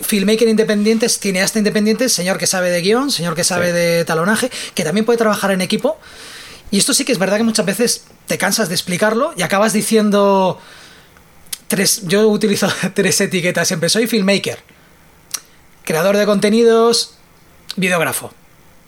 [0.00, 4.84] filmmaker independiente cineasta independiente, señor que sabe de guion, señor que sabe de talonaje, que
[4.84, 5.98] también puede trabajar en equipo.
[6.70, 9.72] Y esto sí que es verdad que muchas veces te cansas de explicarlo y acabas
[9.72, 10.58] diciendo
[11.68, 14.58] tres, yo utilizo tres etiquetas siempre, soy filmmaker
[15.90, 17.16] creador de contenidos,
[17.76, 18.30] videógrafo.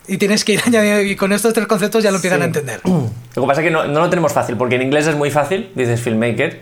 [0.06, 2.80] Y tienes que ir añadiendo, y con estos tres conceptos ya lo empiezan a entender.
[2.84, 5.30] Lo que pasa es que no, no, lo tenemos fácil, porque en inglés es muy
[5.30, 6.60] fácil, dices filmmaker.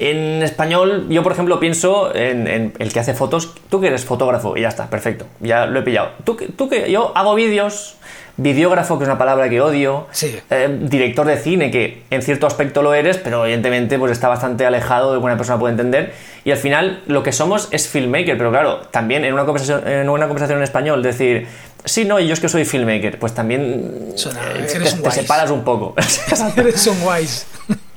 [0.00, 4.56] En español, yo por ejemplo pienso en, el que hace fotos, tú que eres fotógrafo,
[4.56, 6.10] y ya está, perfecto, ya lo he pillado.
[6.24, 7.98] Tú, tú que yo hago vídeos,
[8.38, 12.82] videógrafo, que es una palabra que odio, eh, director de cine, que en cierto aspecto
[12.82, 16.14] lo eres, pero evidentemente pues está bastante alejado de lo que una persona puede entender.
[16.44, 20.08] Y al final lo que somos es filmmaker, pero claro, también en una conversación en,
[20.08, 21.48] una conversación en español decir,
[21.84, 24.66] sí, no, yo es que soy filmmaker, pues también eh,
[25.02, 25.96] te, separas un poco.
[26.56, 27.44] eres un wise.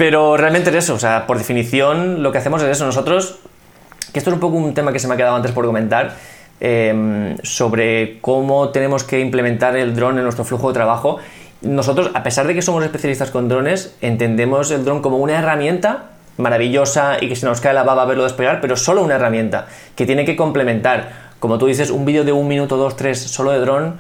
[0.02, 3.38] Pero realmente es eso, o sea, por definición lo que hacemos es eso, nosotros,
[4.12, 6.16] que esto es un poco un tema que se me ha quedado antes por comentar,
[6.64, 11.18] Em, sobre cómo tenemos que implementar el dron en nuestro flujo de trabajo.
[11.62, 16.12] Nosotros, a pesar de que somos especialistas con drones, entendemos el dron como una herramienta
[16.38, 20.06] maravillosa y que se nos cae la baba verlo despegar, pero solo una herramienta que
[20.06, 21.32] tiene que complementar.
[21.40, 23.98] Como tú dices, un vídeo de un minuto, dos, tres, solo de dron,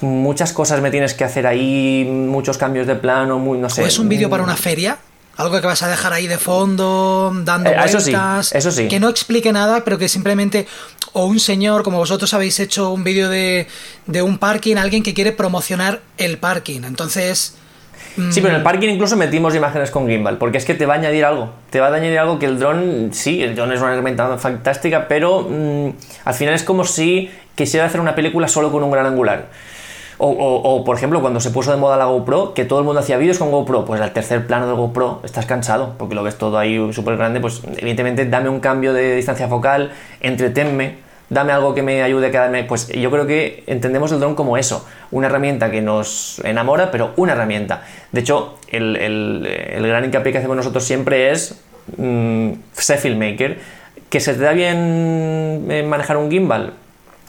[0.00, 3.82] muchas cosas me tienes que hacer ahí, muchos cambios de plano, muy, no sé.
[3.82, 4.98] ¿O es un vídeo para una feria?
[5.36, 8.52] Algo que vas a dejar ahí de fondo, dando eh, vueltas.
[8.52, 10.66] Eso sí, Que no explique nada, pero que simplemente.
[11.12, 13.66] O un señor, como vosotros habéis hecho un vídeo de,
[14.06, 16.82] de un parking, alguien que quiere promocionar el parking.
[16.82, 17.56] Entonces.
[18.30, 20.86] Sí, pero en el mm, parking incluso metimos imágenes con gimbal, porque es que te
[20.86, 21.52] va a añadir algo.
[21.70, 25.06] Te va a añadir algo que el dron, sí, el dron es una herramienta fantástica,
[25.06, 25.90] pero mm,
[26.24, 29.50] al final es como si quisiera hacer una película solo con un gran angular.
[30.20, 33.16] O, por ejemplo, cuando se puso de moda la GoPro, que todo el mundo hacía
[33.18, 36.58] vídeos con GoPro, pues al tercer plano de GoPro estás cansado, porque lo ves todo
[36.58, 40.96] ahí súper grande, pues evidentemente dame un cambio de distancia focal, entretenme,
[41.30, 42.64] dame algo que me ayude a quedarme.
[42.64, 47.12] Pues yo creo que entendemos el dron como eso, una herramienta que nos enamora, pero
[47.16, 47.84] una herramienta.
[48.10, 51.60] De hecho, el, el, gran hincapié que hacemos nosotros siempre es
[51.96, 53.58] mmm, filmmaker,
[54.10, 56.72] que se te da bien eh, manejar un gimbal,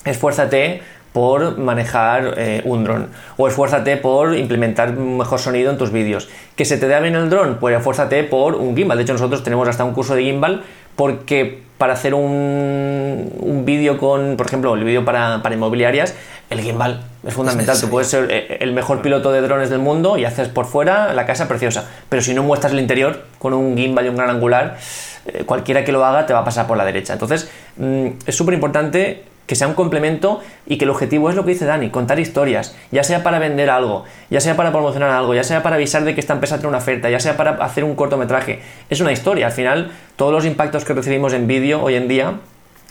[0.06, 0.82] esfuérzate
[1.20, 6.30] por manejar eh, un dron o esfuérzate por implementar un mejor sonido en tus vídeos.
[6.56, 7.58] ¿Que se te da bien el dron?
[7.60, 8.98] Pues esfuérzate por un gimbal.
[8.98, 10.64] De hecho, nosotros tenemos hasta un curso de gimbal
[10.96, 16.16] porque para hacer un, un vídeo con, por ejemplo, el vídeo para, para, inmobiliarias,
[16.50, 17.78] el gimbal es fundamental.
[17.82, 21.14] Tú puedes ser eh, el mejor piloto de drones del mundo y haces por fuera
[21.14, 21.90] la casa preciosa.
[22.08, 24.78] Pero si no muestras el interior con un gimbal y un gran angular,
[25.26, 27.12] eh, cualquiera que lo haga te va a pasar por la derecha.
[27.12, 31.44] Entonces, mm, es súper importante que sea un complemento y que el objetivo es lo
[31.44, 35.34] que dice Dani, contar historias, ya sea para vender algo, ya sea para promocionar algo,
[35.34, 37.84] ya sea para avisar de que esta empresa tiene una oferta, ya sea para hacer
[37.84, 38.62] un cortometraje.
[38.92, 42.34] Es una historia, al final todos los impactos que recibimos en vídeo hoy en día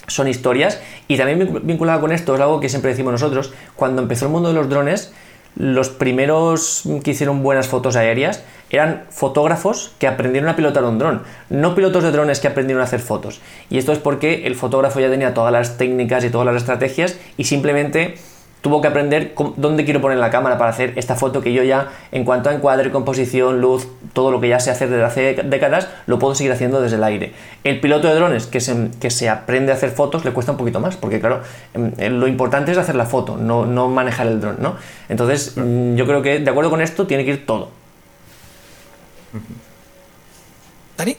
[0.09, 4.25] son historias y también vinculado con esto es algo que siempre decimos nosotros, cuando empezó
[4.25, 5.13] el mundo de los drones,
[5.59, 11.23] los primeros que hicieron buenas fotos aéreas eran fotógrafos que aprendieron a pilotar un dron,
[11.51, 13.41] no pilotos de drones que aprendieron a hacer fotos.
[13.69, 17.19] Y esto es porque el fotógrafo ya tenía todas las técnicas y todas las estrategias
[17.37, 18.19] y simplemente
[18.61, 21.89] tuvo que aprender dónde quiero poner la cámara para hacer esta foto que yo ya,
[22.13, 25.89] en cuanto a encuadre, composición, luz, todo lo que ya sé hacer desde hace décadas,
[26.07, 27.33] lo puedo seguir haciendo desde el aire.
[27.65, 30.59] El piloto de drones que se, que se aprende a hacer fotos le cuesta un
[30.59, 31.43] poquito más, porque claro,
[31.75, 34.77] em, eh, lo importante es hacer la foto, no, no manejar el dron, ¿no?
[35.09, 37.71] Entonces, mm, yo creo que de acuerdo con esto tiene que ir todo.
[40.97, 41.17] ¿Dani?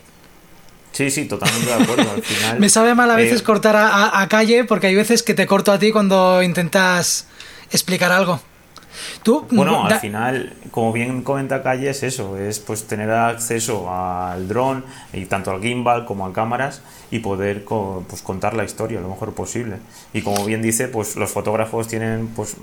[0.99, 2.11] Sí, sí, totalmente de acuerdo.
[2.11, 5.23] Al final, Me sabe mal a veces eh, cortar a, a, calle porque hay veces
[5.23, 7.25] que te corto a ti cuando intentas
[7.71, 8.41] explicar algo.
[9.23, 14.49] Tú, bueno, al final, como bien comenta Calle, es eso, es pues tener acceso al
[14.49, 16.81] dron y tanto al gimbal como a cámaras
[17.11, 19.77] y poder pues, contar la historia lo mejor posible.
[20.13, 22.57] Y como bien dice, pues los fotógrafos tienen pues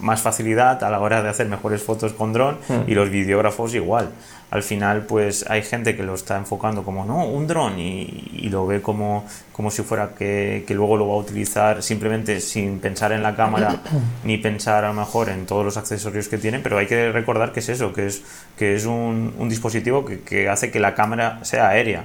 [0.00, 2.90] más facilidad a la hora de hacer mejores fotos con dron mm.
[2.90, 4.10] y los videógrafos igual
[4.54, 8.68] al final pues hay gente que lo está enfocando como, no, un dron y, lo
[8.68, 13.24] ve como, como si fuera que, luego lo va a utilizar simplemente sin pensar en
[13.24, 13.80] la cámara
[14.24, 17.50] ni pensar a lo mejor en todos los accesorios que tiene, pero hay que recordar
[17.50, 18.22] que es eso, que es,
[18.56, 22.04] que es un, un dispositivo que, que hace que la cámara sea aérea.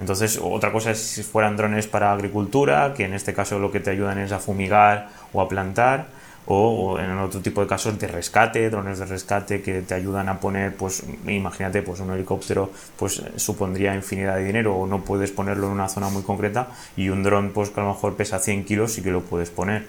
[0.00, 3.80] Entonces, otra cosa es si fueran drones para agricultura, que en este caso lo que
[3.80, 6.06] te ayudan es a fumigar o a plantar
[6.46, 10.40] o, en otro tipo de casos de rescate, drones de rescate que te ayudan a
[10.40, 15.66] poner, pues imagínate, pues un helicóptero pues supondría infinidad de dinero o no puedes ponerlo
[15.66, 18.64] en una zona muy concreta y un dron pues que a lo mejor pesa 100
[18.64, 19.86] kilos y que lo puedes poner.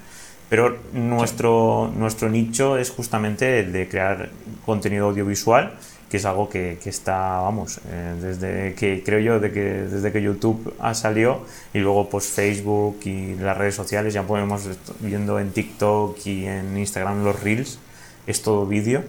[0.50, 4.30] Pero nuestro, nuestro nicho es justamente el de crear
[4.66, 5.74] contenido audiovisual
[6.12, 10.12] que es algo que, que está, vamos, eh, desde que creo yo, de que, desde
[10.12, 14.68] que YouTube ha salido y luego pues Facebook y las redes sociales, ya podemos
[15.00, 17.80] viendo en TikTok y en Instagram los Reels,
[18.28, 19.06] es todo vídeo.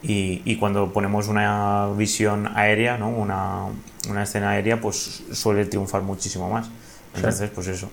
[0.00, 3.08] Y, y, cuando ponemos una visión aérea, ¿no?
[3.08, 3.64] una,
[4.08, 6.70] una, escena aérea, pues suele triunfar muchísimo más.
[7.16, 7.90] Entonces, pues eso,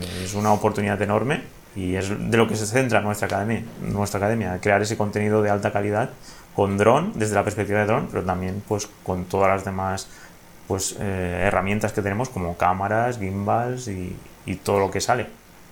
[0.00, 1.42] eh, es una oportunidad enorme
[1.74, 5.50] y es de lo que se centra nuestra academia, nuestra academia, crear ese contenido de
[5.50, 6.10] alta calidad
[6.54, 10.08] con dron, desde la perspectiva de dron, pero también pues con todas las demás
[10.66, 14.16] pues eh, herramientas que tenemos como cámaras, gimbals y,
[14.64, 15.28] todo lo que sale.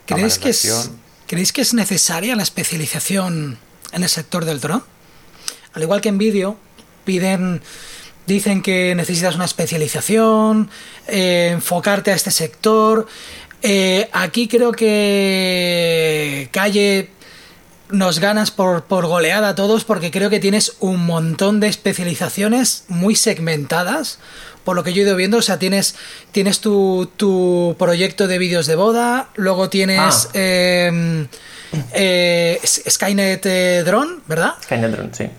[0.07, 0.93] ¿Creéis que, es,
[1.27, 3.59] ¿Creéis que es necesaria la especialización
[3.93, 4.85] en el sector del dron?
[5.73, 6.57] Al igual que en vídeo,
[7.05, 7.61] piden,
[8.27, 10.71] dicen que necesitas una especialización,
[11.09, 13.07] eh, enfocarte a este sector.
[13.63, 17.11] Eh, aquí creo que Calle
[17.91, 22.85] nos ganas por, por, goleada a todos porque creo que tienes un montón de especializaciones
[22.89, 24.19] muy segmentadas.
[24.65, 25.95] Por lo que yo he ido viendo, o sea, tienes,
[26.31, 30.31] tienes tu, tu proyecto de vídeos de boda, luego tienes ah.
[30.35, 31.27] em,
[31.95, 34.55] eh, Skynet eh, Drone, ¿verdad?
[34.63, 35.31] Skynet Drone, sí.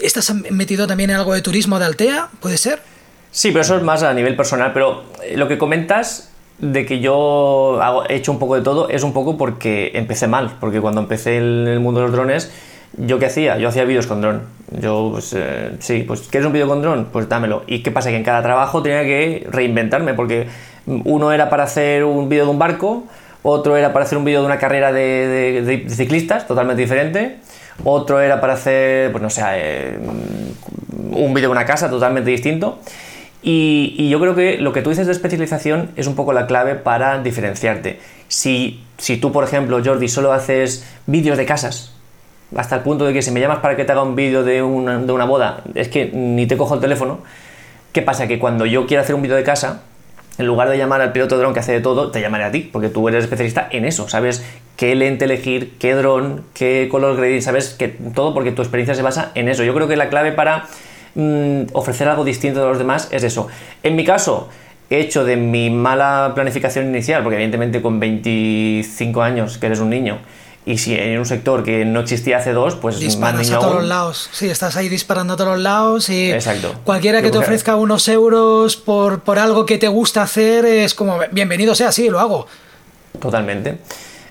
[0.00, 2.28] ¿Estás metido también en algo de turismo de Altea?
[2.40, 2.82] ¿Puede ser?
[3.30, 4.72] Sí, pero eso es más a nivel personal.
[4.72, 9.02] Pero eh, lo que comentas de que yo he hecho un poco de todo es
[9.02, 12.52] un poco porque empecé mal, porque cuando empecé en el mundo de los drones,
[12.96, 13.58] ¿yo qué hacía?
[13.58, 14.42] Yo hacía vídeos con dron.
[14.80, 17.08] Yo, pues, eh, sí, pues, ¿quieres un vídeo con dron?
[17.12, 17.62] Pues dámelo.
[17.66, 18.10] ¿Y qué pasa?
[18.10, 20.48] Que en cada trabajo tenía que reinventarme, porque
[20.86, 23.04] uno era para hacer un vídeo de un barco,
[23.42, 27.38] otro era para hacer un vídeo de una carrera de, ciclistas, totalmente diferente,
[27.84, 29.98] otro era para hacer, pues no sé, eh,
[31.10, 32.78] un vídeo de una casa totalmente distinto.
[33.42, 36.74] Y, yo creo que lo que tú dices de especialización es un poco la clave
[36.74, 38.00] para diferenciarte.
[38.28, 41.94] Si, si tú, por ejemplo, Jordi, solo haces vídeos de casas,
[42.56, 44.62] hasta el punto de que si me llamas para que te haga un vídeo de
[44.62, 47.20] una, de una boda, es que ni te cojo el teléfono,
[47.92, 48.26] ¿qué pasa?
[48.26, 49.82] Que cuando yo quiero hacer un vídeo de casa,
[50.38, 52.50] en lugar de llamar al piloto de dron que hace de todo, te llamaré a
[52.50, 54.44] ti, porque tú eres especialista en eso, sabes
[54.76, 59.02] qué lente elegir, qué dron, qué color gradient, sabes que todo porque tu experiencia se
[59.02, 59.64] basa en eso.
[59.64, 60.66] Yo creo que la clave para
[61.18, 63.48] Mm, ofrecer algo distinto de los demás es eso.
[63.82, 64.48] En mi caso,
[64.88, 69.90] he hecho de mi mala planificación inicial, porque evidentemente con 25 años, que eres un
[69.90, 70.20] niño,
[70.64, 73.86] y si en un sector que no existía hace dos, pues disparas a todos los
[73.86, 74.30] lados.
[74.30, 76.72] Sí, estás ahí disparando a todos lados y Exacto.
[76.84, 81.18] cualquiera que te ofrezca unos euros por, por algo que te gusta hacer es como
[81.32, 82.46] bienvenido sea, sí, lo hago.
[83.18, 83.78] Totalmente.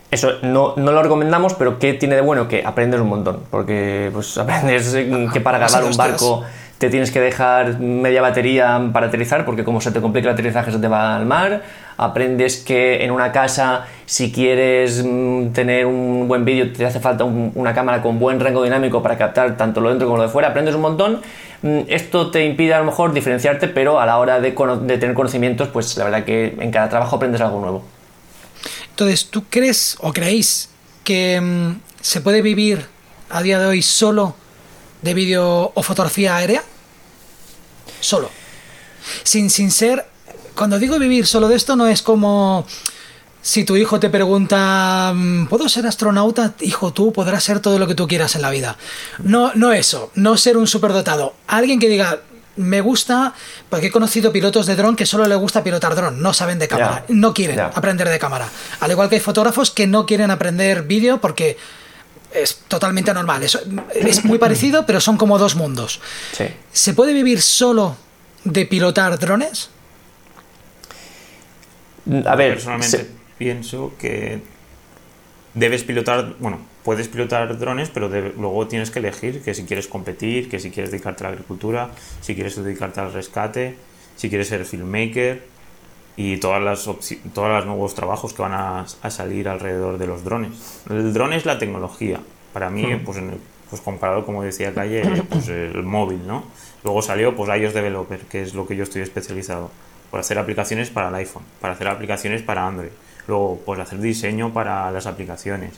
[0.10, 2.48] Eso no, no, lo recomendamos, pero ¿qué tiene de bueno?
[2.48, 4.96] Que aprendes un montón, porque pues aprendes
[5.34, 6.46] que para ganar un barco
[6.78, 10.72] te tienes que dejar media batería para aterrizar porque como se te complica el aterrizaje
[10.72, 11.64] se te va al mar.
[11.98, 17.24] Aprendes que en una casa si quieres mm, tener un buen vídeo te hace falta
[17.24, 20.50] una cámara con buen rango dinámico para captar tanto lo dentro como lo de fuera.
[20.50, 21.22] Aprendes un montón.
[21.64, 25.70] Mm, esto te impide a lo mejor diferenciarte, pero a la hora de, tener conocimientos,
[25.70, 27.84] pues la verdad que en cada trabajo aprendes algo nuevo.
[28.92, 30.70] Entonces, ¿tú crees o creéis
[31.04, 32.86] que mm, se puede vivir
[33.32, 34.36] a día de hoy solo
[35.02, 36.64] de vídeo o fotografía aérea?
[38.00, 38.30] Solo.
[39.24, 40.06] Sin, sin ser...
[40.56, 42.66] Cuando digo vivir solo de esto no es como
[43.48, 46.54] si tu hijo te pregunta, mm, ¿puedo ser astronauta?
[46.60, 48.78] Hijo, tú podrás ser todo lo que tú quieras en la vida.
[49.20, 51.34] No, no eso, no ser un superdotado.
[51.48, 52.20] Alguien que diga,
[52.58, 53.34] me gusta,
[53.70, 56.68] porque he conocido pilotos de dron que solo les gusta pilotar dron, no saben de
[56.68, 58.50] cámara, no quieren aprender de cámara.
[58.82, 61.58] Al igual que hay fotógrafos que no quieren aprender vídeo porque
[62.42, 63.44] es totalmente normal.
[63.44, 63.60] Es,
[63.96, 66.00] es muy parecido, pero son como dos mundos.
[66.72, 67.98] ¿Se puede vivir solo
[68.44, 69.70] de pilotar drones?
[72.26, 73.08] A ver, personalmente
[73.38, 74.42] pienso que
[75.54, 80.50] debes pilotar, bueno, puedes pilotar drones, pero luego tienes que elegir que si quieres competir,
[80.50, 81.92] que si quieres dedicarte a la agricultura,
[82.22, 83.76] si quieres dedicarte al rescate,
[84.16, 85.57] si quieres ser filmmaker
[86.18, 90.84] y todas las todos los nuevos trabajos que van a, salir alrededor de los drones.
[90.90, 92.20] El drone es la tecnología.
[92.52, 93.20] Para mí, pues,
[93.70, 96.44] pues comparado, como decía Calle, pues el móvil, ¿no?
[96.84, 99.70] Luego salió pues iOS Developer, que es lo que yo estoy especializado,
[100.10, 102.90] por hacer aplicaciones para el iPhone, para hacer aplicaciones para Android.
[103.28, 105.74] Luego, pues hacer diseño para las aplicaciones.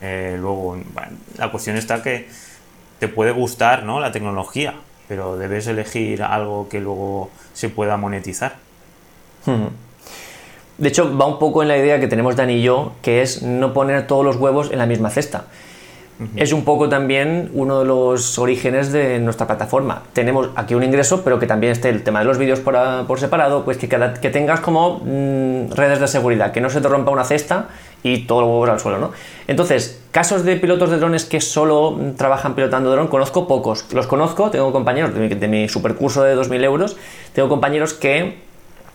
[0.00, 0.78] Eh, luego,
[1.36, 2.28] la cuestión está que
[2.98, 4.00] te puede gustar ¿no?
[4.00, 4.74] la tecnología,
[5.06, 8.56] pero debes elegir algo que luego se pueda monetizar.
[10.78, 13.42] De hecho, va un poco en la idea que tenemos Dani y yo, que es
[13.42, 15.44] no poner todos los huevos en la misma cesta.
[16.36, 20.02] Es un poco también uno de los orígenes de nuestra plataforma.
[20.12, 23.64] Tenemos aquí un ingreso, pero que también esté el tema de los vídeos por, separado,
[23.64, 27.24] pues que, que tengas como mm, redes de seguridad, que no se te rompa una
[27.24, 27.68] cesta
[28.02, 29.10] y todo lo al suelo, ¿no?
[29.48, 33.86] Entonces, casos de pilotos de drones que solo trabajan pilotando dron, conozco pocos.
[33.92, 36.96] Los conozco, tengo compañeros de mi, de mi supercurso de 2.000 euros,
[37.32, 38.51] tengo compañeros que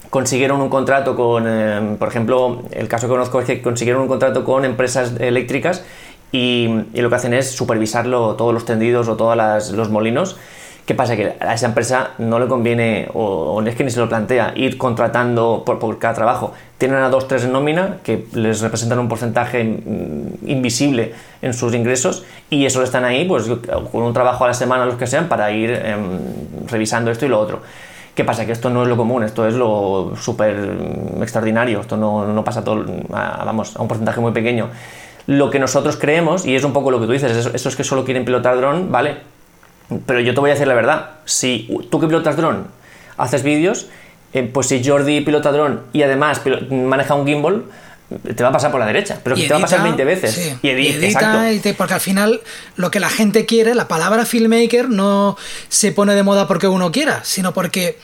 [0.10, 4.08] consiguieron un contrato con, eh, por ejemplo, el caso que conozco es que consiguieron un
[4.08, 5.84] contrato con empresas eléctricas
[6.32, 10.38] y, lo que hacen es supervisarlo todos los tendidos o todos los molinos.
[10.86, 11.18] ¿Qué pasa?
[11.18, 14.78] Que a esa empresa no le conviene, o, es que ni se lo plantea, ir
[14.78, 16.54] contratando por, cada trabajo.
[16.78, 21.74] Tienen a dos, tres en nómina que les representan un porcentaje mm, invisible en sus
[21.74, 23.48] ingresos y eso están ahí pues
[23.92, 26.20] con un trabajo a la semana, los que sean, para ir em,
[26.68, 27.60] revisando esto y lo otro.
[28.18, 28.48] ¿Qué pasa?
[28.48, 30.76] Que esto no es lo común, esto es lo súper
[31.22, 34.72] extraordinario, esto no, no pasa todo, vamos, a un porcentaje muy pequeño
[35.28, 37.84] lo que nosotros creemos, y es un poco lo que tú dices, eso, es que
[37.84, 39.18] solo quieren pilotar dron, ¿vale?
[40.06, 42.68] Pero yo te voy a decir la verdad, si tú que pilotas dron
[43.18, 43.88] haces vídeos,
[44.34, 46.42] eh, pues si Jordi pilota dron y además
[46.72, 47.66] maneja un gimbal,
[48.10, 50.56] te va a pasar por la derecha, pero te va a pasar 20 veces.
[50.62, 51.44] y, edita,
[51.78, 52.42] porque al final
[52.76, 56.92] lo que la gente quiere, la palabra filmmaker no se pone de moda porque uno
[56.92, 57.98] quiera, sino porque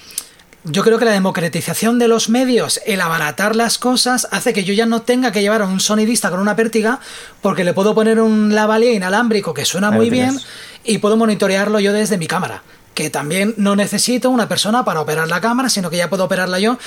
[0.66, 4.74] yo creo que la democratización de los medios, el abaratar las cosas, hace que yo
[4.74, 7.00] ya no tenga que llevar a un sonidista con una pértiga
[7.42, 10.38] porque le puedo poner un lavalier inalámbrico que suena muy bien
[10.84, 12.62] y puedo monitorearlo yo desde mi cámara.
[12.94, 16.60] Que también no necesito una persona para operar la cámara, sino que ya puedo operarla
[16.60, 16.78] yo.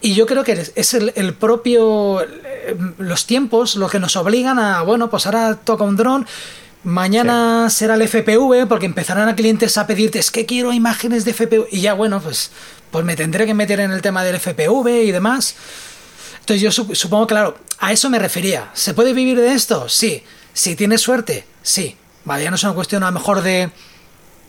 [0.00, 2.24] Y yo creo que es el, propio.
[2.98, 4.82] los tiempos lo que nos obligan a.
[4.82, 6.26] Bueno, pues ahora toca un dron.
[6.84, 11.32] Mañana será el FPV porque empezarán a clientes a pedirte, es que quiero imágenes de
[11.34, 11.66] FPV.
[11.72, 12.52] Y ya, bueno, pues
[12.90, 15.54] pues me tendré que meter en el tema del FPV y demás.
[16.40, 18.70] Entonces yo supongo, claro, a eso me refería.
[18.72, 19.88] ¿Se puede vivir de esto?
[19.88, 20.22] Sí.
[20.52, 21.96] Si tienes suerte, sí.
[22.24, 23.70] Vale, ya no es una cuestión a lo mejor de,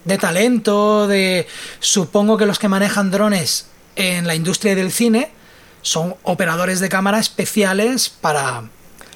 [0.06, 1.48] de talento, de...
[1.80, 5.32] Supongo que los que manejan drones en la industria del cine
[5.82, 8.64] son operadores de cámara especiales para,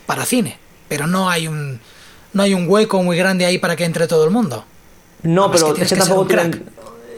[0.06, 0.58] para cine.
[0.88, 1.80] Pero no hay un
[2.34, 4.66] no hay un hueco muy grande ahí para que entre todo el mundo.
[5.22, 6.28] No, pero es que, tampoco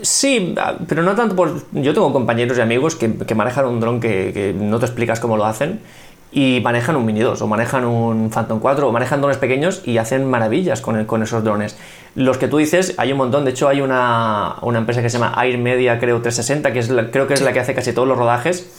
[0.01, 1.63] Sí, ah, pero no tanto por...
[1.71, 5.45] Yo tengo compañeros y amigos que, manejan un dron que, no te explicas cómo lo
[5.45, 5.79] hacen
[6.35, 9.99] y manejan un Mini 2 o manejan un Phantom 4 o manejan drones pequeños y
[9.99, 11.77] hacen maravillas con, con esos drones.
[12.13, 13.45] Los que tú dices, hay un montón.
[13.45, 17.27] De hecho, hay una, empresa que se llama Air Media, creo, 360, que es creo
[17.27, 18.69] que es la que hace casi todos los rodajes.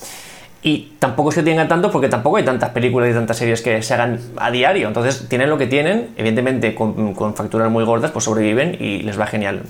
[0.62, 3.95] Y tampoco que tengan tanto porque tampoco hay tantas películas y tantas series que se
[3.95, 4.87] hagan a diario.
[4.87, 9.19] Entonces tienen lo que tienen, evidentemente con, con facturas muy gordas, pues sobreviven y les
[9.19, 9.62] va genial.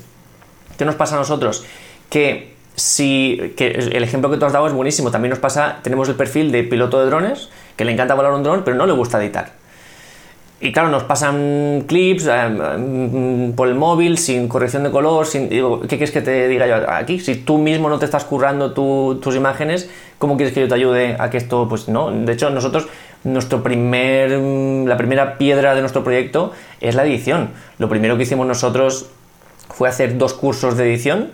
[0.77, 1.63] ¿Qué nos pasa a nosotros?
[2.09, 6.09] Que si que el ejemplo que tú has dado es buenísimo, también nos pasa, tenemos
[6.09, 8.91] el perfil de piloto de drones, que le encanta volar un dron, pero no le
[8.91, 9.53] gusta editar.
[10.59, 15.87] Y claro, nos pasan clips eh, por el móvil, sin corrección de color, sin, ¿qué
[15.87, 17.19] quieres que te diga yo aquí?
[17.19, 19.87] Si tú mismo no te estás currando tus imágenes,
[20.17, 22.09] ¿cómo quieres que yo te ayude a que esto, pues no?
[22.09, 22.87] De hecho, nosotros,
[23.23, 27.51] nuestro primer, la primera piedra de nuestro proyecto es la edición.
[27.77, 29.11] Lo primero que hicimos nosotros
[29.69, 31.29] fue hacer dos cursos de edición,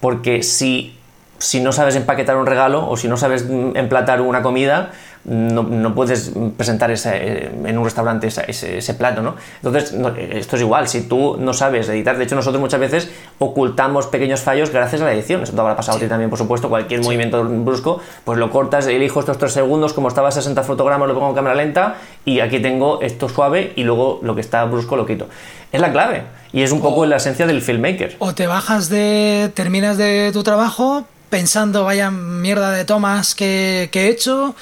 [0.00, 0.96] porque si,
[1.36, 4.92] si no sabes empaquetar un regalo o si no sabes emplatar una comida,
[5.24, 9.36] no, puedes presentar ese, eh, en un restaurante ese, ese, plato, ¿no?
[9.62, 9.94] Entonces,
[10.32, 14.40] esto es igual, si tú no sabes editar, de hecho nosotros muchas veces ocultamos pequeños
[14.40, 17.00] fallos gracias a la edición, eso te habrá pasado a ti también, por supuesto, cualquier
[17.02, 21.14] movimiento brusco, pues lo cortas, elijo estos tres segundos, como estaba a 60 fotogramas, lo
[21.14, 24.96] pongo en cámara lenta y aquí tengo esto suave y luego lo que está brusco
[24.96, 25.28] lo quito.
[25.72, 28.16] Es la clave y es un poco la esencia del filmmaker.
[28.18, 34.06] O te bajas de, terminas de tu trabajo pensando, vaya mierda de tomas que, que
[34.06, 34.54] he hecho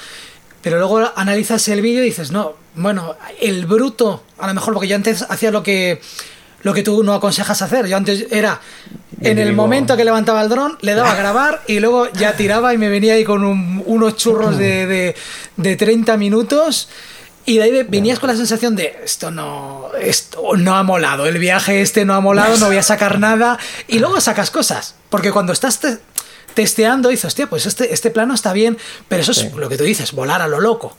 [0.63, 4.87] pero luego analizas el vídeo y dices, no, bueno, el bruto, a lo mejor porque
[4.87, 6.01] yo antes hacía lo que
[6.63, 7.87] lo que tú no aconsejas hacer.
[7.87, 8.61] Yo antes era
[9.21, 12.73] en el momento que levantaba el dron, le daba a grabar y luego ya tiraba
[12.73, 15.15] y me venía ahí con unos churros de, de,
[15.57, 16.89] de 30 minutos.
[17.45, 21.39] Y de ahí venías con la sensación de esto no, esto no ha molado, el
[21.39, 23.59] viaje este no ha molado, no voy a sacar nada.
[23.89, 24.95] Y luego sacas cosas.
[25.09, 25.81] Porque cuando estás
[26.53, 28.77] testeando, dices, hostia, pues este, este plano está bien,
[29.07, 30.95] pero eso es lo que tú dices, volar a lo loco.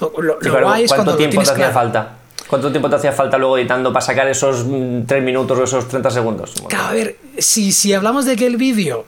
[0.00, 2.18] Lo, ¿Cuánto tiempo te hacía falta?
[2.48, 5.88] ¿Cuánto tiempo te hacía falta luego editando para sacar esos 3 mm, minutos o esos
[5.88, 6.54] 30 segundos?
[6.68, 9.04] Claro, a ver, si, si hablamos de que el vídeo,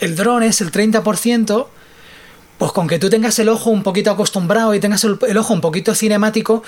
[0.00, 1.66] el dron es el 30%,
[2.58, 5.60] pues con que tú tengas el ojo un poquito acostumbrado y tengas el, ojo un
[5.60, 6.64] poquito cinemático,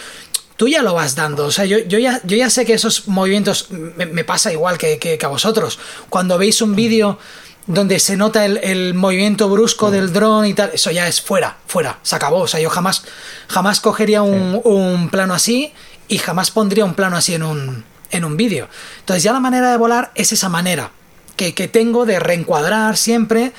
[0.56, 1.46] tú ya lo vas dando.
[1.46, 4.98] O sea, yo, yo, ya, yo ya sé que esos movimientos me, pasa igual que,
[4.98, 5.80] que, que, a vosotros.
[6.08, 7.18] Cuando veis un vídeo
[7.66, 11.98] donde se nota el, movimiento brusco del dron y tal, eso ya es fuera, fuera,
[12.02, 12.40] se acabó.
[12.40, 13.04] O sea, yo jamás,
[13.48, 15.72] jamás cogería un, plano así
[16.08, 18.68] y jamás pondría un plano así en un, en un vídeo.
[19.00, 20.90] Entonces ya la manera de volar es esa manera
[21.36, 23.52] que, tengo de reencuadrar siempre,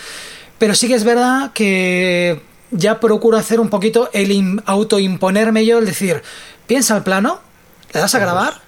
[0.57, 5.85] pero sí que es verdad que ya procuro hacer un poquito el autoimponerme yo, el
[5.85, 6.23] decir,
[6.67, 7.41] piensa el plano,
[7.93, 8.61] le das a grabar,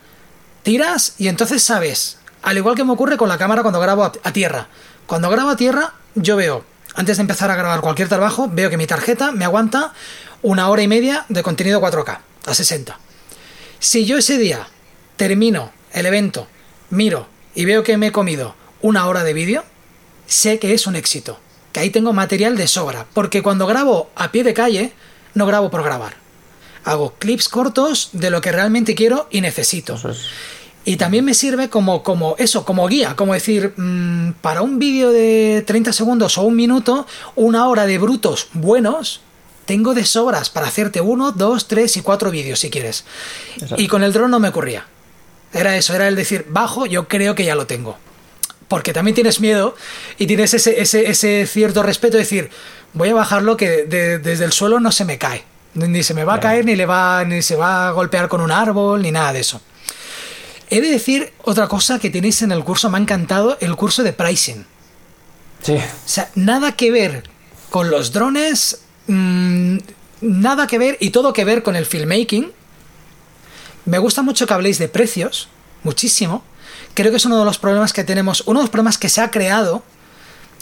[0.64, 4.34] tiras y entonces sabes, al igual que me ocurre con la cámara cuando grabo a
[4.34, 4.68] tierra
[5.08, 6.66] cuando grabo a tierra, yo veo,
[6.96, 9.94] antes de empezar a grabar cualquier trabajo, veo que mi tarjeta me aguanta
[10.42, 13.00] una hora y media de contenido 4K, a 60.
[13.80, 14.68] Si yo ese día
[15.16, 16.48] termino el evento,
[16.90, 19.64] miro y veo que me he comido una hora de vídeo,
[20.28, 21.40] sé que es un éxito,
[21.72, 24.94] que ahí tengo material de sobra, porque cuando grabo a pie de calle,
[25.34, 26.16] no grabo por grabar.
[26.84, 30.00] Hago clips cortos de lo que realmente quiero y necesito.
[30.88, 35.12] Y también me sirve como, como eso, como guía, como decir, mm, para un vídeo
[35.12, 39.22] de 30 segundos o un minuto, una hora de brutos buenos,
[39.66, 43.04] tengo de sobras para hacerte uno, dos, tres y cuatro vídeos si quieres.
[43.78, 44.86] Y con el dron no me ocurría.
[45.54, 47.98] Era eso, era el decir, bajo, yo creo que ya lo tengo.
[48.68, 49.76] Porque también tienes miedo
[50.20, 52.52] y tienes ese, ese, ese cierto respeto de decir,
[52.94, 55.44] voy a bajarlo que desde el suelo no se me cae.
[55.74, 58.40] Ni se me va a caer, ni, le va, ni se va a golpear con
[58.40, 59.62] un árbol, ni nada de eso.
[60.70, 64.04] He de decir otra cosa que tenéis en el curso, me ha encantado, el curso
[64.04, 64.66] de pricing.
[65.62, 65.74] Sí.
[65.74, 67.24] O sea, nada que ver
[67.70, 69.78] con los drones, mm,
[70.22, 72.52] nada que ver y todo que ver con el filmmaking.
[73.86, 75.50] Me gusta mucho que habléis de precios,
[75.84, 76.44] muchísimo.
[76.94, 79.22] Creo que es uno de los problemas que tenemos, uno de los problemas que se
[79.22, 79.84] ha creado,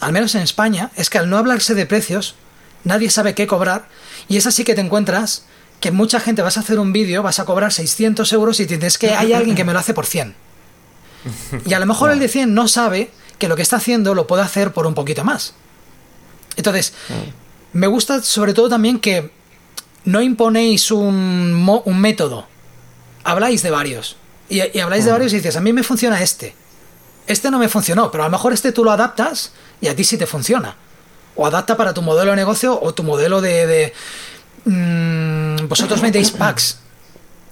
[0.02, 2.36] al menos en España, es que al no hablarse de precios,
[2.84, 3.88] nadie sabe qué cobrar
[4.28, 5.46] y es así que te encuentras
[5.84, 8.98] que mucha gente vas a hacer un vídeo, vas a cobrar 600 euros y tienes
[8.98, 10.34] que hay alguien que me lo hace por 100.
[11.66, 14.26] Y a lo mejor el de 100 no sabe que lo que está haciendo lo
[14.26, 15.56] puede hacer por un poquito más.
[16.56, 16.94] Entonces,
[17.74, 19.32] me gusta sobre todo también que
[20.06, 22.48] no imponéis un, un método,
[23.26, 24.16] habláis de varios.
[24.48, 26.56] Y, habláis de varios y dices, a mí me funciona este.
[27.28, 29.52] Este no me funcionó, pero a lo mejor este tú lo adaptas
[29.82, 30.78] y a ti sí te funciona.
[31.36, 33.92] O adapta para tu modelo de negocio o tu modelo de,
[34.66, 36.80] Mm, vosotros metéis packs.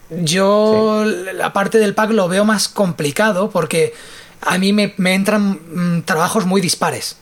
[0.09, 3.93] Yo la parte del pack lo veo más complicado porque
[4.41, 7.17] a mí me, entran mm, trabajos muy dispares.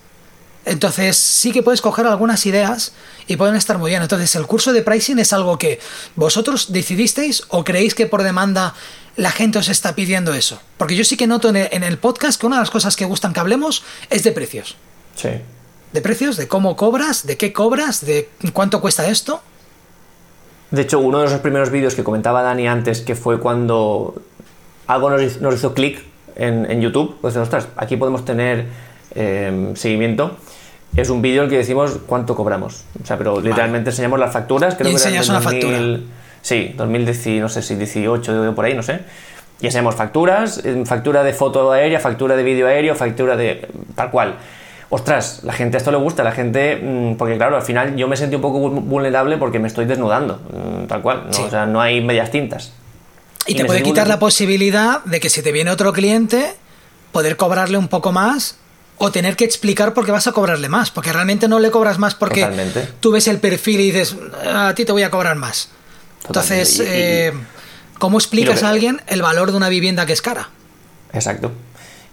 [0.65, 2.93] Entonces sí que puedes coger algunas ideas
[3.27, 4.01] y pueden estar muy bien.
[4.01, 5.79] Entonces el curso de pricing es algo que
[6.15, 8.73] vosotros decidisteis o creéis que por demanda
[9.15, 10.59] la gente os está pidiendo eso.
[10.77, 12.95] Porque yo sí que noto en el, en el podcast que una de las cosas
[12.95, 14.75] que gustan que hablemos es de precios.
[15.15, 15.29] Sí.
[15.93, 19.41] De precios, de cómo cobras, de qué cobras, de cuánto cuesta esto.
[20.71, 24.15] De hecho, uno de esos primeros vídeos que comentaba Dani antes, que fue cuando
[24.87, 26.03] algo nos hizo, clic
[26.35, 28.65] en, YouTube, pues ostras, aquí podemos tener
[29.15, 30.37] em, seguimiento.
[30.95, 32.85] Es un vídeo en el que decimos cuánto cobramos.
[33.01, 34.75] O sea, pero literalmente enseñamos las facturas.
[34.75, 35.77] Creo y enseñas una factura.
[36.41, 39.01] Sí, 2018, no sé si 18 por ahí, no sé.
[39.61, 44.35] Y enseñamos facturas, factura de foto aérea, factura de vídeo aéreo, factura de tal cual
[44.89, 48.17] ostras, la gente esto le gusta, la gente, mm, porque claro, al final yo me
[48.17, 51.43] sentí un poco vulnerable porque me estoy desnudando, mm, tal cual, ¿no?
[51.45, 52.71] o sea, no hay medias tintas.
[53.45, 56.53] Y, te puede quitar la posibilidad de que si te viene otro cliente,
[57.11, 58.57] poder cobrarle un poco más
[58.97, 61.97] o tener que explicar por qué vas a cobrarle más, porque realmente no le cobras
[61.97, 62.87] más porque Totalmente.
[62.99, 65.69] tú ves el perfil y dices, a ti te voy a cobrar más.
[66.21, 66.27] Totalmente.
[66.61, 67.33] Entonces, Y- y- eh,
[67.97, 70.49] ¿cómo explicas que- a alguien el valor de una vivienda que es cara?
[71.13, 71.51] Exacto.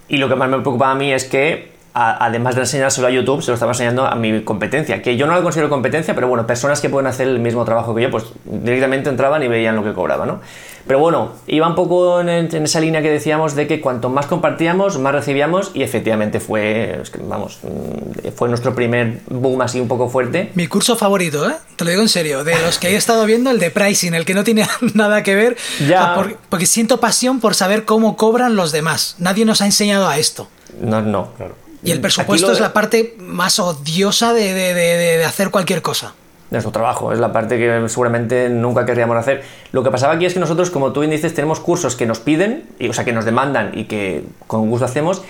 [0.07, 3.09] Y lo que más me preocupa a mí es que, a- además de enseñárselo a
[3.09, 6.27] YouTube, se lo estaba enseñando a mi competencia, que yo no la considero competencia, pero
[6.27, 9.75] bueno, personas que pueden hacer el mismo trabajo que yo, pues directamente entraban y veían
[9.75, 10.39] lo que cobraba, ¿no?
[10.85, 14.25] Pero bueno, iba un poco en, en esa línea que decíamos de que cuanto más
[14.27, 19.81] compartíamos, más recibíamos, y efectivamente fue, es que, vamos, mm, fue nuestro primer boom así
[19.81, 20.51] un poco fuerte.
[20.55, 21.55] Mi curso favorito, ¿eh?
[21.75, 24.23] Te lo digo en serio, de los que he estado viendo, el de pricing, el
[24.23, 26.15] que no tiene nada que ver, Ya.
[26.15, 29.15] Por- porque siento pasión por saber cómo cobran los demás.
[29.19, 30.47] Nadie nos ha enseñado a esto.
[30.79, 31.29] No, no.
[31.35, 31.55] Claro.
[31.83, 36.13] Y el Aquí presupuesto es la parte más odiosa de, de- de- hacer cualquier cosa.
[36.49, 39.43] de nuestro trabajo, es la parte que seguramente nunca querríamos hacer.
[39.73, 42.19] Lo que pasaba aquí es que nosotros, como tú bien dices, tenemos cursos que nos
[42.19, 45.21] piden, y, o sea, que nos demandan y que con gusto hacemos,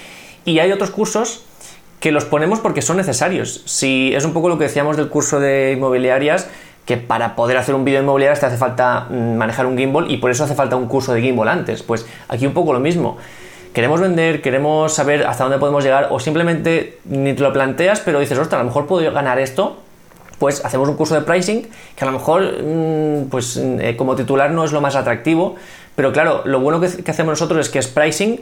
[0.46, 1.42] y hay otros cursos
[2.00, 3.64] que los ponemos porque son necesarios.
[3.66, 6.48] Si es un poco lo que decíamos del curso de inmobiliarias,
[6.86, 10.18] que para poder hacer un vídeo inmobiliario te hace falta mm, manejar un gimbal y
[10.18, 11.82] por eso hace falta un curso de gimbal antes.
[11.84, 13.18] Pues aquí un poco lo mismo.
[13.78, 18.20] Queremos vender, queremos saber hasta dónde podemos llegar o simplemente ni te lo planteas, pero
[18.20, 19.78] dices, ostras, a lo mejor puedo yo ganar esto
[20.40, 24.50] pues hacemos un curso de pricing que a lo mejor mm, pues eh, como titular
[24.50, 25.58] no es lo más atractivo
[25.96, 28.42] pero claro lo bueno que, que hacemos nosotros es que es pricing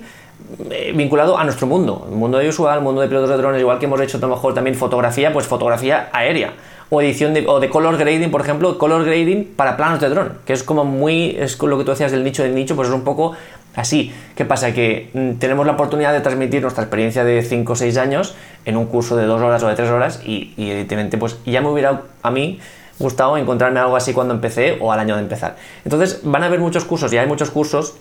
[0.70, 3.60] eh, vinculado a nuestro mundo el mundo de usual el mundo de pilotos de drones
[3.60, 6.54] igual que hemos hecho a lo mejor también fotografía pues fotografía aérea
[6.90, 10.34] o edición de, o de color grading por ejemplo color grading para planos de dron
[10.46, 12.94] que es como muy es lo que tú decías del nicho del nicho pues es
[12.94, 13.34] un poco
[13.76, 14.74] así ¿qué pasa?
[14.74, 18.36] que mm, tenemos la oportunidad de transmitir nuestra experiencia de 5 o 6 años
[18.66, 21.62] en un curso de 2 horas o de 3 horas y, y evidentemente pues ya
[21.62, 22.60] me hubiera a mí
[23.00, 26.60] gustado encontrarme algo así cuando empecé o al año de empezar entonces van a haber
[26.60, 27.96] muchos cursos y hay muchos cursos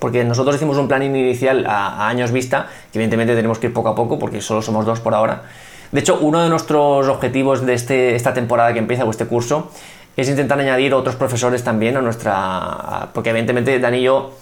[0.00, 3.72] porque nosotros hicimos un planning inicial a, a años vista, que evidentemente tenemos que ir
[3.72, 5.42] poco a poco porque solo somos dos por ahora.
[5.92, 9.70] De hecho, uno de nuestros objetivos de este, esta temporada que empieza o este curso
[10.16, 13.08] es intentar añadir otros profesores también a nuestra...
[13.12, 14.32] Porque evidentemente Dani y yo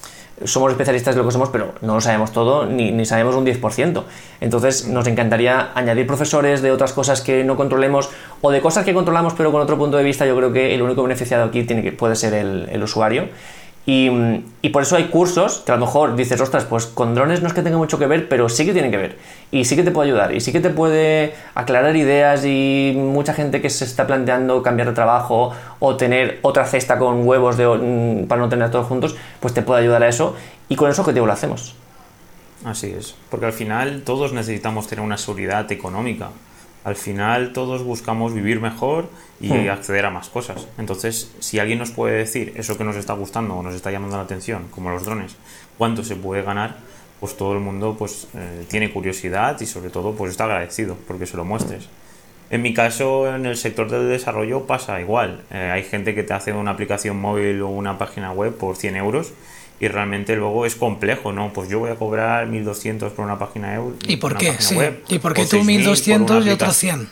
[0.44, 4.02] somos especialistas de lo que somos, pero no lo sabemos todo ni, sabemos un 10%.
[4.40, 8.10] Entonces nos encantaría añadir profesores de otras cosas que no controlemos
[8.40, 10.26] o de cosas que controlamos pero con otro punto de vista.
[10.26, 13.28] Yo creo que el único beneficiado aquí tiene que, puede ser el usuario.
[13.86, 14.08] Y,
[14.62, 17.48] y, por eso hay cursos que a lo mejor dices, ostras, pues con drones no
[17.48, 19.18] es que tenga mucho que ver, pero sí que tienen que ver.
[19.50, 20.34] Y sí que te puede ayudar.
[20.34, 24.88] Y sí que te puede aclarar ideas y mucha gente que se está planteando cambiar
[24.88, 29.52] de trabajo o tener otra cesta con huevos de, para no tener todos juntos, pues
[29.52, 30.34] te puede ayudar a eso.
[30.70, 31.76] Y con ese objetivo lo hacemos.
[32.64, 33.14] Así es.
[33.30, 36.30] Porque al final todos necesitamos tener una seguridad económica.
[36.84, 39.08] Al final todos buscamos vivir mejor
[39.40, 39.70] y Hmm.
[39.70, 40.68] acceder a más cosas.
[40.78, 44.16] Entonces, si alguien nos puede decir eso que nos está gustando o nos está llamando
[44.16, 45.36] la atención, como los drones,
[45.78, 46.76] cuánto se puede ganar,
[47.20, 51.26] pues todo el mundo pues eh, tiene curiosidad y sobre todo pues está agradecido porque
[51.26, 51.88] se lo muestres.
[52.50, 55.42] En mi caso, en el sector del desarrollo pasa igual.
[55.50, 58.96] Eh, hay gente que te hace una aplicación móvil o una página web por 100
[58.96, 59.32] euros
[59.80, 61.52] y realmente luego es complejo, ¿no?
[61.52, 63.96] Pues yo voy a cobrar 1200 por una página web.
[64.06, 64.54] ¿Y por qué?
[64.58, 64.76] Sí.
[64.76, 66.98] web, ¿Y por qué tú 6.000 por 1200 una y otros aplicación.
[67.00, 67.10] 100?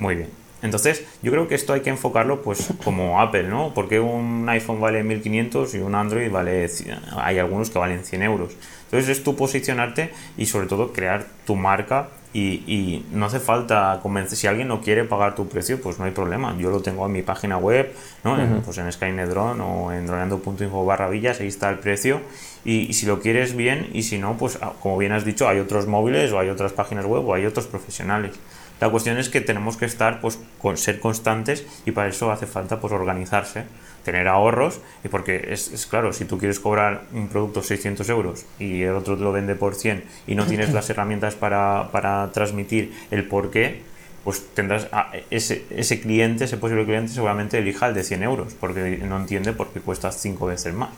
[0.00, 0.30] Muy bien.
[0.62, 3.74] Entonces, yo creo que esto hay que enfocarlo pues como Apple, ¿no?
[3.74, 6.70] Porque un iPhone vale 1500 y un Android vale...
[7.18, 8.54] Hay algunos que valen 100 euros.
[8.94, 13.98] Entonces es tú posicionarte y sobre todo crear tu marca y, y no hace falta
[14.00, 14.38] convencer...
[14.38, 16.56] Si alguien no quiere pagar tu precio, pues no hay problema.
[16.58, 17.92] Yo lo tengo en mi página web,
[18.22, 18.40] ¿no?
[18.40, 22.20] En, pues en Skynet Drone o en droneando.info barra villas, ahí está el precio.
[22.64, 25.48] Y, y si lo quieres bien y si no, pues ah, como bien has dicho,
[25.48, 28.36] hay otros móviles o hay otras páginas web o hay otros profesionales.
[28.80, 32.46] La cuestión es que tenemos que estar, pues, con ser constantes y para eso hace
[32.46, 33.64] falta, pues, organizarse,
[34.04, 38.44] tener ahorros y porque es, es claro, si tú quieres cobrar un producto 600 euros
[38.58, 42.30] y el otro te lo vende por 100 y no tienes las herramientas para, para
[42.32, 43.82] transmitir el por qué,
[44.22, 48.54] pues tendrás a ese, ese cliente, ese posible cliente seguramente elija el de 100 euros
[48.54, 50.90] porque no entiende por qué cuesta 5 veces más.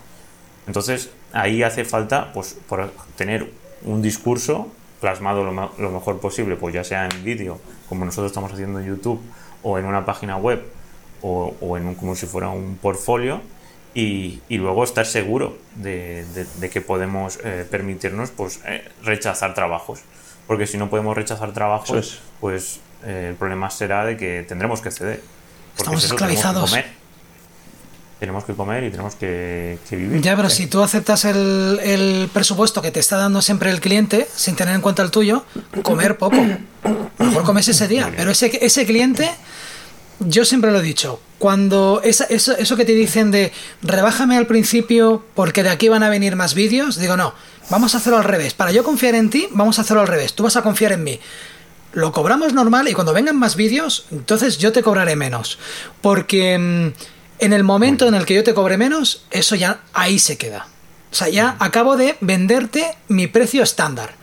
[0.66, 3.50] Entonces ahí hace falta pues por tener
[3.84, 4.68] un discurso
[5.00, 8.86] plasmado lo, lo mejor posible, pues ya sea en vídeo, como nosotros estamos haciendo en
[8.86, 9.20] YouTube,
[9.62, 10.62] o en una página web,
[11.26, 13.40] o, o en un, como si fuera un portfolio,
[13.94, 19.54] y, y luego estar seguro de, de- de que podemos eh, permitirnos pues eh, rechazar
[19.54, 20.00] trabajos.
[20.46, 22.18] Porque si no podemos rechazar trabajos, es.
[22.40, 25.20] pues eh, el problema será de que tendremos que ceder.
[25.76, 26.70] Porque Estamos es eso, tenemos que esclavizados.
[26.70, 26.86] comer.
[28.20, 30.22] Tenemos que comer y tenemos que, que vivir.
[30.22, 34.26] Ya, pero si tú aceptas el, el presupuesto que te está dando siempre el cliente,
[34.34, 35.44] sin tener en cuenta el tuyo,
[35.82, 36.36] comer poco.
[36.36, 36.88] A
[37.18, 38.10] lo Mejor comes ese día.
[38.16, 39.30] Pero ese, ese cliente
[40.20, 43.52] yo siempre lo he dicho, cuando esa- eso, eso que te dicen de
[43.82, 47.34] rebájame al principio porque de aquí van a venir más vídeos, digo no,
[47.70, 48.54] vamos a hacerlo al revés.
[48.54, 50.34] Para yo confiar en ti, vamos a hacerlo al revés.
[50.34, 51.20] Tú vas a confiar en mí.
[51.92, 55.58] Lo cobramos normal y cuando vengan más vídeos, entonces yo te cobraré menos.
[56.02, 56.92] Porque mm,
[57.38, 60.68] en el momento en el que yo te cobre menos, eso ya ahí se queda.
[61.12, 64.14] O sea, ya acabo de venderte mi precio estándar.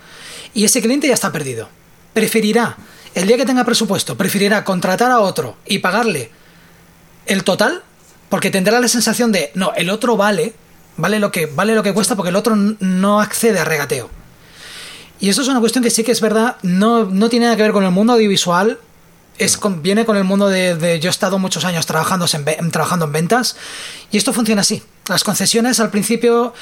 [0.54, 1.68] Y ese cliente ya está perdido.
[2.14, 2.78] Preferirá,
[3.16, 6.32] el día que tenga presupuesto, preferirá contratar a otro y pagarle
[7.26, 7.84] el total,
[8.30, 10.54] porque tendrá la sensación de, no, el otro vale,
[10.98, 14.10] vale lo que, vale lo que cuesta porque el otro no accede a regateo.
[15.20, 17.64] Y eso es una cuestión que sí que es verdad, no, no tiene nada que
[17.64, 18.80] ver con el mundo audiovisual,
[19.38, 22.72] es con- viene con el mundo de, de- Yo he estado muchos años trabajando en,
[22.72, 23.56] trabajando en ventas
[24.12, 24.84] y esto funciona así.
[25.08, 26.54] Las concesiones al principio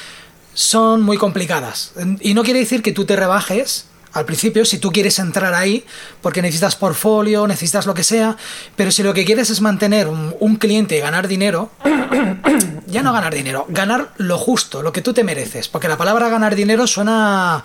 [0.54, 1.92] son muy complicadas.
[2.20, 5.84] Y no quiere decir que tú te rebajes al principio si tú quieres entrar ahí
[6.20, 8.36] porque necesitas portfolio, necesitas lo que sea,
[8.76, 11.70] pero si lo que quieres es mantener un, un cliente y ganar dinero,
[12.86, 16.28] ya no ganar dinero, ganar lo justo, lo que tú te mereces, porque la palabra
[16.28, 17.56] ganar dinero suena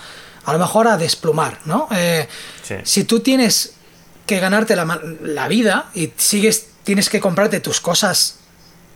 [0.46, 1.88] a lo mejor a desplumar, ¿no?
[1.92, 2.28] Eh,
[2.64, 2.76] Sí.
[2.84, 3.74] Si tú tienes
[4.26, 8.40] que ganarte la, la vida y sigues, tienes que comprarte tus cosas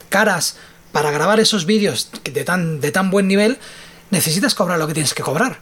[0.10, 0.58] caras
[0.92, 3.58] para grabar esos vídeos de tan, de tan buen nivel,
[4.10, 5.60] necesitas cobrar lo que tienes que cobrar.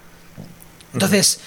[0.94, 1.40] Entonces,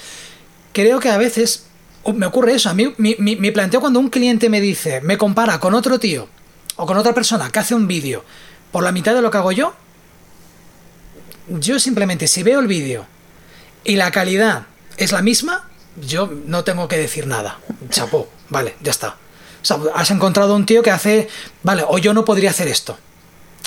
[0.73, 1.67] creo que a veces
[2.15, 2.71] me ocurre eso.
[2.71, 6.29] A mí, mi planteo cuando un cliente me dice, me compara con otro tío
[6.77, 8.25] o con otra persona que hace un vídeo
[8.71, 9.75] por la mitad de lo que hago yo,
[11.49, 13.07] yo simplemente si veo el vídeo
[13.85, 14.67] y la calidad
[14.97, 15.69] es la misma,
[16.01, 17.59] yo no tengo que decir nada.
[17.91, 19.17] Chapó, vale, ya está.
[19.63, 21.29] O sea, has encontrado un tío que hace,
[21.63, 22.99] vale, o yo no podría hacer esto.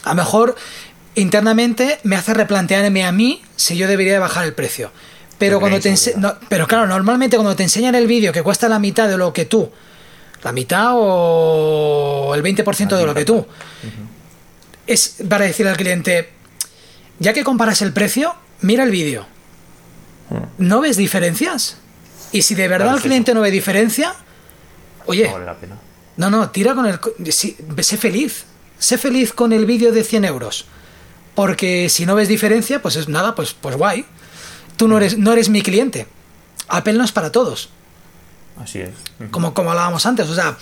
[0.03, 0.55] A lo mejor
[1.15, 4.91] internamente me hace replantearme a mí si yo debería bajar el precio.
[5.37, 8.79] Pero cuando te no, pero claro, normalmente cuando te enseñan el vídeo que cuesta la
[8.79, 9.69] mitad de lo que tú,
[10.43, 13.45] la mitad o el 20% de lo que tú,
[14.87, 16.29] es para decir al cliente,
[17.19, 19.25] ya que comparas el precio, mira el vídeo.
[20.57, 21.77] ¿No ves diferencias?
[22.31, 24.13] Y si de verdad Claro, el sí, cliente no ve diferencia,
[25.05, 25.75] oye, No vale la pena.
[26.17, 26.99] no, no, tira con el...
[27.31, 28.45] sí, sé feliz.
[28.79, 30.65] Sé feliz con el vídeo de 100 euros.
[31.35, 34.05] Porque si no ves diferencia, pues es nada, pues, pues guay.
[34.77, 36.07] Tú no eres, no eres mi cliente.
[36.67, 37.69] Apple no es para todos.
[38.61, 38.91] Así es.
[39.31, 40.29] Como, como hablábamos antes.
[40.29, 40.57] O sea,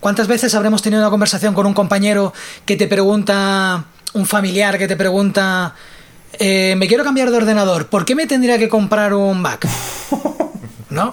[0.00, 2.32] ¿cuántas veces habremos tenido una conversación con un compañero
[2.64, 5.74] que te pregunta, un familiar que te pregunta,
[6.38, 9.66] eh, me quiero cambiar de ordenador, ¿por qué me tendría que comprar un Mac?
[10.90, 11.12] ¿No?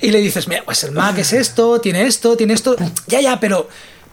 [0.00, 2.76] Y le dices, mira, pues el Mac es esto, tiene esto, tiene esto.
[3.06, 3.68] Ya, ya, pero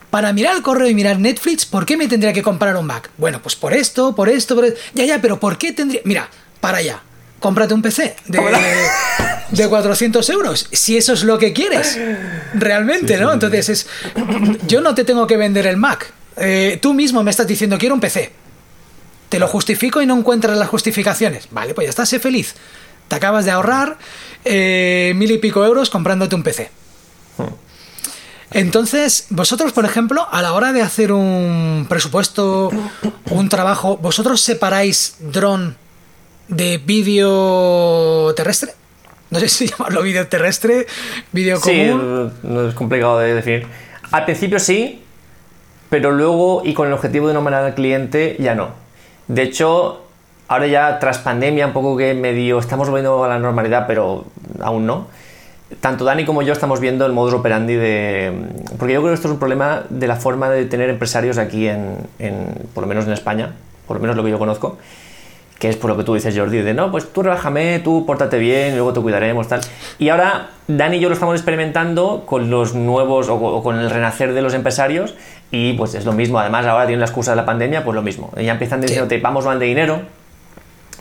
[0.09, 3.09] para mirar el correo y mirar Netflix, ¿por qué me tendría que comprar un Mac?
[3.18, 4.80] Bueno, pues por esto, por esto, por esto.
[4.93, 6.01] Ya, ya, pero ¿por qué tendría.?
[6.05, 7.01] Mira, para allá.
[7.39, 8.39] Cómprate un PC de,
[9.51, 11.99] de 400 euros, si eso es lo que quieres,
[12.53, 13.31] realmente, ¿no?
[13.31, 13.88] Entonces es.
[14.68, 16.11] Yo no te tengo que vender el Mac.
[16.38, 18.31] Eh, tú mismo me estás diciendo, quiero un PC.
[19.30, 21.47] Te lo justifico y no encuentras las justificaciones.
[21.51, 22.55] Vale, pues ya estás, sé feliz.
[23.07, 23.97] Te acabas de ahorrar
[24.45, 26.72] eh, mil y pico euros comprándote un PC.
[28.51, 32.72] Entonces, vosotros, por ejemplo, a la hora de hacer un presupuesto,
[33.30, 35.76] un trabajo, ¿vosotros separáis dron
[36.47, 38.71] de vídeo terrestre?
[39.29, 40.87] No sé si llamarlo vídeo terrestre,
[41.31, 42.33] vídeo Sí, común.
[42.43, 43.67] no es complicado de definir.
[44.11, 45.03] Al principio sí,
[45.89, 48.69] pero luego y con el objetivo de no mandar al cliente ya no.
[49.27, 50.01] De hecho,
[50.47, 54.25] ahora ya tras pandemia, un poco que medio estamos volviendo a la normalidad, pero
[54.61, 55.07] aún no.
[55.81, 58.31] Tanto Dani como yo estamos viendo el modus operandi de...
[58.79, 61.67] Porque yo creo que esto es un problema de la forma de tener empresarios aquí
[61.67, 63.51] en, en- por lo menos en España,
[63.85, 64.77] por lo menos lo que yo conozco,
[65.59, 68.38] que es por lo que tú dices, Jordi, de no, pues tú rebájame, tú pórtate
[68.38, 69.61] bien, luego te cuidaremos, tal.
[69.97, 73.89] Y ahora Dani y yo lo estamos experimentando con los nuevos o, o con el
[73.89, 75.15] renacer de los empresarios
[75.49, 76.39] y pues es lo mismo.
[76.39, 78.31] Además, ahora tienen la excusa de la pandemia, pues lo mismo.
[78.39, 80.01] Ya empiezan diciéndote, vamos, van de dinero.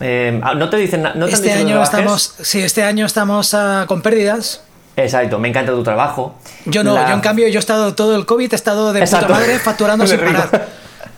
[0.01, 3.07] Eh, ah, no te dicen no te han este dicho año estamos, sí, este año
[3.07, 4.63] estamos ah, con pérdidas.
[4.95, 6.35] Exacto, me encanta tu trabajo.
[6.65, 9.01] Yo no, La- yo en cambio, yo he estado todo el COVID, he estado de
[9.01, 9.27] Exacto.
[9.29, 10.69] puta madre facturando sin parar.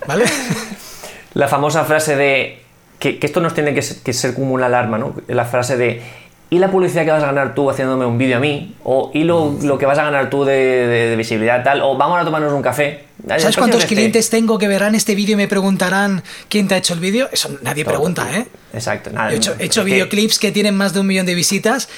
[0.07, 0.25] ¿Vale?
[1.35, 2.63] La famosa frase de.
[2.99, 5.15] Que, que esto nos tiene que ser, que ser como una alarma, ¿no?
[5.29, 6.03] La frase de.
[6.51, 8.75] ¿Y la publicidad que vas a ganar tú haciéndome un vídeo a mí?
[8.83, 11.83] ¿O y lo, lo que vas a ganar tú de, de- de visibilidad tal?
[11.83, 13.05] ¿O vamos a tomarnos un café?
[13.27, 13.95] ¿Sabes cuántos es este.
[13.97, 17.29] clientes tengo que verán este vídeo y me preguntarán quién te ha hecho el vídeo?
[17.31, 17.93] Eso nadie Todo.
[17.95, 18.47] pregunta, ¿eh?
[18.73, 19.11] Exacto.
[19.11, 21.91] Nada, He hecho, he videoclips que tienen más de un millón de visitas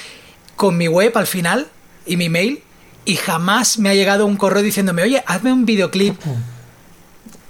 [0.57, 1.67] con mi web al final
[2.05, 2.61] y mi mail
[3.05, 6.19] y jamás me ha llegado un correo diciéndome, oye, hazme un videoclip.
[6.27, 6.35] O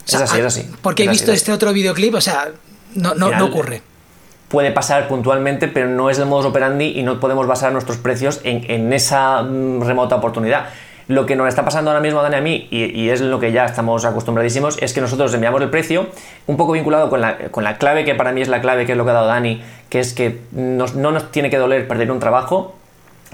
[0.08, 0.66] Es así, es ah, así.
[0.84, 1.38] Porque he Es visto así.
[1.38, 2.52] este otro videoclip, o sea,
[2.96, 3.82] no, no, no ocurre.
[4.48, 8.42] Puede pasar puntualmente, pero no es el modus operandi y no podemos basar nuestros precios
[8.44, 10.66] en, en esa mm, remota oportunidad.
[11.08, 13.52] Lo que nos está pasando ahora mismo a Dani a mí, y, es lo que
[13.52, 16.08] ya estamos acostumbradísimos, es que nosotros enviamos el precio,
[16.48, 18.94] un poco vinculado con la, con la clave que para mí es la clave, que
[18.94, 22.12] es lo que ha dado Dani, que es que no nos tiene que doler perder
[22.12, 22.76] un trabajo.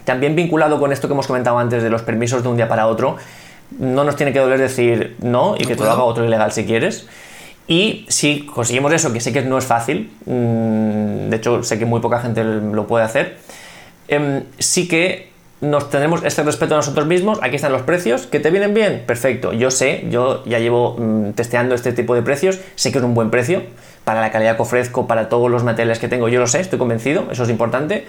[0.06, 2.88] También vinculado con esto que hemos comentado antes de los permisos de un día para
[2.88, 3.18] otro,
[3.78, 6.66] no nos tiene que doler decir no y que te lo haga otro ilegal si
[6.66, 7.08] quieres.
[7.68, 11.86] Y si conseguimos eso, que sé que no es fácil, mm, de hecho sé que
[11.86, 13.38] muy poca gente lo puede hacer,
[14.08, 15.30] em, sí que
[15.60, 19.04] nos tenemos este respeto a nosotros mismos, aquí están los precios, que te vienen bien,
[19.08, 23.04] perfecto, yo sé, yo ya llevo mm, testeando este tipo de precios, sé que es
[23.04, 23.64] un buen precio,
[24.04, 26.80] para la calidad que ofrezco, para todos los materiales que tengo, yo lo sé, estoy
[26.80, 28.06] convencido, eso es importante,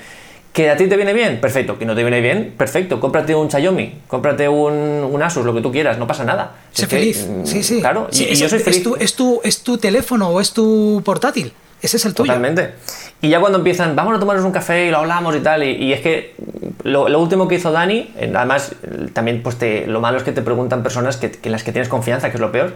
[0.52, 1.40] ¿Que a ti te viene bien?
[1.40, 1.78] Perfecto.
[1.78, 2.54] ¿Que no te viene bien?
[2.56, 3.00] Perfecto.
[3.00, 6.52] Cómprate un Xiaomi, cómprate un, Asus, lo que tú quieras, no pasa nada.
[6.72, 7.28] Sé feliz.
[7.28, 7.80] Mm, sí, sí.
[7.80, 8.78] Claro, y, yo soy feliz.
[8.98, 11.52] Es tu, es, tu, teléfono o es tu portátil.
[11.80, 12.32] Ese es el tuyo.
[12.32, 12.72] Totalmente.
[13.20, 15.92] Y ya cuando empiezan, vamos a tomarnos un café y lo hablamos y tal, y,
[15.92, 16.34] es que
[16.82, 18.72] lo, último que hizo Dani, además
[19.12, 21.88] también pues te, lo malo es que te preguntan personas que, en las que tienes
[21.88, 22.74] confianza, que es lo peor.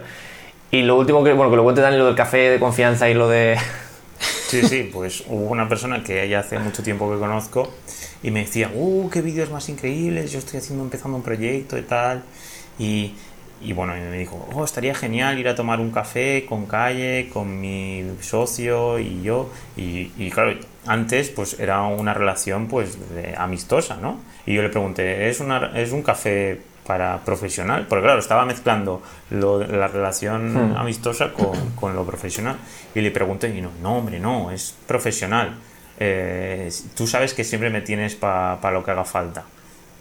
[0.71, 3.13] Y lo último que, bueno, que lo cuente Dani, lo del café de confianza y
[3.13, 3.57] lo de
[4.53, 7.73] Sí, sí, pues hubo una persona que ya hace mucho tiempo que conozco
[8.21, 11.81] y me decía, uh, qué vídeos más increíbles, yo estoy haciendo, empezando un proyecto y
[11.81, 12.21] tal.
[12.77, 13.15] Y,
[13.63, 17.59] y bueno, me dijo, oh, estaría genial ir a tomar un café con Calle, con
[17.59, 19.49] mi socio y yo.
[19.75, 20.53] Y, claro,
[20.85, 22.99] antes pues era una relación pues
[23.35, 24.19] amistosa, ¿no?
[24.45, 29.01] Y yo le pregunté, ¿es, una, ¿es un café para profesional, porque claro, estaba mezclando
[29.29, 30.77] la relación hmm.
[30.77, 32.57] amistosa con, lo profesional.
[32.93, 35.55] Y le pregunté, y no, no, hombre, no, es profesional.
[35.99, 39.45] Eh, tú sabes que siempre me tienes para lo que haga falta.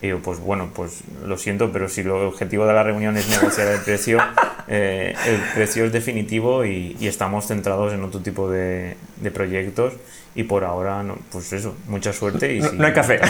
[0.01, 3.29] Y yo, pues bueno, pues lo siento, pero si el objetivo de la reunión es
[3.29, 4.19] negociar el precio,
[4.69, 9.95] eh, el precio es definitivo y, estamos centrados en otro tipo de, de proyectos
[10.35, 13.21] y por ahora, no, pues eso, mucha suerte y no, hay café.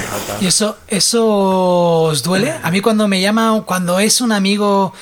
[0.40, 2.54] ¿Y eso, eso os duele?
[2.62, 4.92] A mí cuando me llama, cuando es un amigo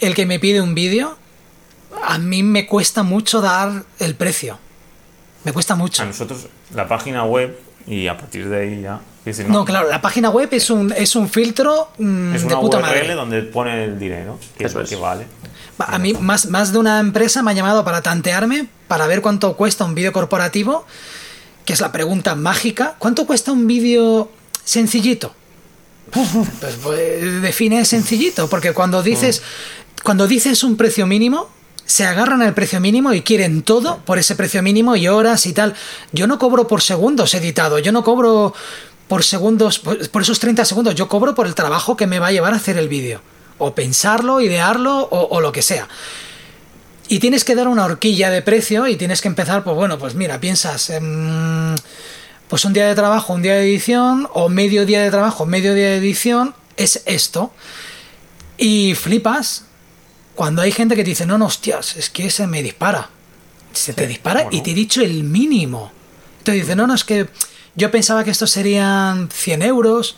[0.00, 1.16] el que me pide un vídeo,
[2.04, 4.58] a mí me cuesta mucho dar el precio.
[5.44, 6.02] Me cuesta mucho.
[6.02, 9.00] A nosotros la página web y a partir de ahí ya...
[9.48, 12.78] no, claro, la página web es un, es un filtro mm, es una de puta
[12.78, 15.26] URL donde pone el dinero, que es lo que vale.
[15.78, 19.56] A mí más, más de una empresa me ha llamado para tantearme, para ver cuánto
[19.56, 20.84] cuesta un vídeo corporativo
[21.64, 22.96] que es la pregunta mágica.
[22.98, 24.30] ¿Cuánto cuesta un vídeo
[24.64, 25.34] sencillito?
[26.60, 29.42] Pues, pues, define sencillito, porque cuando dices,
[30.02, 31.48] cuando dices un precio mínimo,
[31.86, 35.52] se agarran al precio mínimo y quieren todo por ese precio mínimo y horas y
[35.52, 35.74] tal.
[36.12, 38.54] Yo no cobro por segundos editado, yo no cobro
[39.08, 42.32] por segundos, por esos 30 segundos, yo cobro por el trabajo que me va a
[42.32, 43.20] llevar a hacer el vídeo.
[43.58, 45.88] O pensarlo, idearlo o, o lo que sea.
[47.12, 50.14] Y tienes que dar una horquilla de precio y tienes que empezar, pues bueno, pues
[50.14, 50.90] mira, piensas,
[52.48, 55.74] pues un día de trabajo, un día de edición, o medio día de trabajo, medio
[55.74, 57.52] día de edición, es esto.
[58.56, 59.66] Y flipas
[60.34, 63.10] cuando hay gente que te dice, no, no, hostias, es que se me dispara.
[63.74, 65.92] Se te dispara y te he dicho el mínimo.
[66.44, 67.28] Te dice, no, no, es que
[67.74, 70.16] yo pensaba que estos serían 100 euros.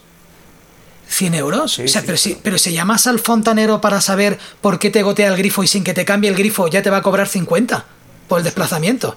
[1.15, 1.79] 100 euros.
[1.79, 5.29] o sea, pero, si, pero si llamas al fontanero para saber por qué te gotea
[5.29, 7.85] el grifo y sin que te cambie el grifo ya te va a cobrar 50
[8.29, 9.17] por el desplazamiento.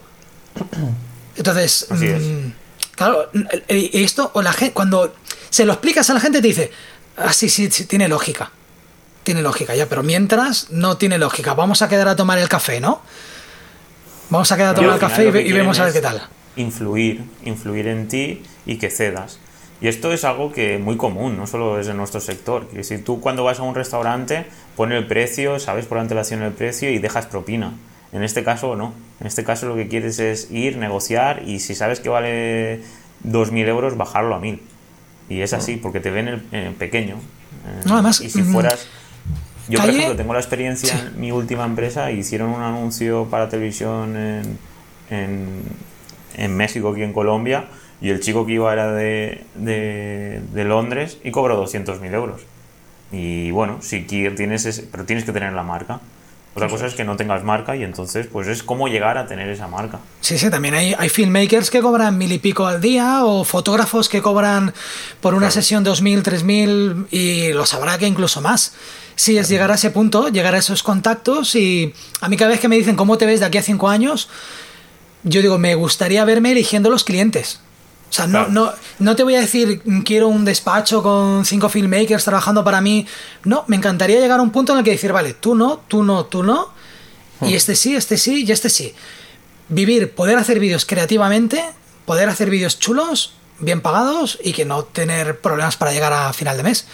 [1.35, 2.51] Entonces, mm,
[2.95, 3.29] claro,
[3.67, 5.15] esto, o la gente, cuando
[5.49, 6.71] se lo explicas a la gente te dice,
[7.17, 8.51] ah, sí, sí, sí, tiene lógica.
[9.23, 11.53] Tiene lógica, ya, pero mientras no tiene lógica.
[11.53, 13.01] Vamos a quedar a tomar el café, ¿no?
[14.29, 16.27] Vamos a quedar a tomar el café y, y vemos a ver qué tal.
[16.55, 19.39] Influir, influir en ti y que cedas.
[19.79, 22.67] Y esto es algo que muy común, no solo es en nuestro sector.
[22.67, 24.45] Que si tú cuando vas a un restaurante
[24.75, 27.73] pones el precio, sabes por antelación el precio y dejas propina.
[28.11, 28.93] En este caso no.
[29.19, 32.81] En este caso lo que quieres es ir, negociar y si sabes que vale
[33.25, 34.59] 2.000 euros, bajarlo a 1.000.
[35.29, 37.17] Y es así, porque te ven en, pequeño.
[37.85, 38.87] No, además, y si mm, fueras...
[39.67, 44.15] Yo, por ejemplo, tengo la experiencia en mi última empresa, hicieron un anuncio para televisión
[44.15, 44.57] en,
[45.09, 45.63] en,
[46.37, 47.65] en México, aquí en Colombia,
[48.01, 52.41] y el chico que iba era de, de, Londres y cobró 200.000 euros.
[53.11, 55.99] Y bueno, si tienes ese, pero tienes que tener la marca.
[56.53, 59.47] Otra cosa es que no tengas marca y entonces pues es cómo llegar a tener
[59.49, 59.99] esa marca.
[60.21, 64.09] Sí, sí, también hay, hay filmmakers que cobran mil y pico al día o fotógrafos
[64.09, 64.73] que cobran
[65.21, 68.73] por una sesión dos mil, tres mil y lo sabrá que incluso más.
[69.15, 72.59] Sí, es llegar a ese punto, llegar a esos contactos y a mí cada vez
[72.59, 74.27] que me dicen cómo te ves de aquí a cinco años,
[75.23, 77.59] yo digo, me gustaría verme eligiendo los clientes.
[78.09, 82.23] O sea, no, no, no te voy a decir quiero un despacho con cinco filmmakers
[82.23, 83.05] trabajando para mí.
[83.43, 86.03] No, me encantaría llegar a un punto en el que decir, vale, tú no, tú
[86.03, 86.69] no, tú no.
[87.41, 87.55] Y hmm.
[87.55, 88.93] este sí, este sí y este sí.
[89.69, 91.63] Vivir, poder hacer vídeos creativamente,
[92.05, 96.55] poder hacer vídeos chulos, bien pagados y que no tener problemas para llegar a final
[96.57, 96.85] de mes.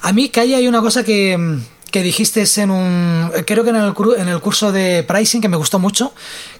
[0.00, 3.30] A mí, que hay una cosa que, que dijiste en un.
[3.46, 6.12] Creo que en el, en el curso de pricing, que me gustó mucho,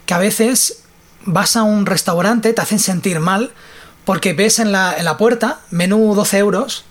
[0.07, 0.84] que a veces
[1.25, 3.53] vas a un restaurante, te hacen sentir mal,
[4.05, 6.85] porque ves en la, en la puerta menú 12 euros,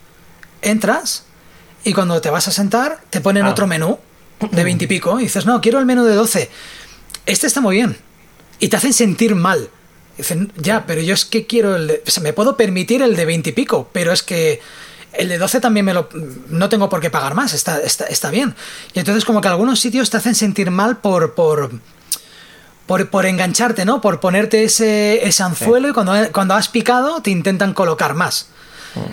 [0.62, 1.24] entras
[1.84, 3.52] y cuando te vas a sentar te ponen Ah.
[3.52, 4.00] otro menú
[4.52, 6.50] de 20 y pico y dices, no, quiero el menú de 12.
[7.26, 7.98] Este está muy bien.
[8.60, 9.70] Y te hacen sentir mal.
[10.18, 12.04] Dicen, ya, pero yo es que quiero el de...
[12.06, 14.62] o sea, me puedo permitir el de 20 y pico, pero es que
[15.14, 16.10] el de 12 también me lo...
[16.50, 18.56] No tengo por qué pagar más, está, está, está bien.
[18.94, 21.36] Y entonces como que algunos sitios te hacen sentir mal por...
[21.36, 21.72] por
[22.86, 24.02] por, por engancharte, ¿no?
[24.02, 28.50] Por ponerte ese, ese anzuelo y cuando, cuando has picado te intentan colocar más.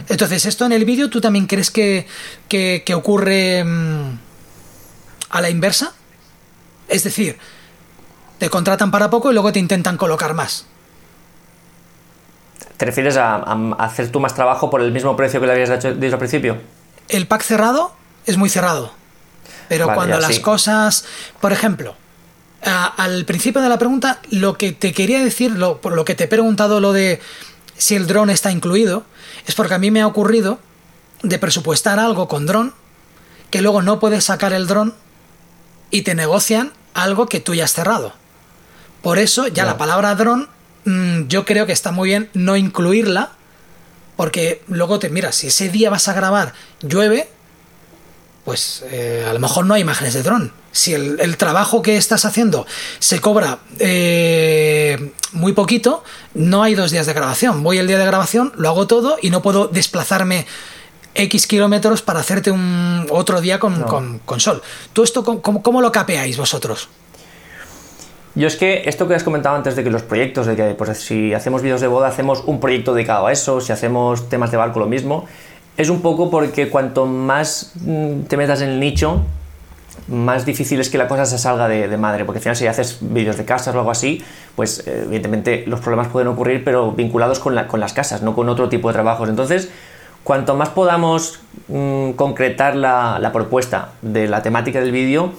[0.09, 2.06] Entonces, esto en el vídeo, ¿tú también crees que,
[2.48, 4.18] que, que ocurre mm,
[5.30, 5.94] a la inversa?
[6.88, 7.38] Es decir,
[8.38, 10.66] te contratan para poco y luego te intentan colocar más.
[12.76, 15.70] ¿Te refieres a, a hacer tú más trabajo por el mismo precio que le habías
[15.70, 16.59] dicho, dicho al principio?
[17.09, 17.94] El pack cerrado
[18.26, 18.92] es muy cerrado.
[19.68, 20.40] Pero Vale, cuando las sí.
[20.42, 21.05] cosas,
[21.40, 21.94] por ejemplo,
[22.65, 26.15] a- al principio de la pregunta, lo que te quería decir, lo, por lo que
[26.15, 27.20] te he preguntado lo de
[27.77, 29.05] si el dron está incluido,
[29.47, 30.59] es porque a mí me ha ocurrido
[31.23, 32.74] de presupuestar algo con dron,
[33.51, 34.95] que luego no puedes sacar el dron
[35.91, 38.12] y te negocian algo que tú ya has cerrado.
[39.03, 39.65] Por eso ya Ya.
[39.65, 40.49] la palabra dron,
[40.85, 43.32] mm, yo creo que está muy bien no incluirla,
[44.16, 47.28] porque luego te mira, si ese día vas a grabar llueve,
[48.45, 50.53] pues eh, a lo mejor no hay imágenes de dron.
[50.72, 52.66] Si el, el trabajo que estás haciendo
[53.01, 57.62] se cobra eh, muy poquito, no hay dos días de grabación.
[57.62, 60.47] Voy el día de grabación, lo hago todo y no puedo desplazarme
[61.14, 64.62] X kilómetros para hacerte un otro día con, con- con sol.
[64.92, 66.88] ¿Tú esto cómo- cómo, cómo lo capeáis vosotros?
[68.36, 70.97] Yo es que esto que has comentado antes de que los proyectos, de que pues,
[70.98, 74.56] si hacemos vídeos de boda, hacemos un proyecto dedicado a eso, si hacemos temas de
[74.56, 75.26] barco, lo mismo,
[75.76, 79.22] es un poco porque cuanto más mm, te metas en el nicho,
[80.11, 82.99] más difícil es que la cosa se salga de, madre, porque al final si haces
[83.01, 84.23] vídeos de casas o algo así,
[84.57, 88.35] pues eh, evidentemente los problemas pueden ocurrir, pero vinculados con, la- con las casas, no
[88.35, 89.28] con otro tipo de trabajos.
[89.28, 89.70] Entonces,
[90.24, 95.32] cuanto más podamos mm, concretar la, propuesta de la temática del vídeo,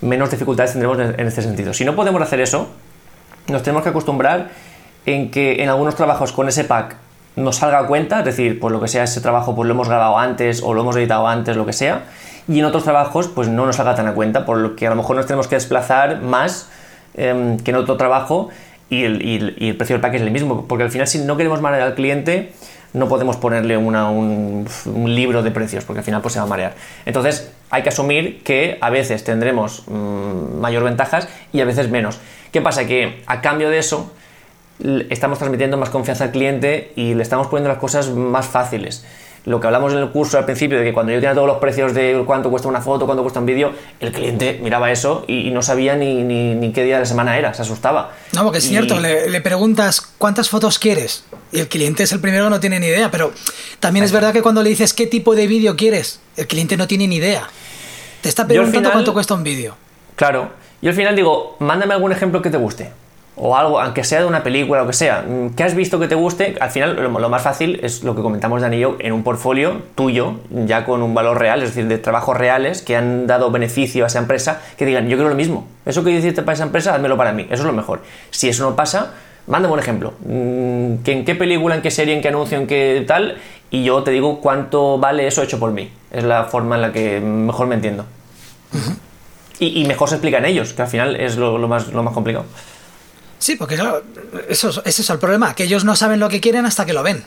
[0.00, 1.72] menos dificultades tendremos en, en este sentido.
[1.72, 2.68] Si no podemos hacer eso,
[3.48, 4.48] nos tenemos que acostumbrar
[5.06, 6.96] en que en algunos trabajos con ese pack
[7.36, 9.88] nos salga a cuenta, es decir, por lo que sea ese trabajo pues lo hemos
[9.88, 12.04] grabado antes o lo hemos editado antes, lo que sea,
[12.48, 14.90] y en otros trabajos pues no nos salga tan a cuenta, por lo que a
[14.90, 16.68] lo mejor nos tenemos que desplazar más
[17.14, 18.50] em, que en otro trabajo
[18.88, 21.82] y el, precio del pack es el mismo, porque al final si no queremos marear
[21.82, 22.52] al cliente
[22.92, 24.64] no podemos ponerle una- un,
[25.06, 26.74] libro de precios, porque al final pues se va a marear.
[27.04, 32.18] Entonces hay que asumir que a veces tendremos mm, mayor ventajas y a veces menos.
[32.52, 32.86] ¿Qué pasa?
[32.86, 34.12] Que a cambio de eso
[35.10, 39.04] estamos transmitiendo más confianza al cliente y le estamos poniendo las cosas más fáciles.
[39.46, 41.58] Lo que hablamos en el curso al principio de que cuando yo tenía todos los
[41.58, 45.46] precios de cuánto cuesta una foto, cuánto cuesta un vídeo, el cliente miraba eso y,
[45.46, 48.10] y no sabía ni, ni- ni qué día de la semana era, se asustaba.
[48.32, 52.10] No, porque es Y- cierto, le, le preguntas cuántas fotos quieres y el cliente es
[52.10, 53.32] el primero que no tiene ni idea, pero
[53.78, 56.88] también es verdad que cuando le dices qué tipo de vídeo quieres, el cliente no
[56.88, 57.48] tiene ni idea.
[58.22, 59.76] Te está Yo preguntando final- cuánto cuesta un vídeo.
[60.16, 60.50] Claro.
[60.82, 62.90] Y al final digo, mándame algún ejemplo que te guste.
[63.38, 65.22] O algo, aunque sea de una película o que sea.
[65.22, 66.56] Mm, ¿Qué has visto que te guste?
[66.58, 69.22] Al final, lo, lo más fácil es lo que comentamos Dani y yo en un
[69.22, 73.50] portfolio tuyo, ya con un valor real, es decir, de trabajos reales que han dado
[73.50, 75.68] beneficio a esa empresa, que digan, yo quiero lo mismo.
[75.84, 77.42] Eso que hiciste para esa empresa, házmelo para mí.
[77.50, 78.00] Eso es lo mejor.
[78.30, 79.12] Si eso no pasa,
[79.46, 80.14] mándame un ejemplo.
[80.20, 83.36] Mm, que ¿En qué película, en qué serie, en qué anuncio, en qué tal?
[83.70, 85.90] Y yo te digo cuánto vale eso hecho por mí.
[86.10, 88.06] Es la forma en la que mejor me entiendo.
[89.58, 92.14] Y, y mejor se explican ellos, que al final es lo, lo más, lo más
[92.14, 92.46] complicado.
[93.38, 94.02] Sí, porque claro,
[94.48, 96.92] eso, es- ese es el problema, que ellos no saben lo que quieren hasta que
[96.92, 97.24] lo ven,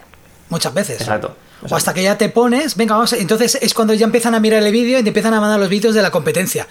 [0.50, 1.02] muchas veces.
[1.02, 1.36] Exacto.
[1.70, 4.40] O hasta que ya te pones, venga, vamos, a- entonces es cuando ya empiezan a
[4.40, 6.68] mirar el vídeo y te empiezan a mandar los vídeos de la competencia.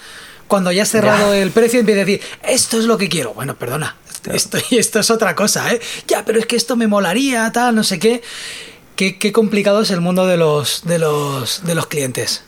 [0.49, 1.41] Cuando ya has cerrado Ya.
[1.41, 3.35] el precio, empieza a decir, esto es lo que quiero.
[3.35, 3.97] Bueno, perdona,
[4.33, 5.81] esto, esto es otra cosa, ¿eh?
[6.07, 8.23] Ya, pero es que esto me molaría, tal, no sé qué.
[8.97, 12.43] Qué, qué complicado es el mundo de los, de los, de los clientes.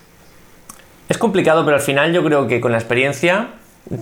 [1.08, 3.50] Es complicado, pero al final yo creo que con la experiencia,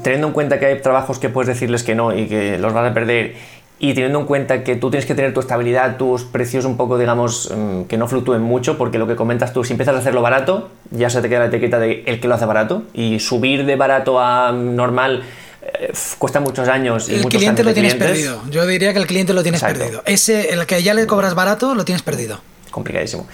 [0.02, 2.90] teniendo en cuenta que hay trabajos que puedes decirles que no y que los vas
[2.90, 3.34] a perder,
[3.80, 6.98] y teniendo en cuenta que tú tienes que tener tu estabilidad, tus precios un poco,
[6.98, 10.20] digamos, mm, que no fluctúen mucho, porque lo que comentas tú, si empiezas a hacerlo
[10.20, 13.64] barato, ya se te queda la etiqueta de el que lo hace barato, y subir
[13.66, 15.22] de barato a normal
[15.62, 18.26] eh, cuesta muchos años y El muchos cliente lo tienes clientes.
[18.26, 18.42] perdido.
[18.50, 19.80] Yo diría que el cliente lo tienes Exacto.
[19.80, 20.02] perdido.
[20.06, 22.40] Ese, el que ya le cobras barato, lo tienes perdido.
[22.72, 23.26] complicadísimo.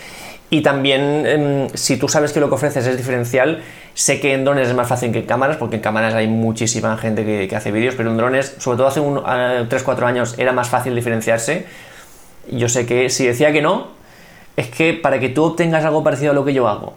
[0.54, 3.60] Y también, em, si tú sabes que lo que ofreces es diferencial,
[3.92, 6.96] sé que en drones es más fácil que en cámaras, porque en cámaras hay muchísima
[6.96, 10.94] gente que, hace vídeos, pero en drones, sobre todo hace 3-4 años, era más fácil
[10.94, 11.66] diferenciarse.
[12.48, 13.88] Yo sé que si decía que no,
[14.56, 16.94] es que para que tú obtengas algo parecido a lo que yo hago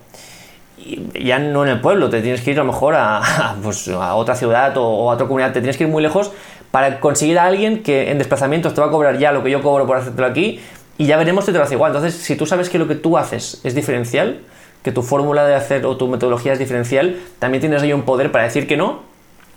[1.19, 4.13] ya no en el pueblo, te tienes que ir a lo mejor a, pues, a
[4.13, 6.31] otra ciudad o, a otra comunidad, te tienes que ir muy lejos
[6.71, 9.61] para conseguir a alguien que en desplazamientos te va a cobrar ya lo que yo
[9.61, 10.59] cobro por hacértelo aquí
[10.98, 11.95] y ya veremos si te lo hace igual.
[11.95, 14.41] Entonces, si tú sabes que lo que tú haces es diferencial,
[14.84, 18.32] que tu fórmula de hacer o tu metodología es diferencial, también tienes ahí un poder
[18.32, 19.07] para decir que no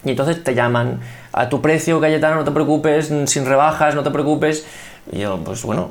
[0.04, 1.00] y entonces te llaman
[1.32, 4.64] a tu precio, Cayetano, no te preocupes, sin rebajas, no te preocupes.
[5.12, 5.90] Y yo, pues bueno,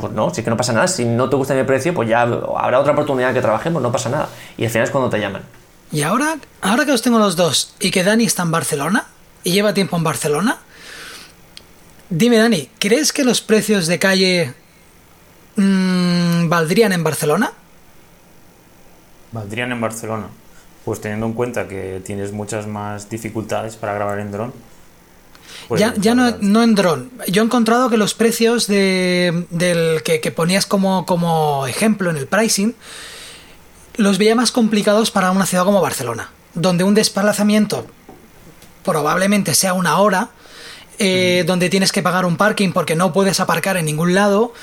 [0.00, 0.88] pues no, sí que no pasa nada.
[0.88, 4.08] Si no te gusta mi precio, pues ya habrá otra oportunidad que trabajemos, no pasa
[4.08, 4.28] nada.
[4.56, 5.42] Y al final es cuando te llaman.
[5.92, 9.06] Y ahora, ahora que los tengo los dos y que Dani está en Barcelona
[9.44, 10.58] y lleva tiempo en Barcelona,
[12.10, 14.54] dime Dani, ¿crees que los precios de calle
[15.58, 17.52] mmm, valdrían en Barcelona?
[19.32, 20.28] Valdrían en Barcelona.
[20.84, 24.54] Pues teniendo en cuenta que tienes muchas más dificultades para grabar en dron.
[25.66, 27.10] Pues ya, ya no, no, en dron.
[27.28, 32.16] Yo he encontrado que los precios de, del que, que, ponías como, como ejemplo en
[32.16, 32.74] el pricing
[33.96, 37.86] los veía más complicados para una ciudad como Barcelona, donde un desplazamiento
[38.84, 40.30] probablemente sea una hora,
[40.98, 44.54] eh, donde tienes que pagar un parking porque no puedes aparcar en ningún lado.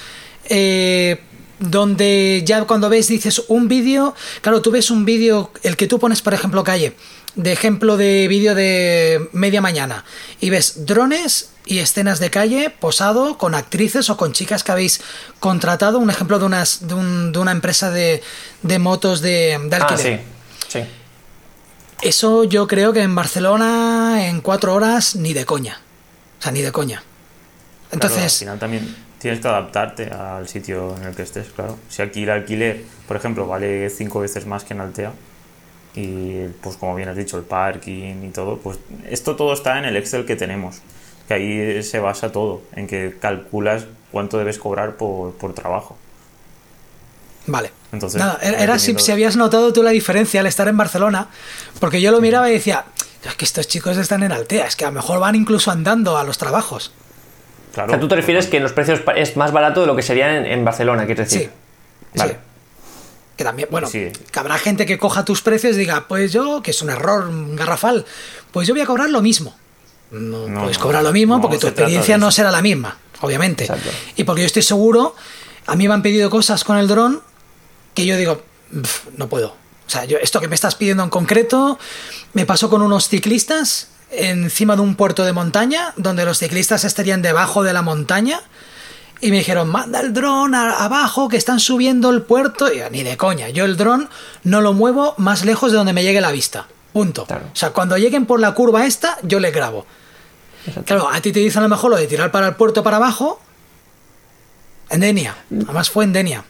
[0.49, 1.21] Eh,
[1.59, 5.99] donde ya cuando ves dices un vídeo, claro, tú ves un vídeo, el que tú
[5.99, 6.95] pones, por ejemplo, calle,
[7.35, 10.03] de ejemplo de vídeo de media mañana,
[10.41, 15.01] y ves drones y escenas de calle posado con actrices o con chicas que habéis
[15.39, 18.21] contratado, un ejemplo de, unas, de, un, de una empresa de,
[18.61, 20.19] de motos de, de alquiler.
[20.19, 20.23] Ah,
[20.67, 20.85] sí, sí.
[22.01, 25.79] Eso yo creo que en Barcelona en cuatro horas ni de coña.
[26.39, 27.01] O sea, ni de coña.
[27.91, 28.17] Entonces...
[28.17, 31.79] Claro, al final también tienes que adaptarte al sitio en el que estés, claro.
[31.89, 35.13] Si aquí el alquiler, por ejemplo, vale cinco veces más que en Altea,
[35.95, 38.77] y pues como bien has dicho, el parking y todo, pues
[39.09, 40.83] esto todo está en el Excel que tenemos,
[41.27, 45.97] que ahí se basa todo, en que calculas cuánto debes cobrar por, por trabajo.
[47.47, 47.71] Vale.
[47.91, 51.29] Entonces, Nada, era si, si, habías notado tú la diferencia al estar en Barcelona,
[51.79, 52.85] porque yo lo miraba y decía,
[53.23, 56.15] es que estos chicos están en Altea, es que a lo mejor van incluso andando
[56.15, 56.93] a los trabajos.
[57.75, 59.97] Claro, o sea, tú te refieres que en los precios es más barato de lo
[59.97, 61.49] que sería en, en Barcelona, quieres decir.
[61.49, 62.17] Sí.
[62.17, 62.33] Vale.
[62.33, 62.39] Sí.
[63.35, 64.13] Que también, bueno, sí.
[64.31, 67.29] que habrá gente que coja tus precios y diga, pues yo, que es un error
[67.53, 68.05] garrafal,
[68.51, 69.57] pues yo voy a cobrar lo mismo.
[70.11, 73.65] No, no puedes cobrar lo mismo no, porque tu experiencia no será la misma, obviamente.
[73.65, 73.89] Exacto.
[74.15, 75.13] Y porque yo estoy seguro,
[75.65, 77.21] a mí me han pedido cosas con el dron
[77.93, 78.41] que yo digo,
[79.17, 79.47] no puedo.
[79.85, 81.77] O sea, yo, esto que me estás pidiendo en concreto,
[82.31, 87.21] me pasó con unos ciclistas encima de un puerto de montaña, donde los ciclistas estarían
[87.21, 88.41] debajo de la montaña.
[89.21, 92.71] Y me dijeron, manda el dron abajo, que están subiendo el puerto.
[92.71, 94.09] Y yo, ni de coña, yo el dron
[94.43, 96.67] no lo muevo más lejos de donde me llegue la vista.
[96.91, 97.25] Punto.
[97.25, 97.45] Claro.
[97.51, 99.85] O sea, cuando lleguen por la curva esta, yo le grabo.
[100.85, 102.97] Claro, a ti te dicen a lo mejor lo de tirar para el puerto para
[102.97, 103.39] abajo.
[104.89, 105.35] En Denia.
[105.51, 106.43] Además fue en Denia.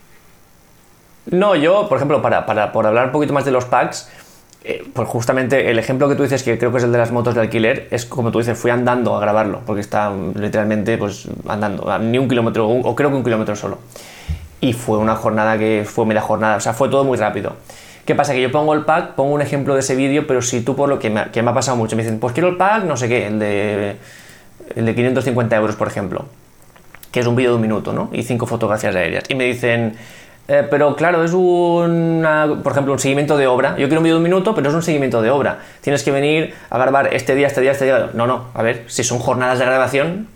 [1.27, 4.07] No, yo, por ejemplo, para, para, por hablar un poquito más de los packs,
[4.67, 7.11] eh, pues justamente el ejemplo que tú dices, que creo que es el de las
[7.11, 11.27] motos de alquiler, es como tú dices, fui andando a grabarlo, porque está literalmente pues
[11.47, 13.77] andando, ni un kilómetro, o creo que un kilómetro solo.
[14.61, 17.57] Y fue una jornada que fue media jornada, o sea, fue todo muy rápido.
[18.05, 18.33] ¿Qué pasa?
[18.33, 20.89] Que yo pongo el pack, pongo un ejemplo de ese vídeo, pero si tú por
[20.89, 22.97] lo que me, que me ha pasado mucho, me dicen, pues quiero el pack, no
[22.97, 23.97] sé qué, el de,
[24.75, 26.25] el de 550 euros, por ejemplo,
[27.11, 28.09] que es un vídeo de un minuto, ¿no?
[28.13, 29.25] Y cinco fotografías aéreas.
[29.29, 29.95] Y me dicen,
[30.47, 33.71] eh, pero claro, es una, por ejemplo, un seguimiento de obra.
[33.77, 35.59] Yo quiero un vídeo de un minuto, pero es un seguimiento de obra.
[35.81, 38.09] Tienes que venir a grabar este día, este día, este día.
[38.13, 40.27] No, no, a ver, si son jornadas de grabación,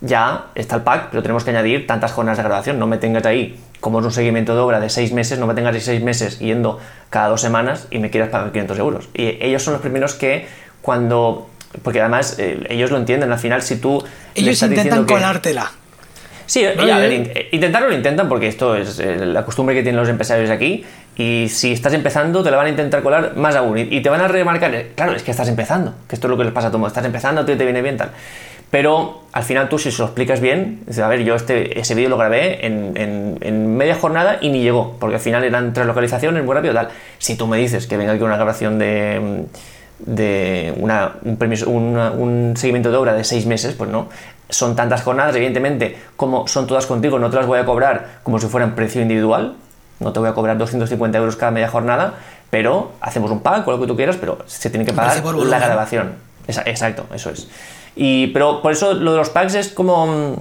[0.00, 2.78] ya está el pack, pero tenemos que añadir tantas jornadas de grabación.
[2.78, 5.54] No me tengas ahí, como es un seguimiento de obra de seis meses, no me
[5.54, 6.78] tengas ahí seis meses yendo
[7.10, 9.08] cada dos semanas y me quieras pagar 500 euros.
[9.14, 10.46] Y ellos son los primeros que
[10.80, 11.48] cuando...
[11.82, 14.02] Porque además eh, ellos lo entienden, al final si tú...
[14.34, 15.64] Ellos intentan colártela.
[15.64, 15.85] Que,
[16.46, 20.00] Sí, no, a ver, intentarlo lo intentan porque esto es eh, la costumbre que tienen
[20.00, 20.84] los empresarios aquí
[21.16, 24.20] y si estás empezando te la van a intentar colar más aún y te van
[24.20, 26.68] a remarcar, eh, claro, es que estás empezando, que esto es lo que les pasa
[26.68, 28.10] a todo mundo, estás empezando, te, te viene bien tal.
[28.70, 31.94] Pero al final tú si se lo explicas bien, dices, a ver, yo este, ese
[31.94, 35.72] vídeo lo grabé en, en, en, media jornada y ni llegó, porque al final eran
[35.72, 36.88] tres localizaciones, muy rápido tal.
[37.18, 39.46] Si tú me dices que venga aquí una grabación de
[39.98, 44.08] de una, un, permiso, una, un seguimiento de obra de seis meses, pues no.
[44.48, 48.38] Son tantas jornadas, evidentemente, como son todas contigo, no te las voy a cobrar como
[48.38, 49.56] si fueran precio individual.
[49.98, 52.14] No te voy a cobrar 250 euros cada media jornada,
[52.50, 55.58] pero hacemos un pack o lo que tú quieras, pero se tiene que pagar la
[55.58, 56.14] grabación.
[56.46, 57.48] Exacto, eso es.
[57.96, 60.34] Y, pero por eso lo de los packs es como mm,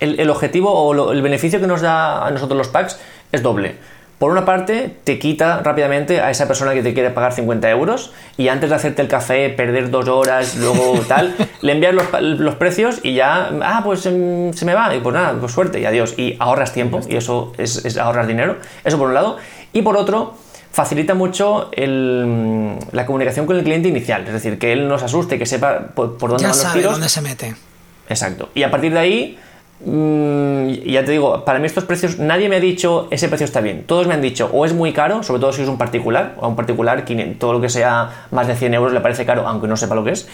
[0.00, 2.98] el, el objetivo o lo, el beneficio que nos da a nosotros los packs
[3.30, 3.76] es doble
[4.22, 8.12] por una parte, te quita rápidamente a esa persona que te quiere pagar 50 euros
[8.38, 12.04] y antes de hacerte el café, perder dos horas, luego tal, le envías los,
[12.38, 15.80] los, precios y ya, ah, pues um, se me va, y pues nada, pues suerte
[15.80, 16.14] y adiós.
[16.16, 18.58] Y ahorras tiempo y eso es, es ahorrar dinero.
[18.84, 19.38] Eso por un lado.
[19.72, 20.36] Y por otro,
[20.70, 25.36] facilita mucho el- la comunicación con el cliente inicial, es decir, que él nos asuste,
[25.36, 26.92] que sepa por, por dónde Ya van los sabe tiros.
[26.92, 27.56] dónde se mete.
[28.08, 28.50] Exacto.
[28.54, 29.38] Y a partir de ahí,
[29.84, 33.60] mm, ya te digo, para mí estos precios, nadie me ha dicho ese precio está
[33.60, 33.84] bien.
[33.86, 36.44] Todos me han dicho o es muy caro, sobre todo si es un particular, o
[36.44, 39.46] a un particular 500, todo lo que sea más de 100 euros le parece caro,
[39.46, 40.28] aunque no sepa lo que es.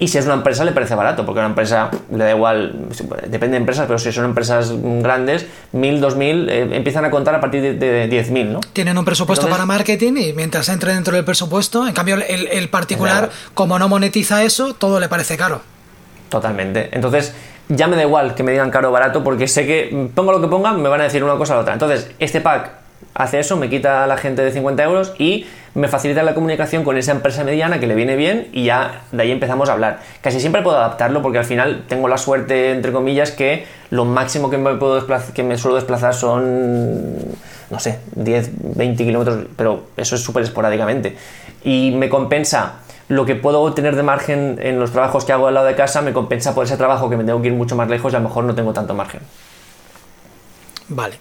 [0.00, 2.86] Y si es una empresa le parece barato, porque a una empresa le da igual,
[3.26, 4.72] depende de empresas, pero si son empresas
[5.02, 8.60] grandes, 1000, 2000, eh, empiezan a contar a partir de, de 10.000, ¿no?
[8.72, 12.46] Tienen un presupuesto Entonces- para marketing y mientras entre dentro del presupuesto, en cambio el,
[12.46, 13.32] el particular, Claro.
[13.54, 15.62] como no monetiza eso, todo le parece caro.
[16.28, 16.90] Totalmente.
[16.92, 17.34] Entonces,
[17.68, 20.40] ya me da igual que me digan caro o barato, porque sé que pongo lo
[20.40, 21.74] que ponga, me van a decir una cosa o la otra.
[21.74, 22.70] Entonces, este pack
[23.14, 26.82] hace eso, me quita a la gente de 50 euros y me facilita la comunicación
[26.82, 30.00] con esa empresa mediana que le viene bien y ya de ahí empezamos a hablar.
[30.22, 34.50] Casi siempre puedo adaptarlo porque al final tengo la suerte, entre comillas, que lo máximo
[34.50, 37.16] que me, puedo que me suelo desplazar son,
[37.70, 41.16] no sé, 10, 20 kilómetros, pero eso es súper esporádicamente.
[41.64, 45.54] Y me compensa lo que puedo obtener de margen en los trabajos que hago al
[45.54, 47.88] lado de casa, me compensa por ese trabajo que me tengo que ir mucho más
[47.88, 49.20] lejos y a lo mejor no tengo tanto margen.
[50.88, 51.18] Vale.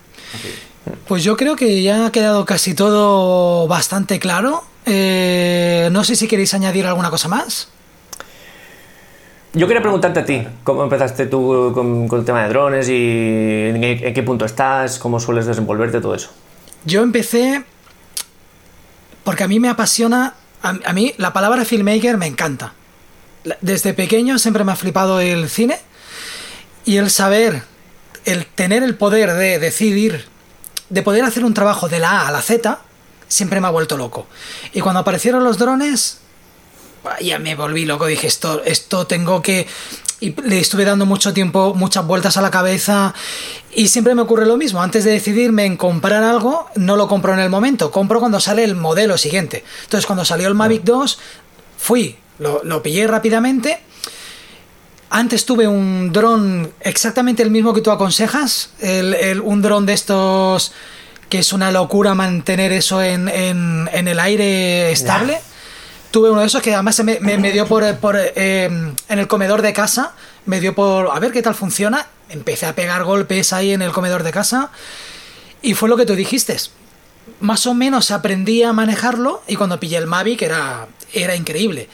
[1.07, 4.63] Pues yo creo que ya ha quedado casi todo bastante claro.
[4.85, 7.69] Eh, no sé si queréis añadir alguna cosa más.
[9.53, 13.71] Yo quería preguntarte a ti, ¿cómo empezaste tú con, con el tema de drones y
[13.73, 16.29] en qué, en qué punto estás, cómo sueles desenvolverte, todo eso?
[16.85, 17.63] Yo empecé
[19.23, 22.73] porque a mí me apasiona, a, mí la palabra filmmaker me encanta.
[23.61, 25.79] Desde pequeño siempre me ha flipado el cine
[26.85, 27.63] y el saber,
[28.25, 30.25] el tener el poder de decidir,
[30.89, 32.79] de poder hacer un trabajo de la A a la Z,
[33.27, 34.27] siempre me ha vuelto loco.
[34.73, 36.19] Y cuando aparecieron los drones,
[37.21, 39.67] ya me volví loco, dije, esto, esto tengo que...
[40.19, 43.13] Y le estuve dando mucho tiempo, muchas vueltas a la cabeza
[43.75, 44.81] y siempre me ocurre lo mismo.
[44.81, 48.63] Antes de decidirme en comprar algo, no lo compro en el momento, compro cuando sale
[48.63, 49.63] el modelo siguiente.
[49.83, 51.19] Entonces cuando salió el Mavic 2,
[51.77, 53.79] fui, lo, lo pillé rápidamente.
[55.09, 59.93] Antes tuve un dron exactamente el mismo que tú aconsejas, el- el- un dron de
[59.93, 60.73] estos
[61.29, 65.39] que es una locura mantener eso en, en- en el aire estable.
[66.11, 67.17] Tuve uno de esos que además se me,
[67.51, 70.13] dio por, eh, en el comedor de casa,
[70.45, 72.07] me dio por a ver qué tal funciona.
[72.29, 74.71] Empecé a pegar golpes ahí en el comedor de casa
[75.61, 76.57] y fue lo que tú dijiste.
[77.39, 81.89] Más o menos aprendí a manejarlo y cuando pillé el Mavic era, era increíble.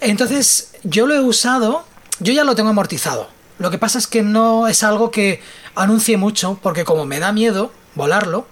[0.00, 1.86] Entonces yo lo he usado,
[2.18, 3.28] yo ya lo tengo amortizado.
[3.58, 5.40] Lo que pasa es que no es algo que
[5.76, 8.46] anuncie mucho porque como me da miedo volarlo,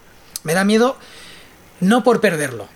[0.45, 0.97] me da miedo
[1.81, 2.69] no por perderlo,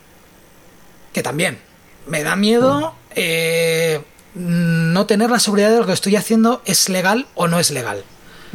[1.12, 1.65] que también.
[2.06, 4.00] Me da miedo eh,
[4.34, 8.04] no tener la seguridad de lo que estoy haciendo es legal o no es legal.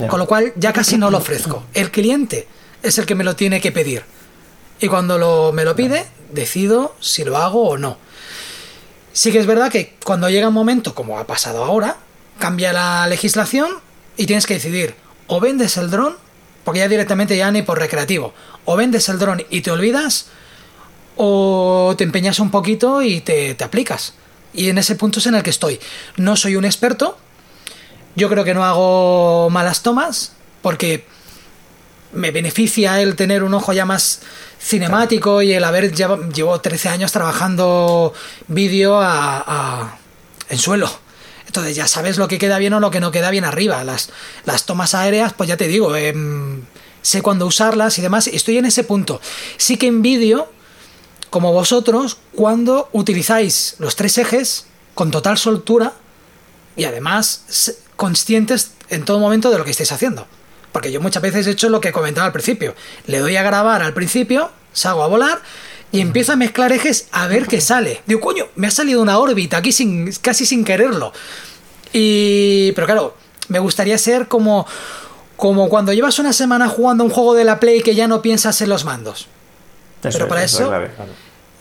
[0.10, 1.64] Con lo cual ya casi no lo ofrezco.
[1.74, 2.48] El cliente
[2.82, 4.04] es el que me lo tiene que pedir.
[4.80, 7.98] Y cuando lo, me lo pide, decido si lo hago o no.
[9.14, 11.98] Sí que es verdad que cuando llega un momento, como ha pasado ahora,
[12.40, 13.70] cambia la legislación
[14.18, 14.96] y tienes que decidir
[15.28, 16.18] o vendes el dron,
[16.66, 18.34] porque ya directamente ya ni por recreativo,
[18.66, 20.28] o vendes el dron y te olvidas,
[21.24, 24.16] o te empeñas un poquito y te, te aplicas.
[24.54, 25.80] Y en ese punto es en el que estoy.
[26.18, 27.16] No soy un experto,
[28.16, 30.34] yo creo que no hago malas tomas,
[30.64, 31.06] porque
[32.14, 34.22] me beneficia el tener un ojo ya más
[34.60, 38.14] cinemático y el haber llevo, llevo 13 años trabajando
[38.48, 39.98] vídeo a, a-
[40.50, 40.90] en suelo.
[41.46, 43.84] Entonces ya sabes lo que queda bien o lo que no queda bien arriba.
[43.84, 44.10] Las,
[44.46, 46.62] las tomas aéreas, pues ya te digo, em,
[47.04, 48.28] sé cuándo usarlas y demás.
[48.28, 49.22] Estoy en ese punto.
[49.58, 50.52] Sí que en vídeo,
[51.32, 55.94] como vosotros, cuando utilizáis los tres ejes con total soltura
[56.76, 60.28] y además conscientes en todo momento de lo que estáis haciendo.
[60.74, 62.76] Porque yo muchas veces he hecho lo que comentaba al principio.
[63.08, 65.42] Le doy a grabar al principio, salgo a volar
[65.94, 68.02] y empiezo a mezclar ejes a ver qué sale.
[68.06, 71.14] Digo, coño, me ha salido una órbita aquí sin, casi sin quererlo.
[71.94, 72.74] Y.
[72.74, 73.18] Pero claro,
[73.48, 74.68] me gustaría ser como.
[75.38, 78.62] Como cuando llevas una semana jugando un juego de la Play que ya no piensas
[78.62, 79.28] en los mandos.
[80.02, 80.72] Pero para eso-.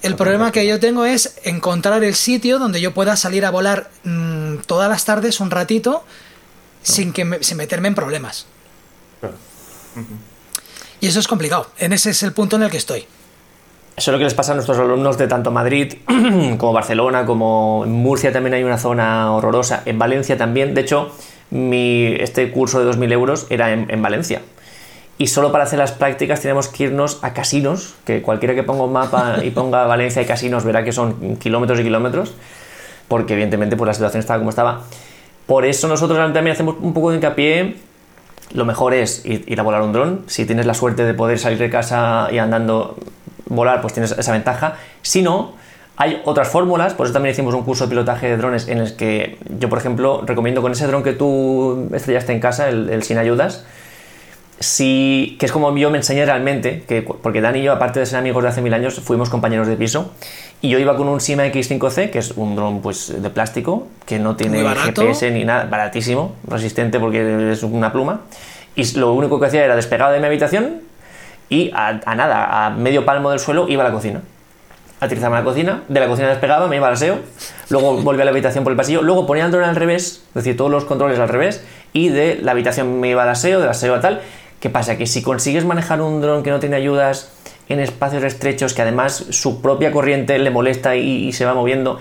[0.03, 3.91] El problema que yo tengo es encontrar el sitio donde yo pueda salir a volar
[4.05, 6.05] mm, todas las tardes un ratito
[6.83, 8.47] sin, que me- sin meterme en problemas.
[9.21, 9.35] Claro.
[11.01, 11.67] Y eso es complicado.
[11.79, 13.01] En ese es el punto en el que estoy.
[13.97, 15.95] Eso es lo que les pasa a nuestros alumnos de tanto Madrid
[16.59, 20.73] como Barcelona, como en Murcia también hay una zona horrorosa, en Valencia también.
[20.75, 21.15] De hecho,
[21.51, 24.41] mi, este curso de 2.000 euros era en, en Valencia.
[25.21, 28.85] Y solo para hacer las prácticas tenemos que irnos a casinos, que cualquiera que ponga
[28.85, 32.33] un mapa y ponga Valencia y casinos verá que son kilómetros y kilómetros,
[33.07, 34.81] porque evidentemente pues, la situación estaba como estaba.
[35.45, 37.77] Por eso nosotros también hacemos un poco de hincapié
[38.55, 40.23] lo mejor es ir, a volar un dron.
[40.27, 42.97] Si tienes la suerte de poder salir de casa y andando,
[43.47, 44.77] volar, pues tienes esa ventaja.
[45.03, 45.53] Si no,
[45.97, 48.97] hay otras fórmulas, por eso también hicimos un curso de pilotaje de drones en el
[48.97, 53.19] que yo, por ejemplo, recomiendo con ese dron que tú estrellaste en casa, el, sin
[53.19, 53.67] ayudas,
[54.61, 58.07] si, que es como yo me enseñé realmente, que, porque Dan y yo, aparte de
[58.07, 60.13] ser amigos de hace mil años, fuimos compañeros de piso,
[60.61, 64.19] y yo iba con un Sima X5C, que es un dron pues, de plástico, que
[64.19, 68.21] no tiene GPS ni nada, baratísimo, resistente porque es una pluma,
[68.77, 70.83] y lo único que hacía era despegar de mi habitación
[71.49, 74.21] y a, a nada, a medio palmo del suelo, iba a la cocina
[75.01, 77.19] aterrizaba en la cocina, de la cocina despegaba, me iba al aseo,
[77.71, 80.35] luego volvía a la habitación por el pasillo, luego ponía el dron al revés, es
[80.35, 83.71] decir, todos los controles al revés, y de la habitación me iba al aseo, del
[83.71, 84.21] aseo a tal.
[84.61, 84.99] ¿Qué pasa?
[84.99, 87.33] Que si consigues manejar un dron que no tiene ayudas
[87.71, 91.99] en espacios estrechos, que además su propia corriente le molesta y, se va moviendo,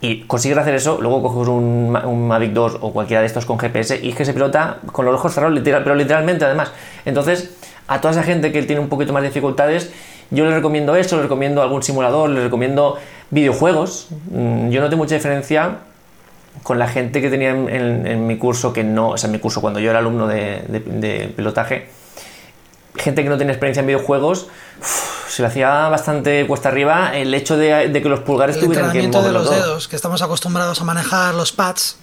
[0.00, 1.90] y consigues hacer eso, luego coges un,
[2.28, 5.14] Mavic 2 o cualquiera de estos con GPS y es que se pilota con los
[5.14, 6.72] ojos cerrados, pero literalmente además.
[7.04, 7.50] Entonces,
[7.88, 9.92] a toda esa gente que tiene un poquito más de dificultades,
[10.30, 12.96] yo les recomiendo eso, les recomiendo algún simulador, les recomiendo
[13.30, 14.08] videojuegos.
[14.30, 15.78] Mm, yo noté mucha diferencia
[16.62, 19.60] con la gente que tenía en, mi curso, que no, o sea, en mi curso
[19.60, 21.88] cuando yo era alumno de, pilotaje,
[22.96, 24.48] gente que no tenía experiencia en videojuegos,
[25.28, 29.24] se le hacía bastante cuesta arriba el hecho de, que los pulgares tuvieran que mover
[29.24, 31.98] de los dedos, que estamos acostumbrados a manejar los pads.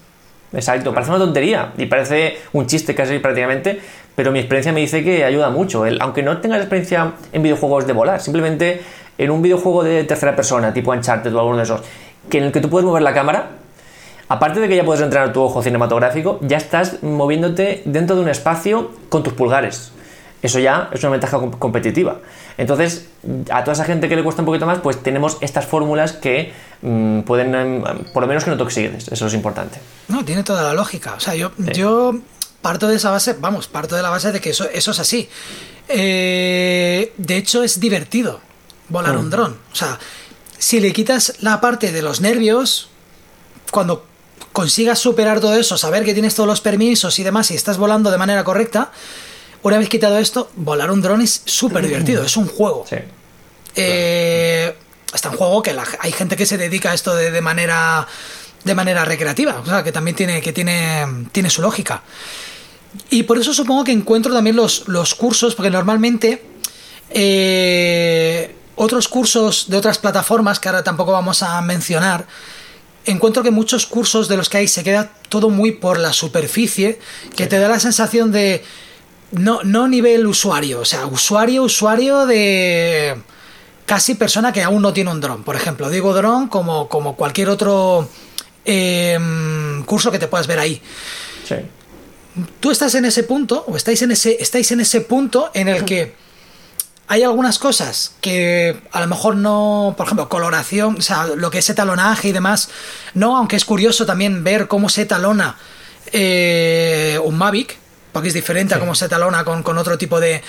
[0.54, 3.82] Exacto, parece una tontería y parece un chiste casi prácticamente,
[4.16, 5.86] pero mi experiencia me dice que ayuda mucho.
[5.86, 8.82] El, aunque no tengas experiencia en videojuegos de volar, simplemente
[9.18, 11.82] en un videojuego de tercera persona, tipo Uncharted o alguno de esos,
[12.30, 13.50] que en el que tú puedes mover la cámara,
[14.30, 18.30] aparte de que ya puedes entrenar tu ojo cinematográfico, ya estás moviéndote dentro de un
[18.30, 19.92] espacio con tus pulgares.
[20.42, 22.20] Eso ya es una ventaja competitiva.
[22.58, 23.08] Entonces,
[23.52, 26.54] a toda esa gente que le cuesta un poquito más, pues tenemos estas fórmulas que
[26.82, 27.84] mm, pueden, em,
[28.14, 29.08] por lo menos que no te oxigues.
[29.08, 29.80] Eso es importante.
[30.08, 31.16] No, tiene toda la lógica.
[31.16, 32.16] O sea, yo, yo
[32.62, 35.28] parto de esa base, vamos, parto de la base de que eso, eso es así.
[35.88, 38.40] Eh, de hecho, es divertido
[38.90, 39.30] volar un mm.
[39.32, 39.58] dron.
[39.72, 39.98] O sea,
[40.58, 42.90] si le quitas la parte de los nervios,
[43.72, 44.06] cuando
[44.54, 48.12] consigas superar todo eso, saber que tienes todos los permisos y demás y estás volando
[48.12, 48.92] de manera correcta,
[49.64, 52.86] una vez quitado esto, volar un dron es súper divertido, es un juego.
[52.90, 52.98] Sí.
[53.76, 54.76] Eh,
[55.14, 58.08] está un juego que hay gente que se dedica a esto de, de, manera
[58.64, 62.04] de manera recreativa, o sea, que también tiene, que tiene, tiene su lógica.
[63.10, 66.44] Y por eso supongo que encuentro también los, los cursos, porque normalmente
[67.10, 72.28] eh, otros cursos de otras plataformas, que ahora tampoco vamos a mencionar,
[73.08, 77.00] encuentro que muchos cursos de los que hay se queda todo muy por la superficie,
[77.36, 78.64] que te da la sensación de
[79.32, 83.16] no, no nivel usuario, o sea, usuario, usuario de
[83.86, 85.44] casi persona que aún no tiene un dron.
[85.44, 88.08] Por ejemplo, digo dron como, como cualquier otro
[88.66, 90.82] em, curso que te puedas ver ahí.
[91.48, 91.56] Sí
[92.60, 95.86] tú estás en ese punto, o estáis en ese, estáis en ese punto en el
[95.86, 96.14] que
[97.08, 101.60] hay algunas cosas que a lo mejor no, por ejemplo, coloración, o sea, lo que
[101.60, 102.70] es etalonaje y demás,
[103.14, 105.58] no, aunque es curioso también ver cómo se etalona
[106.12, 107.78] eh, un Mavic,
[108.12, 110.42] porque es diferente a cómo se etalona con, otro tipo de,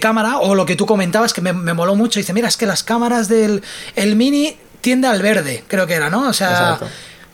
[0.00, 2.82] cámara, o lo que tú comentabas que me, moló mucho, dice, mira, es que las
[2.82, 3.62] cámaras del
[3.94, 6.28] el Mini tiende al verde, creo que era, ¿no?
[6.28, 6.78] O sea,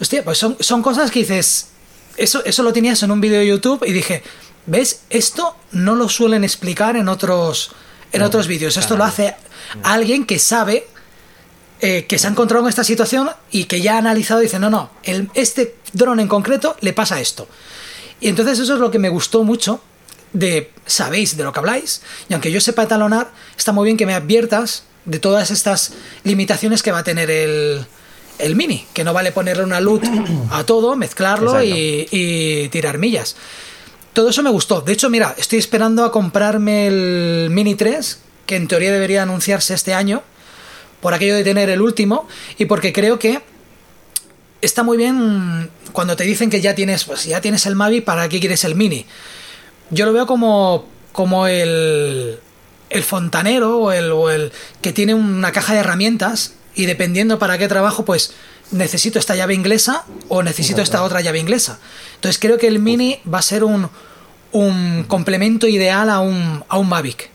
[0.01, 1.68] hostia, pues son, son cosas que dices,
[2.16, 4.22] eso, eso lo tenías en un vídeo de YouTube y dije,
[4.66, 5.02] ¿ves?
[5.10, 7.72] Esto no lo suelen explicar en otros,
[8.16, 8.76] en otros vídeos.
[8.76, 9.34] Esto lo hace
[9.82, 10.86] alguien que sabe
[11.80, 14.59] eh, que se ha encontrado en esta situación y que ya ha analizado y dice,
[14.59, 17.48] no, no, el, este dron en concreto le pasa esto.
[18.20, 19.80] Y entonces eso es lo que me gustó mucho
[20.32, 24.06] de, sabéis de lo que habláis, y aunque yo sepa talonar, está muy bien que
[24.06, 25.93] me adviertas de todas estas
[26.24, 27.86] limitaciones que va a tener el,
[28.38, 30.02] el Mini, que no vale ponerle una luz
[30.51, 33.36] a todo, mezclarlo y, tirar millas.
[34.16, 34.80] Todo eso me gustó.
[34.80, 39.74] De hecho, mira, estoy esperando a comprarme el Mini 3, que en teoría debería anunciarse
[39.74, 40.22] este año,
[41.02, 42.26] por aquello de tener el último,
[42.56, 43.43] y porque creo que
[44.62, 48.26] está muy bien cuando te dicen que ya tienes, pues ya tienes el Mavi, ¿para
[48.30, 49.05] qué quieres el Mini?
[49.90, 52.38] Yo lo veo como, como el,
[52.88, 57.59] el fontanero o el, o el que tiene una caja de herramientas y dependiendo para
[57.59, 58.32] qué trabajo, pues
[58.70, 61.78] necesito esta llave inglesa o necesito esta otra llave inglesa.
[62.14, 63.90] Entonces creo que el Mini va a ser un,
[64.52, 67.31] un complemento ideal a un, a un Mavic.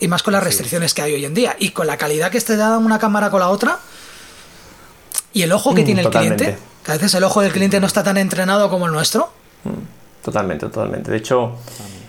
[0.00, 1.56] Y más con las restricciones que hay hoy en día.
[1.58, 3.78] Y con la calidad que esté dada una cámara con la otra.
[5.32, 6.58] Y el ojo que mm, tiene el cliente.
[6.84, 9.30] Que a veces el ojo del cliente no está tan entrenado como el nuestro.
[9.64, 11.10] Mm, totalmente, totalmente.
[11.10, 11.52] De hecho,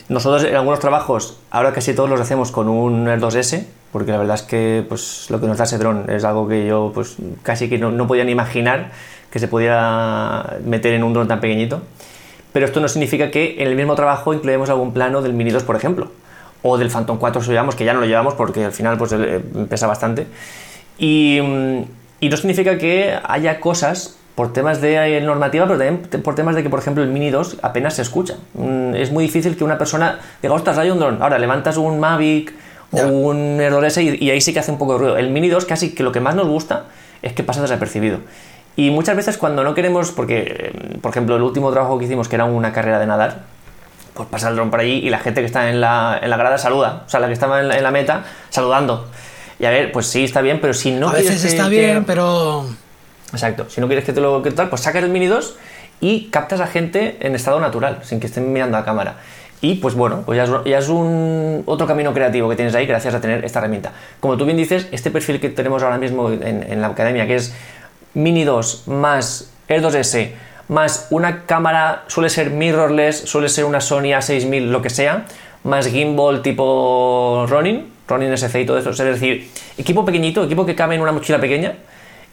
[0.07, 4.18] nosotros en algunos trabajos, ahora casi todos los hacemos con un Air 2S, porque la
[4.18, 7.15] verdad es que pues, lo que nos da ese dron es algo que yo pues,
[7.43, 8.91] casi que no, no podía ni imaginar
[9.31, 11.81] que se pudiera meter en un dron tan pequeñito.
[12.53, 15.63] Pero esto no significa que en el mismo trabajo incluimos algún plano del Mini 2,
[15.63, 16.11] por ejemplo,
[16.63, 18.97] o del Phantom 4 si lo llevamos, que ya no lo llevamos porque al final
[18.97, 19.39] pues eh,
[19.69, 20.27] pesa bastante.
[20.97, 21.81] Y, mm,
[22.21, 26.55] y no significa que haya cosas por temas de eh, normativa, pero también por temas
[26.55, 28.35] de que, por ejemplo, el Mini 2 apenas se escucha.
[28.53, 31.21] Mm, Es muy difícil que una persona diga, ostras, hay un dron.
[31.21, 32.53] Ahora levantas un Mavic
[32.91, 35.17] o un Air 2S y, y ahí sí que hace un poco de ruido.
[35.17, 36.85] El Mini 2 casi que lo que más nos gusta
[37.21, 38.19] es que pasa desapercibido.
[38.80, 42.35] Y muchas veces cuando no queremos, porque, por ejemplo, el último trabajo que hicimos, que
[42.35, 43.39] era una carrera de nadar,
[44.14, 46.38] pues pasa el dron por allí y la gente que está en la, en la
[46.38, 47.03] grada saluda.
[47.06, 49.10] O sea, la que estaba en la, en la meta, saludando.
[49.60, 52.06] Y a ver, pues sí, está bien, pero si no a veces está que- bien,
[52.06, 52.65] pero
[53.34, 53.65] Exacto.
[53.69, 55.57] Si no quieres que te lo que tal, pues sacas el Mini 2
[55.99, 59.15] y captas a gente en estado natural, sin que estén mirando a cámara.
[59.61, 62.85] Y pues bueno, pues ya es, ya es un otro camino creativo que tienes ahí
[62.85, 63.91] gracias a tener esta herramienta.
[64.22, 67.35] Como tú bien dices, este perfil que tenemos ahora mismo en, en la academia, que
[67.35, 67.53] es
[68.14, 70.31] Mini 2 más Air 2S
[70.69, 75.26] más una cámara, suele ser mirrorless, suele ser una Sony A6000, lo que sea,
[75.64, 78.91] más gimbal tipo Ronin, Ronin SC y todo eso.
[78.91, 81.73] Es decir, equipo pequeñito, equipo que cabe en una mochila pequeña,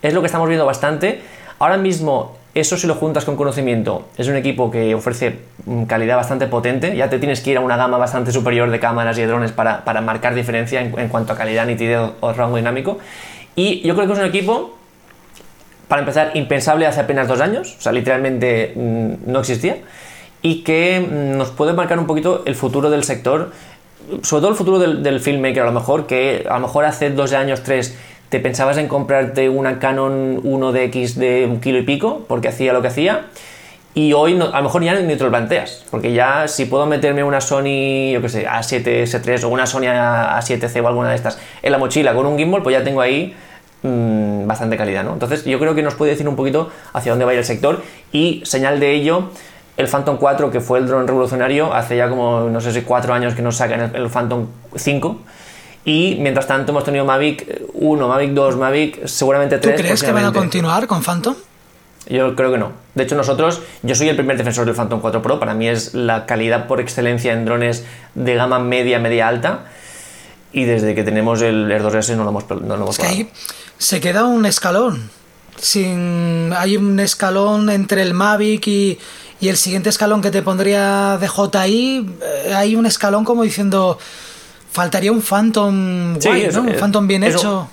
[0.03, 1.23] es lo que estamos viendo bastante.
[1.59, 6.17] Ahora mismo, eso si lo juntas con conocimiento, es un equipo que ofrece mm, calidad
[6.17, 6.95] bastante potente.
[6.95, 9.53] Ya te tienes que ir a una gama bastante superior de cámaras y de drones
[9.53, 12.99] para, para marcar diferencia en, en cuanto a calidad, nitidez o rango dinámico.
[13.55, 14.76] Y yo creo que es un equipo,
[15.89, 17.77] para empezar, impensable hace apenas dos años.
[17.79, 19.79] O sea, literalmente mm, no existía.
[20.43, 23.53] Y que mm, nos puede marcar un poquito el futuro del sector
[24.23, 27.33] sobre todo el futuro del, filmmaker, a lo mejor, que a lo mejor hace dos
[27.33, 27.97] años, tres,
[28.29, 32.83] te pensabas en comprarte una Canon 1DX de un kilo y pico, porque hacía lo
[32.83, 33.27] que hacía,
[33.95, 37.25] y hoy a lo mejor ya ni te lo planteas, porque ya si puedo meterme
[37.25, 41.17] una Sony, yo qué sé, A7, S3 o una Sony A- A7C o alguna de
[41.17, 43.35] estas en la mochila con un gimbal, pues ya tengo ahí
[43.87, 45.13] mm, bastante calidad, ¿no?
[45.13, 47.45] Entonces yo creo que nos puede decir un poquito hacia dónde va a ir el
[47.45, 47.83] sector
[48.13, 49.31] y señal de ello
[49.77, 53.13] el Phantom 4, que fue el dron revolucionario, hace ya como, no sé si cuatro
[53.13, 55.21] años que nos sacan el, el Phantom 5.
[55.85, 59.81] Y mientras tanto hemos tenido Mavic 1, Mavic 2, Mavic seguramente ¿tú 3.
[59.81, 61.35] crees que van a continuar con Phantom?
[62.09, 62.73] Yo creo que no.
[62.95, 65.39] De hecho, nosotros, yo soy el primer defensor del Phantom 4 Pro.
[65.39, 67.85] Para mí es la calidad por excelencia en drones
[68.15, 69.67] de gama media, media alta.
[70.57, 73.07] Y desde que tenemos el Air 2S no lo hemos, no lo hemos Es que
[73.07, 73.31] ahí
[73.77, 75.11] se queda un escalón.
[75.59, 78.99] Sin, hay un escalón entre el Mavic y,
[79.41, 82.07] y el siguiente escalón que te pondría DJI.
[82.47, 83.99] eh, Hay un escalón como diciendo.
[84.73, 86.63] Faltaría un Phantom Sí, guay, es- ¿no?
[86.63, 87.69] Un es- Phantom bien un- hecho.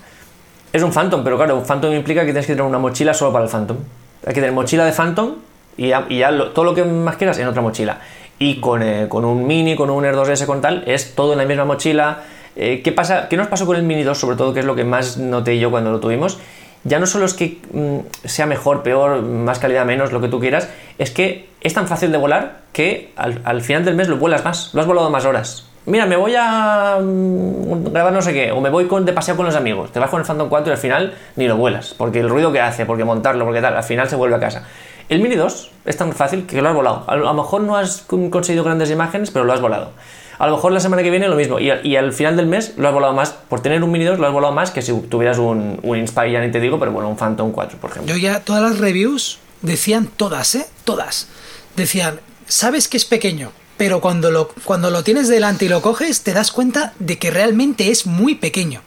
[0.74, 3.32] Es un Phantom, pero claro, un Phantom implica que tienes que tener una mochila solo
[3.32, 3.78] para el Phantom.
[4.26, 5.36] Hay que tener mochila de Phantom
[5.78, 8.00] y ya, y ya lo- todo lo que más quieras en otra mochila.
[8.40, 11.38] Y con, eh, con un Mini, con un Air 2S, con tal, es todo en
[11.40, 12.24] la misma mochila.
[12.56, 14.76] Eh, ¿qué, pasa, ¿Qué nos pasó con el Mini 2, sobre todo, que es lo
[14.76, 16.38] que más noté yo cuando lo tuvimos?
[16.84, 20.40] Ya no solo es que mm, sea mejor, peor, más calidad, menos, lo que tú
[20.40, 24.18] quieras, es que es tan fácil de volar que al, al final del mes lo
[24.18, 25.68] vuelas más, lo has volado más horas.
[25.86, 29.36] Mira, me voy a mm, grabar no sé qué, o me voy con, de paseo
[29.36, 29.92] con los amigos.
[29.92, 32.52] Te vas con el Phantom 4 y al final ni lo vuelas, porque el ruido
[32.52, 34.68] que hace, porque montarlo, porque tal, al final se vuelve a casa.
[35.10, 37.04] El Mini 2 es tan fácil que lo has volado.
[37.08, 39.92] A lo, mejor no has con- conseguido grandes imágenes, pero lo has volado.
[40.40, 42.48] A lo mejor la semana que viene lo mismo, y, al- y al final del
[42.48, 43.32] mes lo has volado más.
[43.32, 46.32] Por tener un Mini 2 lo has volado más que si tuvieras un, un Inspire,
[46.32, 48.14] ya ni te digo, pero bueno, un Phantom 4, por ejemplo.
[48.14, 50.66] Yo ya todas las reviews decían todas, ¿eh?
[50.84, 51.28] Todas.
[51.76, 56.22] Decían, sabes que es pequeño, pero cuando lo, cuando lo tienes delante y lo coges,
[56.22, 58.82] te das cuenta de que realmente es muy pequeño.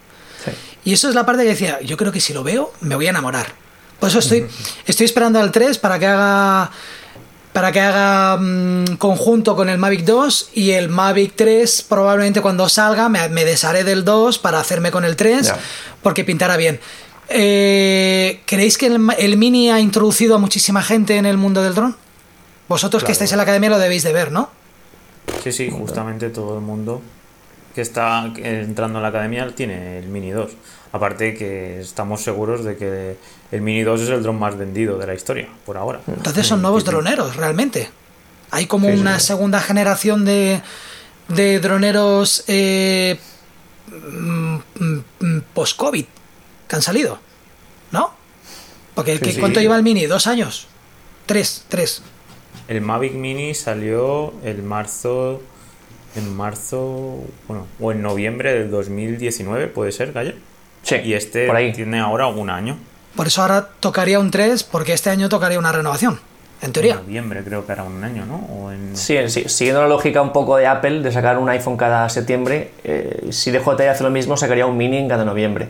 [0.44, 0.50] Sí.
[0.84, 3.06] Y eso es la parte que decía, yo creo que si lo veo, me voy
[3.06, 3.46] a enamorar.
[3.98, 4.46] Por eso estoy,
[4.86, 6.70] estoy esperando al 3 para que haga
[7.56, 12.68] para que haga mm, conjunto con el Mavic 2 y el Mavic 3 probablemente cuando
[12.68, 15.58] salga me, me desharé del 2 para hacerme con el 3 Ya.
[16.02, 16.78] porque pintará bien.
[17.30, 21.96] Eh, ¿Creéis que el, Mini ha introducido a muchísima gente en el mundo del dron?
[22.68, 24.50] Vosotros que estáis en la academia lo debéis de ver, ¿no?
[25.42, 27.00] Sí, sí, justamente todo el mundo
[27.74, 30.50] que está entrando en la academia tiene el Mini 2.
[30.96, 33.16] Aparte que estamos seguros de que
[33.52, 36.00] el Mini 2 es el dron más vendido de la historia, por ahora.
[36.06, 37.90] Entonces son nuevos droneros, realmente.
[38.50, 39.26] Hay como Sí, una sí.
[39.26, 40.62] segunda generación de,
[41.28, 43.18] de droneros eh,
[43.88, 46.04] mm, mm, post-COVID
[46.68, 47.18] que han salido,
[47.92, 48.12] ¿no?
[48.94, 49.40] Porque Sí, ¿qué- sí.
[49.40, 50.06] ¿cuánto lleva el Mini?
[50.06, 50.66] ¿Dos años?
[51.26, 51.64] ¿Tres?
[51.68, 52.02] ¿Tres?
[52.68, 55.40] El Mavic Mini salió el marzo,
[56.14, 60.34] en marzo, bueno, o en noviembre del 2019, puede ser, Gaya.
[60.86, 61.72] Sí, Y este por ahí.
[61.72, 62.78] tiene ahora un año.
[63.16, 66.20] Por eso ahora tocaría un 3 porque este año tocaría una renovación,
[66.60, 66.94] en En teoría.
[66.94, 68.36] noviembre creo que era un año, ¿no?
[68.54, 68.96] O en...
[68.96, 72.70] Sí, sí, siguiendo la lógica un poco de Apple de sacar un iPhone cada septiembre,
[72.84, 75.68] eh, si DJI hace lo mismo, sacaría un mini en cada noviembre.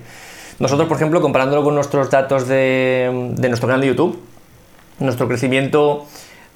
[0.59, 4.21] Nosotros, por ejemplo, comparándolo con nuestros datos de, de nuestro canal de YouTube,
[4.99, 6.07] nuestro crecimiento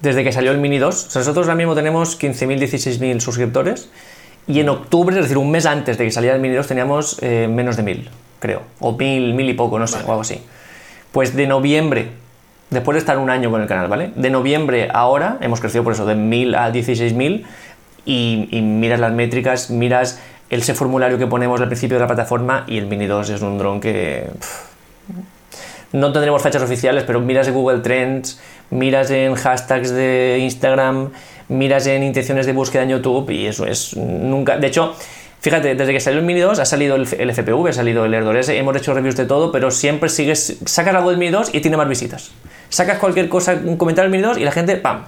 [0.00, 3.90] desde que salio el Mini 2, o sea, nosotros ahora mismo tenemos 15.000, 16.000 suscriptores
[4.46, 7.18] Y en octubre, es decir, un mes antes de que saliera el Mini 2, teníamos
[7.20, 8.08] eh, menos de 1000,
[8.40, 8.62] creo.
[8.80, 10.42] O 1000, 1000 y poco, no sé, o algo así.
[11.12, 12.08] Pues de noviembre,
[12.70, 14.10] después de estar un año con el canal, ¿vale?
[14.16, 17.46] De noviembre a ahora, hemos crecido por eso, de 1000 a 16000.
[18.06, 22.64] Y, y miras las métricas, miras ese formulario que ponemos al principio de la plataforma
[22.66, 24.28] y el Mini 2 es un dron que.
[24.38, 24.70] pff,
[25.92, 28.40] no tendremos fechas oficiales, pero miras en Google Trends,
[28.70, 31.10] miras en hashtags de Instagram,
[31.48, 34.56] miras en intenciones de búsqueda en YouTube y eso es nunca.
[34.56, 34.94] De hecho,
[35.40, 38.14] fíjate, desde que salió el Mini 2 ha salido el, el FPV, ha salido el
[38.14, 40.58] AirDoor S, hemos hecho reviews de todo, pero siempre sigues.
[40.66, 42.30] Sacas algo del Mini 2 y tiene más visitas.
[42.68, 45.04] Sacas cualquier cosa, un comentario del Mini 2 y la gente, ¡pam!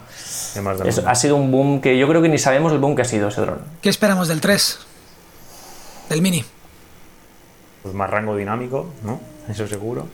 [0.57, 1.11] Hay más de Eso uno.
[1.11, 3.29] ha sido un boom que yo creo que ni sabemos el boom que ha sido
[3.29, 3.59] ese dron.
[3.81, 4.79] ¿Qué esperamos del 3?
[6.11, 6.45] Del Mini.
[7.83, 9.21] Pues más rango dinámico, ¿no?
[9.49, 10.07] Eso seguro.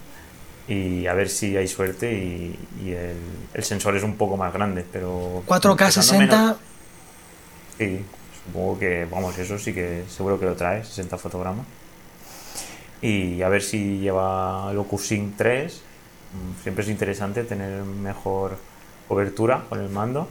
[0.69, 3.17] Y a ver si hay suerte y, y el,
[3.55, 5.43] el sensor es un poco más grande, pero...
[5.47, 6.37] 4K pesando 60.
[6.37, 6.57] menos-
[7.79, 8.05] Sí,
[8.49, 11.67] supongo que, vamos, eso sí que seguro que lo trae, 60 fotogramas.
[13.01, 15.83] Y a ver si lleva el OcuSync 3.
[16.33, 18.57] Mm, Siempre es interesante tener mejor
[19.07, 20.29] cobertura con el mando.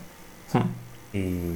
[0.51, 1.15] Hmm.
[1.15, 1.53] Y,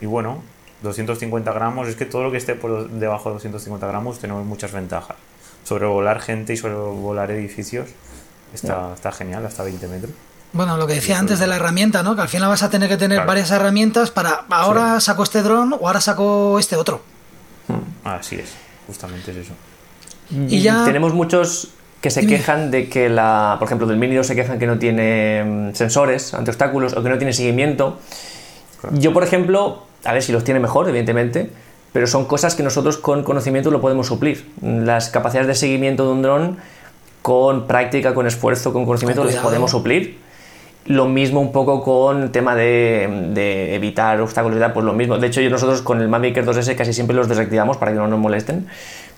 [0.00, 0.42] y bueno,
[0.82, 4.72] 250 gramos, es que todo lo que esté por debajo de 250 gramos tenemos muchas
[4.72, 5.16] ventajas.
[5.64, 7.88] Sobrevolar gente y sobrevolar edificios
[8.54, 10.12] está, está genial, hasta 20 metros.
[10.52, 11.40] Bueno, lo que decía antes es.
[11.40, 12.16] de la herramienta, ¿no?
[12.16, 13.28] Que al final vas a tener que tener Claro.
[13.28, 17.02] varias herramientas para ahora saco este dron o ahora saco este otro.
[18.04, 18.50] Así es,
[18.86, 19.52] justamente es eso.
[20.48, 21.68] Y ya- Tenemos muchos
[22.00, 24.78] que se quejan de que la, por ejemplo, del Mini 2 se quejan que no
[24.78, 27.98] tiene mm, sensores ante obstáculos o que no tiene seguimiento.
[28.80, 28.96] Claro.
[28.98, 31.50] Yo, por ejemplo, a ver si los tiene mejor, evidentemente,
[31.92, 34.50] pero son cosas que nosotros con conocimiento lo podemos suplir.
[34.62, 36.56] Las capacidades de seguimiento de un dron
[37.22, 39.42] con práctica, con esfuerzo, con conocimiento, cuidado.
[39.42, 40.18] podemos suplir.
[40.90, 44.92] Lo mismo un poco con el tema de, de evitar obstáculos y tal, pues lo
[44.92, 45.18] mismo.
[45.18, 48.08] De hecho, nosotros con el Mavic Air 2S casi siempre los desactivamos para que no
[48.08, 48.66] nos molesten.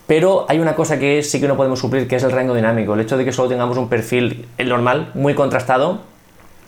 [0.06, 2.92] Pero hay una cosa que sí que no podemos suplir, que es el rango dinámico.
[2.92, 6.00] El hecho de que solo tengamos un perfil normal, muy contrastado,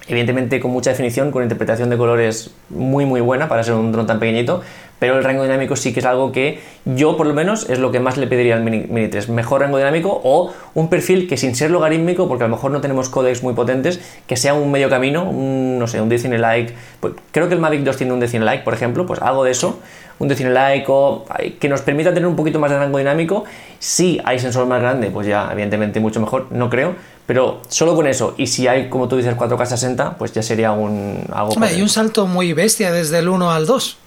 [0.09, 4.07] evidentemente con mucha definición, con interpretación de colores muy muy buena para ser un dron
[4.07, 4.63] tan pequeñito,
[5.05, 7.93] pero el rango dinámico sí que es algo que yo por lo menos es lo
[7.93, 11.37] que más le pediría al Mini, Mini 3, mejor rango dinámico o un perfil que
[11.37, 14.73] sin ser logarítmico, porque a lo mejor no tenemos códex muy potentes, que sea un
[14.73, 18.15] medio camino, un, no sé, un decine like, pues, creo que el Mavic 2 tiene
[18.15, 19.79] un decine like, por ejemplo, pues algo de eso,
[20.19, 21.27] un decine like o
[21.61, 23.45] que nos permita tener un poquito más de rango dinámico,
[23.79, 26.95] si hay sensor más grande, pues ya evidentemente mucho mejor, no creo,
[27.27, 30.73] pero solo con eso, y si hay, como tú dices, 4K 60, pues ya sería
[30.73, 33.99] un algo Hombre, hay un salto muy bestia desde el 1 al 2.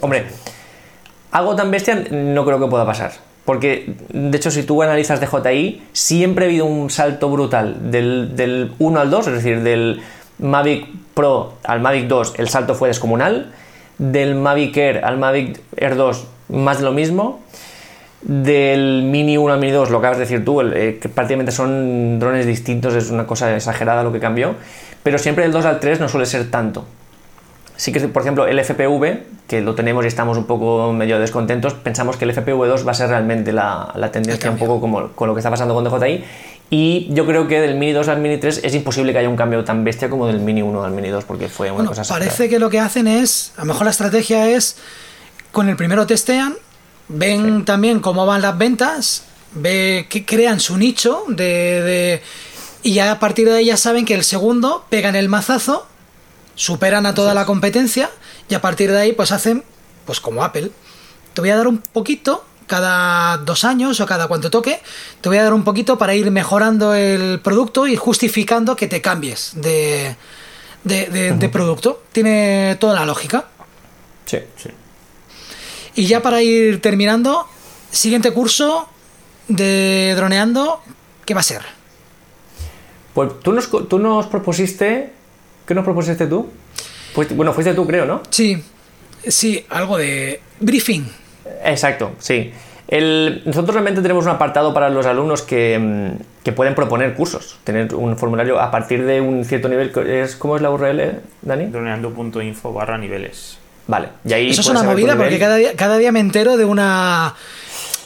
[0.00, 0.26] Hombre,
[1.30, 3.12] algo tan bestia no creo que pueda pasar.
[3.44, 8.72] Porque, de hecho, si tú analizas DJI, siempre ha habido un salto brutal del, del
[8.78, 10.00] 1 al 2, es decir, del
[10.38, 13.52] Mavic Pro al Mavic 2, el salto fue descomunal.
[13.98, 17.40] Del Mavic Air al Mavic Air 2, más de lo mismo.
[18.22, 21.50] Del Mini 1 al Mini 2, lo acabas de decir tú, el, eh, que prácticamente
[21.50, 24.54] son drones distintos, es una cosa exagerada lo que cambió.
[25.02, 26.84] Pero siempre del 2 al 3 no suele ser tanto.
[27.76, 31.74] Sí que, por ejemplo, el FPV, que lo tenemos y estamos un poco medio descontentos,
[31.74, 35.28] pensamos que el FPV2 va a ser realmente la, la tendencia un poco como con
[35.28, 36.24] lo que está pasando con DJI.
[36.70, 39.36] Y yo creo que del Mini 2 al Mini 3 es imposible que haya un
[39.36, 42.04] cambio tan bestia como del Mini 1 al Mini 2, porque fue una Bueno, cosa
[42.04, 44.76] parece que lo que hacen es, a lo mejor la estrategia es,
[45.50, 46.54] con el primero testean,
[47.08, 52.22] ven también cómo van las ventas, ve que crean su nicho de, de-
[52.84, 55.86] y ya a partir de ahí ya saben que el segundo pegan el mazazo,
[56.54, 58.10] superan a toda la competencia
[58.48, 59.64] y a partir de ahí pues hacen,
[60.06, 60.70] pues como Apple,
[61.34, 64.80] te voy a dar un poquito cada dos años o cada cuanto toque,
[65.20, 69.00] te voy a dar un poquito para ir mejorando el producto y justificando que te
[69.02, 70.16] cambies de,
[70.84, 72.02] de, de- de producto.
[72.12, 73.46] Tiene toda la lógica.
[74.26, 74.38] Sí.
[74.56, 74.70] Sí.
[75.96, 77.46] Y ya para ir terminando,
[77.90, 78.88] siguiente curso
[79.48, 80.80] de droneando,
[81.26, 81.62] ¿qué va a ser?
[83.12, 85.12] Pues tú nos, tú nos propusiste.
[85.66, 86.50] ¿Qué nos propusiste tú?
[87.14, 88.22] Fuiste- bueno, fuiste tú, creo, ¿no?
[88.30, 88.62] Sí,
[89.26, 91.04] sí, algo de briefing.
[91.64, 92.52] Exacto, sí.
[92.88, 97.58] El- nosotros realmente tenemos un apartado para los alumnos que, mm, que pueden proponer cursos,
[97.64, 99.92] tener un formulario a partir de un cierto nivel.
[100.08, 101.66] Es, ¿Cómo es la URL, Dani?
[101.66, 103.58] Droneando.info barra niveles.
[103.86, 106.64] Vale, y ahí Eso es una movida porque cada día, cada día me entero de
[106.64, 107.34] una...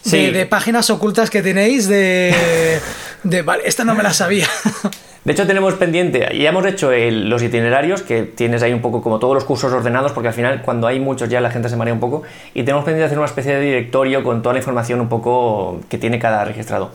[0.05, 0.31] De, Sí.
[0.31, 2.81] de páginas ocultas que tenéis de...
[3.25, 4.47] de vale, esta no me la sabía.
[5.27, 9.19] De hecho, tenemos pendiente, ya hemos hecho los itinerarios, que tienes ahí un poco como
[9.19, 11.93] todos los cursos ordenados, porque al final, cuando hay muchos, ya la gente se marea
[11.93, 12.23] un poco.
[12.55, 15.99] Y tenemos pendiente hacer una especie de directorio con toda la información un poco que
[15.99, 16.93] tiene cada registrado.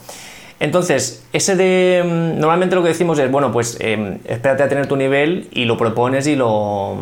[0.62, 2.04] Entonces, ese de.
[2.06, 5.66] mm, Normalmente lo que decimos es, bueno, pues em, espérate a tener tu nivel y
[5.66, 7.00] lo propones y lo,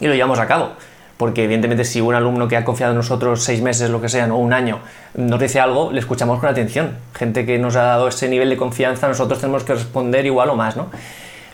[0.00, 0.72] y lo llevamos a cabo.
[1.22, 4.26] Porque evidentemente si un alumno que ha confiado en nosotros seis meses, lo que sea,
[4.34, 4.80] o un año,
[5.14, 6.96] nos dice algo, le escuchamos con atención.
[7.14, 10.56] Gente que nos ha dado ese nivel de confianza, nosotros tenemos que responder igual o
[10.56, 10.90] más, ¿no?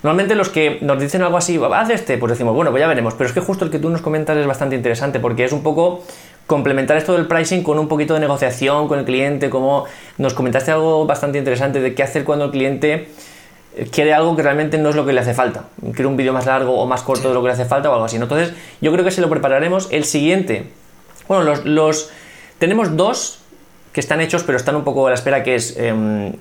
[0.03, 3.13] Normalmente los que nos dicen algo así, haz este, pues decimos, bueno, pues ya veremos.
[3.13, 5.63] Pero es que justo el que tú nos comentas es bastante interesante porque es un
[5.63, 6.03] poco
[6.47, 9.85] complementar esto del pricing con un poquito de negociación con el cliente, como
[10.17, 13.09] nos comentaste algo bastante interesante de qué hacer cuando el cliente
[13.91, 15.65] quiere algo que realmente no es lo que le hace falta.
[15.81, 17.93] Quiere un vídeo más largo o más corto de lo que le hace falta o
[17.93, 18.17] algo así.
[18.17, 19.89] Entonces, yo creo que se lo prepararemos.
[19.91, 20.71] El siguiente,
[21.29, 22.11] bueno, los, los
[22.59, 23.41] tenemos dos
[23.93, 26.33] que están hechos, pero están un poco a la espera, que es em,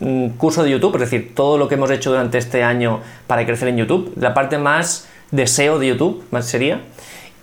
[0.00, 3.44] un curso de YouTube, es decir, todo lo que hemos hecho durante este año para
[3.46, 6.80] crecer en YouTube, la parte más de SEO de YouTube, más sería,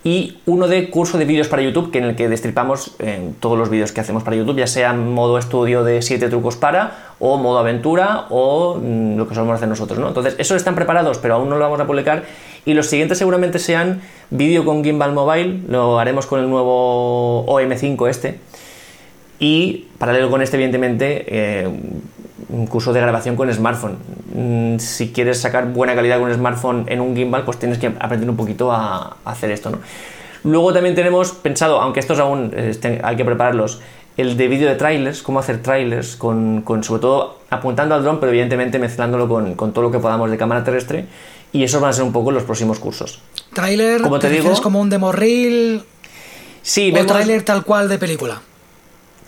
[0.04, 3.58] y uno de curso de vídeos para YouTube, que en el que destripamos en todos
[3.58, 7.38] los vídeos que hacemos para YouTube, ya sea modo estudio de 7 trucos para, o
[7.38, 10.10] modo aventura, o mm, lo que solemos hacer nosotros, ¿no?
[10.10, 12.24] Entonces, esos están preparados, pero aún no lo vamos a publicar,
[12.66, 18.10] y los siguientes seguramente sean vídeo con Gimbal Mobile, lo haremos con el nuevo OM5
[18.10, 18.40] este,
[19.40, 21.70] y paralelo con este, evidentemente, eh,
[22.50, 23.96] un curso de grabación con smartphone.
[24.36, 28.30] Mm, si quieres sacar buena calidad con smartphone en un gimbal, pues tienes que aprender
[28.30, 29.78] un poquito a, hacer esto, ¿no?
[30.44, 33.80] Luego también tenemos pensado, aunque estos aún este, hay que prepararlos,
[34.18, 38.20] el de vídeo de trailers, cómo hacer trailers, con, con, sobre todo apuntando al dron,
[38.20, 41.06] pero evidentemente mezclándolo con, con, todo lo que podamos de cámara terrestre.
[41.52, 43.22] Y esos van a ser un poco los próximos cursos.
[43.54, 45.84] Trailer, como te, digo, es como un demo reel.
[46.64, 48.42] Sí, o trailer tal cual de película.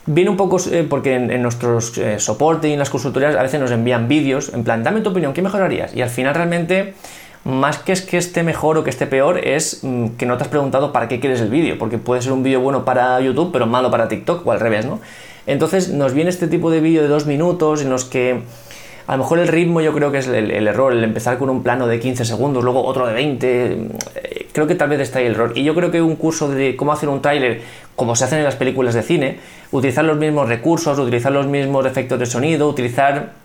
[0.07, 3.59] Viene un poco eh, porque en, nuestros eh, soporte y en las consultorías a veces
[3.59, 5.95] nos envían vídeos, en plan, dame tu opinión, ¿qué mejorarías?
[5.95, 6.93] Y al final realmente,
[7.45, 10.43] más que es que esté mejor o que esté peor, es mm, que no te
[10.43, 13.51] has preguntado para qué quieres el vídeo, porque puede ser un vídeo bueno para YouTube,
[13.53, 14.99] pero malo para TikTok o al revés, ¿no?
[15.45, 18.41] Entonces nos viene este tipo de vídeo de dos minutos en los que
[19.07, 21.61] a lo mejor el ritmo yo creo que es el, error, el empezar con un
[21.61, 23.71] plano de 15 segundos, luego otro de 20.
[24.15, 25.51] Eh, creo que tal vez está ahí el error.
[25.55, 27.61] Y yo creo que un curso de cómo hacer un tráiler,
[27.95, 29.37] como se hacen en las películas de cine,
[29.71, 33.44] utilizar los mismos recursos, utilizar los mismos efectos de sonido, utilizar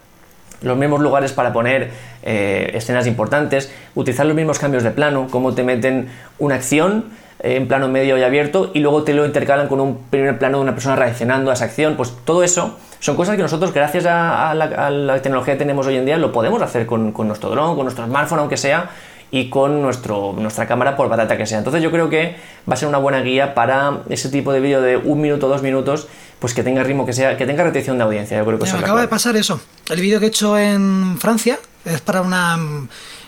[0.63, 1.91] los mismos lugares para poner
[2.23, 6.09] eh, escenas importantes, utilizar los mismos cambios de plano, cómo te meten
[6.39, 7.07] una acción
[7.41, 10.59] eh, en plano medio y abierto y luego te lo intercalan con un primer plano
[10.59, 14.05] de una persona reaccionando a esa acción, pues todo eso son cosas que nosotros, gracias
[14.07, 17.85] a, la, tecnología que tenemos hoy en día, lo podemos hacer con, nuestro dron, con
[17.85, 18.91] nuestro smartphone, aunque sea,
[19.31, 21.59] y con nuestro, nuestra cámara, por batata que sea.
[21.59, 22.37] Entonces yo creo que
[22.69, 25.63] va a ser una buena guía para ese tipo de vídeo de un minuto, dos
[25.63, 26.09] minutos,
[26.39, 28.39] pues que tenga ritmo, que sea, que tenga retención de audiencia.
[28.39, 29.61] Yo creo que Me acaba de pasar eso.
[29.89, 32.59] El vídeo que he hecho en Francia es para una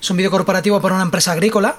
[0.00, 1.76] es un vídeo corporativo para una empresa agrícola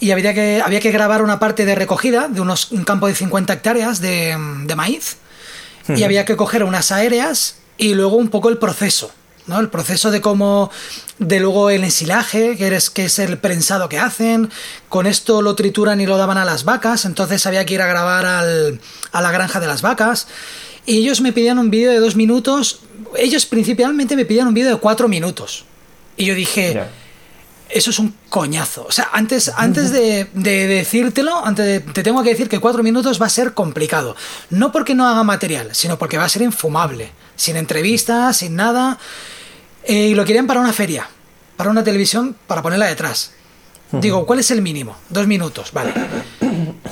[0.00, 3.14] y había que, había que grabar una parte de recogida de unos, un campo de
[3.14, 5.16] 50 hectáreas de, de maíz
[5.88, 9.10] y había que coger unas aéreas y luego un poco el proceso.
[9.48, 9.58] ¿No?
[9.60, 10.70] El proceso de cómo,
[11.18, 14.50] de luego el ensilaje, que, eres, que es el prensado que hacen,
[14.88, 17.86] con esto lo trituran y lo daban a las vacas, entonces había que ir a
[17.86, 18.80] grabar al,
[19.12, 20.28] a la granja de las vacas.
[20.86, 22.80] Y ellos me pidían un vídeo de dos minutos,
[23.16, 25.64] ellos principalmente me pidían un vídeo de cuatro minutos.
[26.16, 26.80] Y yo dije,
[27.68, 28.86] eso es un coñazo.
[28.86, 33.26] O sea, antes, antes de, decírtelo, antes te tengo que decir que cuatro minutos va
[33.26, 34.16] a ser complicado.
[34.50, 37.12] No porque no haga material, sino porque va a ser infumable.
[37.36, 38.98] Sin entrevistas, sin nada.
[39.88, 41.08] Eh, y lo querían para una feria,
[41.56, 43.32] para una televisión, para ponerla detrás.
[43.90, 44.96] Digo, ¿cuál es el mínimo?
[45.08, 45.92] Dos minutos, vale.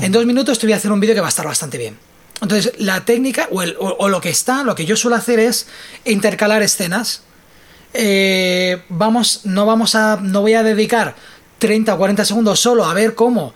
[0.00, 1.96] En dos minutos te voy a hacer un vídeo que va a estar bastante bien.
[2.40, 5.68] Entonces, la técnica, o, o lo que está, lo que yo suelo hacer es
[6.04, 7.22] intercalar escenas
[7.98, 11.14] eh, vamos, no vamos a, no voy a dedicar
[11.58, 13.54] 30 o 40 segundos solo a ver cómo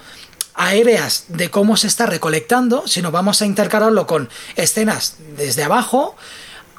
[0.55, 6.17] aéreas de cómo se está recolectando, sino vamos a intercalarlo con escenas desde abajo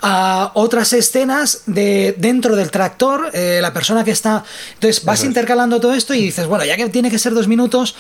[0.01, 4.43] a otras escenas de dentro del tractor, eh, la persona que está.
[4.73, 7.95] Entonces vas intercalando todo esto y dices, bueno, ya que tiene que ser dos minutos,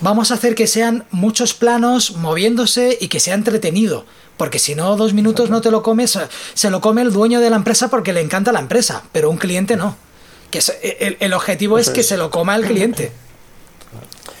[0.00, 4.04] vamos a hacer que sean muchos planos moviéndose y que sea entretenido.
[4.36, 6.18] Porque si no, dos minutos no te lo comes,
[6.52, 9.38] se lo come el dueño de la empresa porque le encanta la empresa, pero un
[9.38, 9.96] cliente no.
[10.50, 10.60] Que
[11.20, 13.12] el, objetivo es que se lo coma el cliente.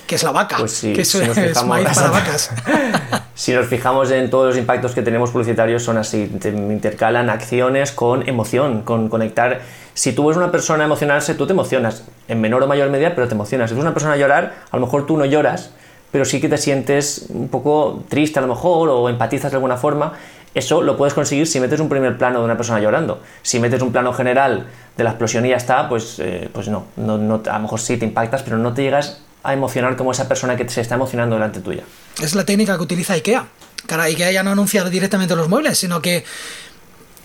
[0.06, 0.58] Que es la vaca.
[0.58, 1.16] Pues que es,
[1.54, 2.50] para vacas.
[3.36, 8.26] si nos fijamos en todos los impactos que tenemos publicitarios, son así: intercalan acciones con
[8.26, 9.60] emoción, con conectar.
[9.92, 13.28] Si tú ves una persona emocionarse, tú te emocionas, en menor o mayor medida, pero
[13.28, 13.68] te emocionas.
[13.68, 15.70] Si ves una persona llorar, a lo mejor tú no lloras,
[16.10, 19.76] pero sí que te sientes un poco triste a lo mejor o empatizas de alguna
[19.76, 20.14] forma,
[20.54, 23.20] eso lo puedes conseguir si metes un primer plano de una persona llorando.
[23.42, 26.86] Si metes un plano general de la explosión y ya está, pues, eh, pues no,
[26.96, 30.28] no, a lo mejor sí te impactas, pero no te llegas a emocionar como esa
[30.28, 31.84] persona que se está emocionando delante tuya.
[32.20, 33.46] Es la técnica que utiliza IKEA.
[33.86, 36.24] Cara, IKEA ya no anuncia directamente los muebles, sino que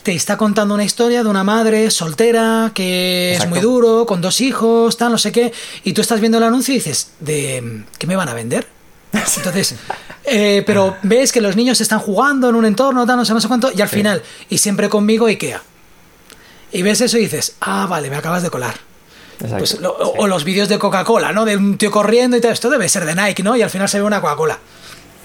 [0.04, 4.42] te está contando una historia de una madre soltera que es muy duro, con dos
[4.42, 5.52] hijos, tal, no sé qué,
[5.84, 8.68] y tú estás viendo el anuncio y dices, ¿de qué me van a vender?
[9.38, 9.76] Entonces,
[10.24, 13.42] eh, pero ves que los niños están jugando en un entorno, tal, no sé, no
[13.42, 15.62] sé cuánto, y al final, y siempre conmigo IKEA.
[16.72, 18.91] Y ves eso y dices, ah, vale, me acabas de colar.
[19.50, 21.46] Pues o, los vídeos de Coca-Cola, ¿no?
[21.46, 22.52] De un tío corriendo y tal.
[22.52, 23.56] Esto debe ser de Nike, ¿no?
[23.56, 24.60] Y al final se ve una Coca-Cola.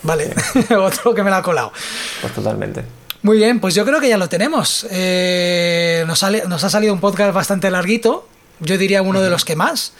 [0.02, 0.34] Vale,
[0.78, 1.72] otro que me la ha colado.
[2.20, 2.84] Pues totalmente.
[3.22, 4.86] Muy bien, pues yo creo que ya lo tenemos.
[4.90, 8.28] Eh, nos, nos, ha salido un podcast bastante larguito.
[8.60, 9.92] Yo diría uno de los que más.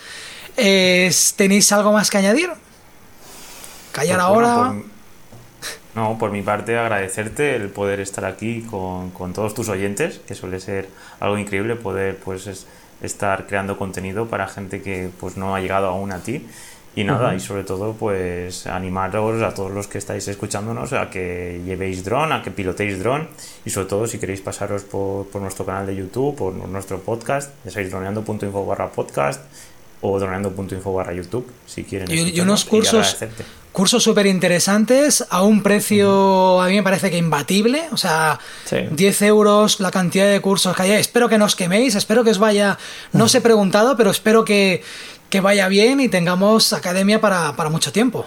[0.57, 2.51] ¿Tenéis algo más que añadir?
[3.93, 4.75] ¿Callar pues ahora?
[5.95, 10.35] no, por mi parte agradecerte el poder estar aquí con, con, todos tus oyentes, que
[10.35, 10.89] suele ser
[11.19, 12.67] algo increíble poder pues
[13.03, 16.47] estar creando contenido para gente que pues no ha llegado aún a ti.
[16.95, 21.61] Y nada, y sobre todo, pues animaros a todos los que estáis escuchándonos a que
[21.63, 23.29] llevéis dron, a que pilotéis dron
[23.67, 27.53] y sobre todo si queréis pasaros por, por nuestro canal de YouTube, por nuestro podcast,
[27.67, 29.43] ya sabéis droneando.info barra podcast
[30.01, 32.09] o droneando.info barra YouTube, si quieren.
[32.11, 33.19] Y, unos cursos,
[33.77, 38.41] cursos súper interesantes a un precio, a mí me parece que imbatible, o sea,
[38.71, 40.93] 10 euros la cantidad de cursos que hay.
[40.93, 42.79] Espero que no os queméis, espero que os vaya,
[43.13, 44.83] no os he preguntado, pero espero que
[45.29, 48.27] que vaya bien y tengamos academia para, mucho tiempo.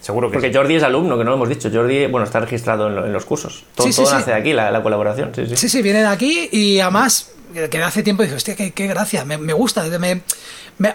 [0.00, 1.70] Seguro que Porque Jordi es alumno, que no lo hemos dicho.
[1.72, 3.64] Jordi, bueno, está registrado en, los cursos.
[3.76, 5.30] Todo, nace de aquí, la, colaboración.
[5.34, 5.82] Sí sí.
[5.82, 7.30] viene de aquí y además,
[7.70, 9.84] que hace tiempo dice, hostia, qué, gracia, me, gusta.
[9.98, 10.22] Me,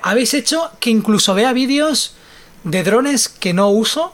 [0.01, 2.15] habéis hecho que incluso vea vídeos
[2.65, 4.13] de drones que no uso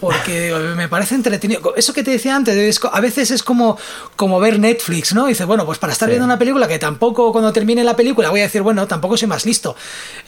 [0.00, 1.74] porque me parece entretenido.
[1.76, 3.76] Eso que te decía antes, a veces es como,
[4.16, 5.26] como ver Netflix, ¿no?
[5.26, 8.40] dice, bueno, pues para estar viendo una película que tampoco cuando termine la película voy
[8.40, 9.76] a decir, bueno, tampoco soy más listo.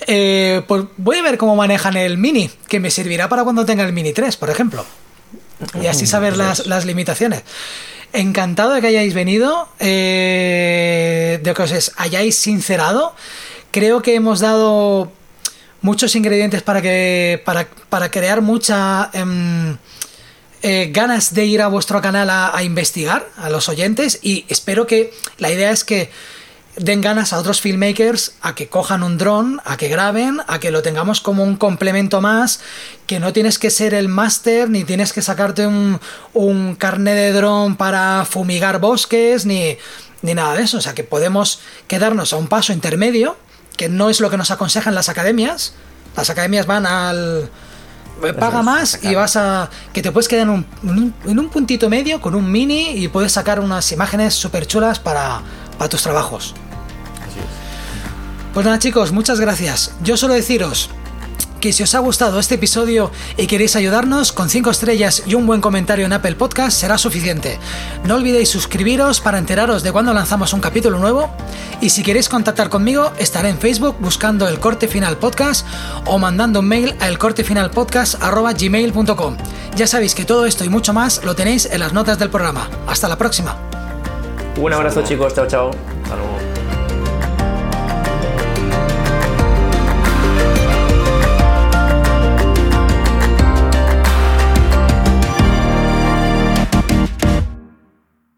[0.07, 3.85] Eh, pues voy a ver cómo manejan el Mini, que me servirá para cuando tenga
[3.85, 4.85] el Mini 3, por ejemplo.
[5.81, 7.43] Y así saber las, las limitaciones.
[8.13, 13.15] Encantado de que hayáis venido, eh, de que os hayáis sincerado.
[13.71, 15.11] Creo que hemos dado
[15.83, 19.77] muchos ingredientes para, que, para, para crear mucha em,
[20.63, 25.13] eh, ganas de ir a vuestro canal a, investigar a los oyentes y espero que
[25.39, 26.11] la idea es que
[26.77, 30.71] den ganas a otros filmmakers a que cojan un dron, a que graben, a que
[30.71, 32.61] lo tengamos como un complemento más,
[33.07, 36.01] que no tienes que ser el máster, ni tienes que sacarte un,
[36.33, 39.77] un carnet de dron para fumigar bosques, ni,
[40.23, 40.79] ni nada de eso.
[40.79, 43.37] O sea, que podemos quedarnos a un paso intermedio
[43.77, 45.75] que no es lo que nos aconsejan las academias.
[46.17, 47.51] Las academias van al
[48.39, 52.21] paga más y vas a que te puedes quedar en un, en un, puntito medio
[52.21, 55.41] con un mini y puedes sacar unas imágenes súper chulas para,
[55.79, 56.55] para tus trabajos.
[58.55, 59.93] Pues nada chicos, muchas gracias.
[60.03, 60.91] Yo solo deciros
[61.63, 65.47] que si os ha gustado este episodio y queréis ayudarnos, con 5 estrellas y un
[65.47, 67.61] buen comentario en Apple Podcast será suficiente.
[68.05, 71.31] No olvidéis suscribiros para enteraros de cuando lanzamos un capítulo nuevo.
[71.81, 75.65] Y si queréis contactar conmigo, estaré en Facebook buscando el corte final podcast
[76.05, 79.37] o mandando un mail a elcortefinalpodcast.gmail.com.
[79.77, 82.69] Ya sabéis que todo esto y mucho más lo tenéis en las notas del programa.
[82.89, 83.57] Hasta la próxima.
[84.57, 85.71] Un abrazo chicos, chao chao.
[86.03, 86.52] Hasta luego.